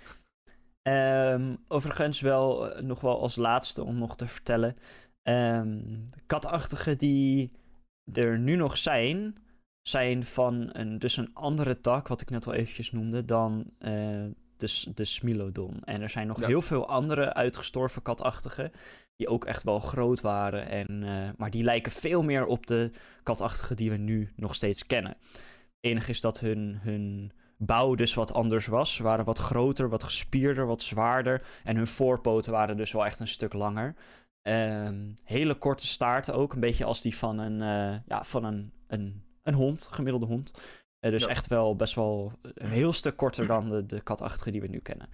[0.81, 4.75] Ehm, overigens wel eh, nog wel als laatste om nog te vertellen.
[5.23, 5.77] ehm
[6.25, 7.51] katachtigen die
[8.13, 9.35] er nu nog zijn,
[9.81, 13.91] zijn van een, dus een andere tak, wat ik net al eventjes noemde, dan eh,
[14.57, 15.79] de, de Smilodon.
[15.83, 16.47] En er zijn nog Ja.
[16.47, 18.71] heel veel andere uitgestorven katachtigen.
[19.15, 20.69] Die ook echt wel groot waren.
[20.69, 22.91] En, eh, maar die lijken veel meer op de
[23.23, 25.11] katachtigen die we nu nog steeds kennen.
[25.21, 25.39] Het
[25.79, 28.95] enige is dat hun, hun bouw dus wat anders was.
[28.95, 31.41] Ze waren wat groter, wat gespierder, wat zwaarder.
[31.63, 33.95] En hun voorpoten waren dus wel echt een stuk langer.
[34.41, 36.53] Ehm, hele korte staarten ook.
[36.53, 40.53] Een beetje als die van een, eh, ja, van een, een, een hond, gemiddelde hond.
[40.99, 41.29] Eh, dus Ja.
[41.29, 44.79] echt wel best wel een heel stuk korter dan de, de katachtigen die we nu
[44.79, 45.09] kennen.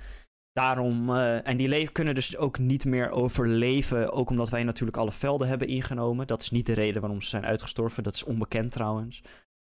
[0.51, 4.11] Daarom, eh, en die kunnen dus ook niet meer overleven.
[4.11, 6.27] Ook omdat wij natuurlijk alle velden hebben ingenomen.
[6.27, 8.03] Dat is niet de reden waarom ze zijn uitgestorven.
[8.03, 9.23] Dat is onbekend trouwens.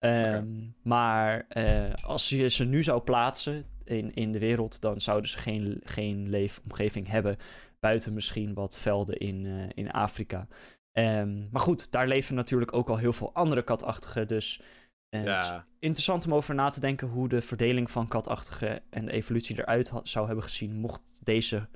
[0.00, 0.46] Ehm,
[0.82, 5.38] Maar eh, als je ze nu zou plaatsen in, in de wereld, dan zouden ze
[5.38, 7.36] geen, geen leefomgeving hebben.
[7.80, 10.46] Buiten misschien wat velden in, eh, in Afrika.
[10.92, 14.26] Ehm, maar goed, daar leven natuurlijk ook al heel veel andere katachtigen.
[14.26, 14.60] Dus
[15.08, 19.04] eh, het is interessant om over na te denken hoe de verdeling van katachtigen en
[19.04, 20.74] de evolutie eruit zou hebben gezien.
[20.74, 21.68] mocht deze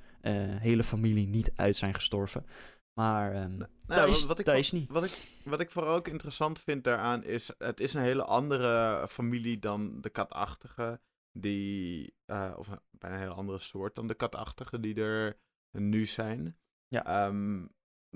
[0.58, 2.46] hele familie niet uit zijn gestorven.
[2.94, 4.90] Maar ehm Nou, dat, is, wat ik dat voor- is niet.
[4.90, 9.06] Wat ik, wat ik vooral ook interessant vind daaraan is, het is een hele andere
[9.08, 11.00] familie dan de katachtige,
[11.32, 15.38] die, eh, of een- bijna een hele andere soort dan de katachtige die er
[15.70, 16.58] nu zijn.
[16.88, 17.04] Ja.
[17.26, 17.66] Ehm,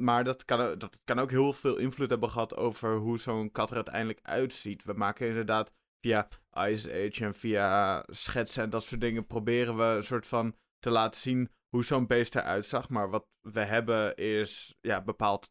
[0.01, 3.71] maar dat kan, dat kan ook heel veel invloed hebben gehad over hoe zo'n kat
[3.71, 4.85] er uiteindelijk uitziet.
[4.85, 6.29] We maken inderdaad via
[6.59, 10.91] Ice Age en via schetsen en dat soort dingen proberen we een soort van te
[10.91, 12.89] laten zien hoe zo'n beest eruit zag.
[12.89, 15.51] Maar wat we hebben is ja, bepaald,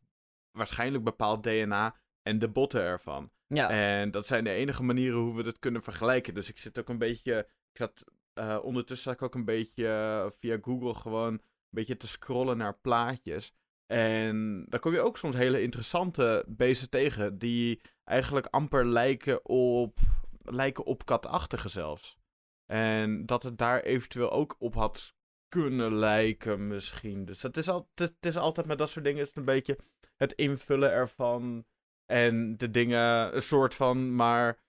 [0.52, 3.31] waarschijnlijk bepaald DNA en de botten ervan.
[3.48, 6.34] Ja, En dat zijn de enige manieren hoe we dat kunnen vergelijken.
[6.34, 7.38] Dus ik zit ook een beetje.
[7.72, 8.03] Ik zat,
[8.34, 12.57] eh, ondertussen zat ik ook een beetje eh, via Google gewoon een beetje te scrollen
[12.57, 13.53] naar plaatjes.
[13.85, 17.38] En daar kom je ook soms hele interessante beesten tegen.
[17.38, 19.99] Die eigenlijk amper lijken op,
[20.41, 22.18] lijken op katachtigen zelfs.
[22.65, 25.15] En dat het daar eventueel ook op had
[25.48, 27.26] kunnen lijken misschien.
[27.26, 29.78] Dus het is, al, het, is altijd met dat soort dingen is een beetje
[30.15, 31.65] het invullen ervan.
[32.06, 34.60] En de dingen een soort van maar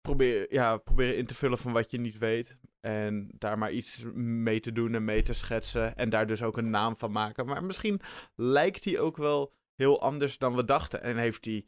[0.00, 2.58] probeer, ja, proberen in te vullen van wat je niet weet.
[2.80, 5.96] En daar maar iets mee te doen en mee te schetsen.
[5.96, 7.46] En daar dus ook een naam van maken.
[7.46, 8.00] Maar misschien
[8.34, 11.02] lijkt hij ook wel heel anders dan we dachten.
[11.02, 11.66] En heeft hij,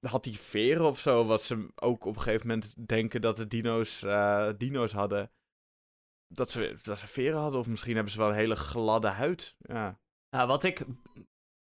[0.00, 1.24] had hij veren of zo?
[1.24, 5.30] Wat ze ook op een gegeven moment denken dat de dino's, eh, dino's hadden.
[6.28, 7.60] Dat ze, dat ze veren hadden.
[7.60, 9.54] Of misschien hebben ze wel een hele gladde huid.
[9.58, 9.98] Ja.
[10.30, 10.84] Nou, wat ik.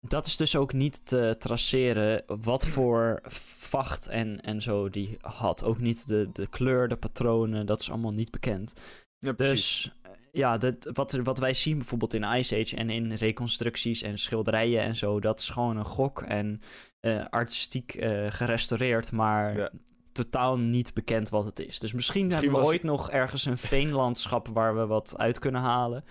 [0.08, 3.20] Dat is dus ook niet te traceren wat voor
[3.58, 5.64] vacht en, en zo die had.
[5.64, 8.74] Ook niet de, de kleur, de patronen, dat is allemaal niet bekend.
[9.20, 9.32] ja.
[9.32, 9.92] Dus
[10.32, 14.82] ja, dit, wat, wat wij zien bijvoorbeeld in Ice Age en in reconstructies en schilderijen
[14.82, 16.62] en zo, dat is gewoon een gok en
[17.00, 19.72] eh, artistiek eh, gerestaureerd, maar Ja.
[20.12, 21.80] Totaal niet bekend wat het is.
[21.80, 25.40] Dus misschien, Misschien hebben we was- ooit nog ergens een veenlandschap waar we wat uit
[25.40, 26.04] kunnen halen.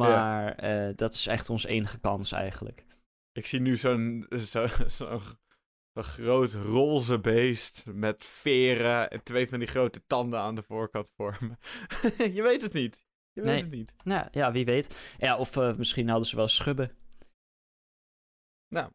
[0.00, 2.84] Maar eh, dat is echt onze enige kans eigenlijk.
[3.32, 5.20] Ik zie nu zo'n zo, zo'n
[5.92, 11.08] zo'n groot roze beest met veren en twee van die grote tanden aan de voorkant
[11.16, 11.58] vormen.
[12.36, 13.04] je weet het niet.
[13.32, 13.60] Je weet Nee.
[13.62, 13.92] het niet.
[14.04, 15.14] Nou, ja, wie weet.
[15.18, 16.90] Ja, of eh, misschien hadden ze wel schubben.
[18.68, 18.90] Nou.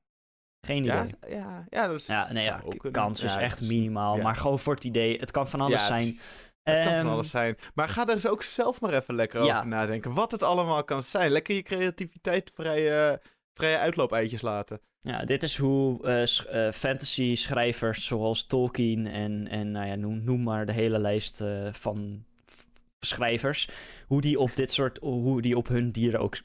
[0.68, 1.38] Geen Ja, idee.
[1.38, 2.61] ja, ja, dat is, Ja, nee, ja,
[2.91, 4.15] kans is Ja, echt minimaal.
[4.18, 4.23] ja.
[4.23, 6.19] Maar gewoon voor het idee, het kan van alles Ja, zijn.
[6.64, 7.57] Het kan van Ehm, alles zijn.
[7.73, 9.56] Maar ga er eens ook zelf maar even lekker Ja.
[9.56, 10.14] over nadenken.
[10.14, 11.31] Wat het allemaal kan zijn.
[11.31, 13.22] Lekker je creativiteit vrije,
[13.53, 14.81] vrije uitloopeitjes laten.
[14.99, 20.23] Ja, dit is hoe eh, sch- eh, fantasy-schrijvers zoals Tolkien en, en nou ja, noem,
[20.23, 22.26] noem maar de hele lijst eh, van
[22.99, 23.69] schrijvers,
[24.07, 26.38] hoe die op dit soort, hoe die op hun dieren ook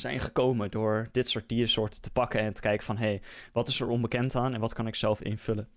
[0.00, 3.22] zijn gekomen door dit soort diersoorten te pakken en te kijken van, hé, hey,
[3.52, 5.68] wat is er onbekend aan en wat kan ik zelf invullen?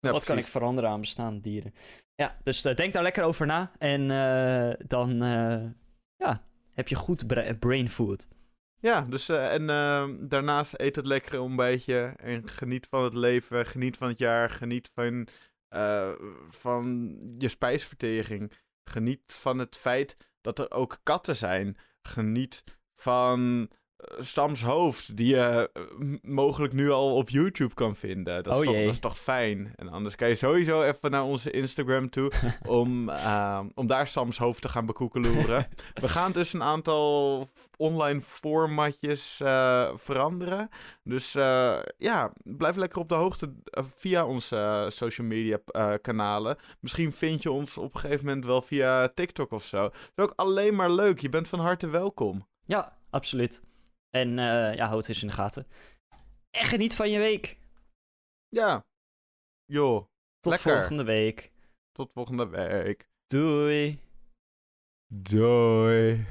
[0.00, 1.74] Ja, wat kan ik veranderen aan bestaande dieren?
[2.14, 5.64] Ja, dus eh, denk daar lekker over na en eh, dan eh,
[6.16, 8.28] ja, heb je goed bra- brain food.
[8.78, 13.96] Ja, dus en ehm, daarnaast eet het lekkere ontbijtje en geniet van het leven, geniet
[13.96, 15.28] van het jaar, geniet van,
[16.48, 18.52] van je spijsvertering,
[18.84, 22.64] geniet van het feit dat er ook katten zijn, geniet
[23.00, 25.82] van eh, Sam's hoofd, die je eh,
[26.22, 28.42] mogelijk nu al op YouTube kan vinden.
[28.42, 29.72] Dat is, Oh toch, dat is toch fijn?
[29.76, 32.32] En anders kan je sowieso even naar onze Instagram toe
[32.66, 35.68] om, ehm, om daar Sam's hoofd te gaan bekoekeloeren.
[35.94, 40.68] We gaan dus een aantal online formatjes eh, veranderen.
[41.02, 41.32] Dus
[41.98, 43.52] ja, blijf lekker op de hoogte
[43.96, 45.58] via onze social media
[46.02, 46.56] kanalen.
[46.80, 49.82] Misschien vind je ons op een gegeven moment wel via TikTok of zo.
[49.82, 51.20] Dat is ook alleen maar leuk.
[51.20, 52.48] Je bent van harte welkom.
[52.70, 53.62] Ja, absoluut.
[54.10, 55.66] En eh, ja, houd het eens in de gaten.
[56.50, 57.58] En geniet van je week.
[58.48, 58.84] Ja.
[59.64, 60.06] Joh,
[60.40, 60.72] Tot Lekker.
[60.76, 61.52] volgende week.
[61.92, 63.08] tot volgende week.
[63.26, 64.00] Doei.
[65.06, 66.26] Doei.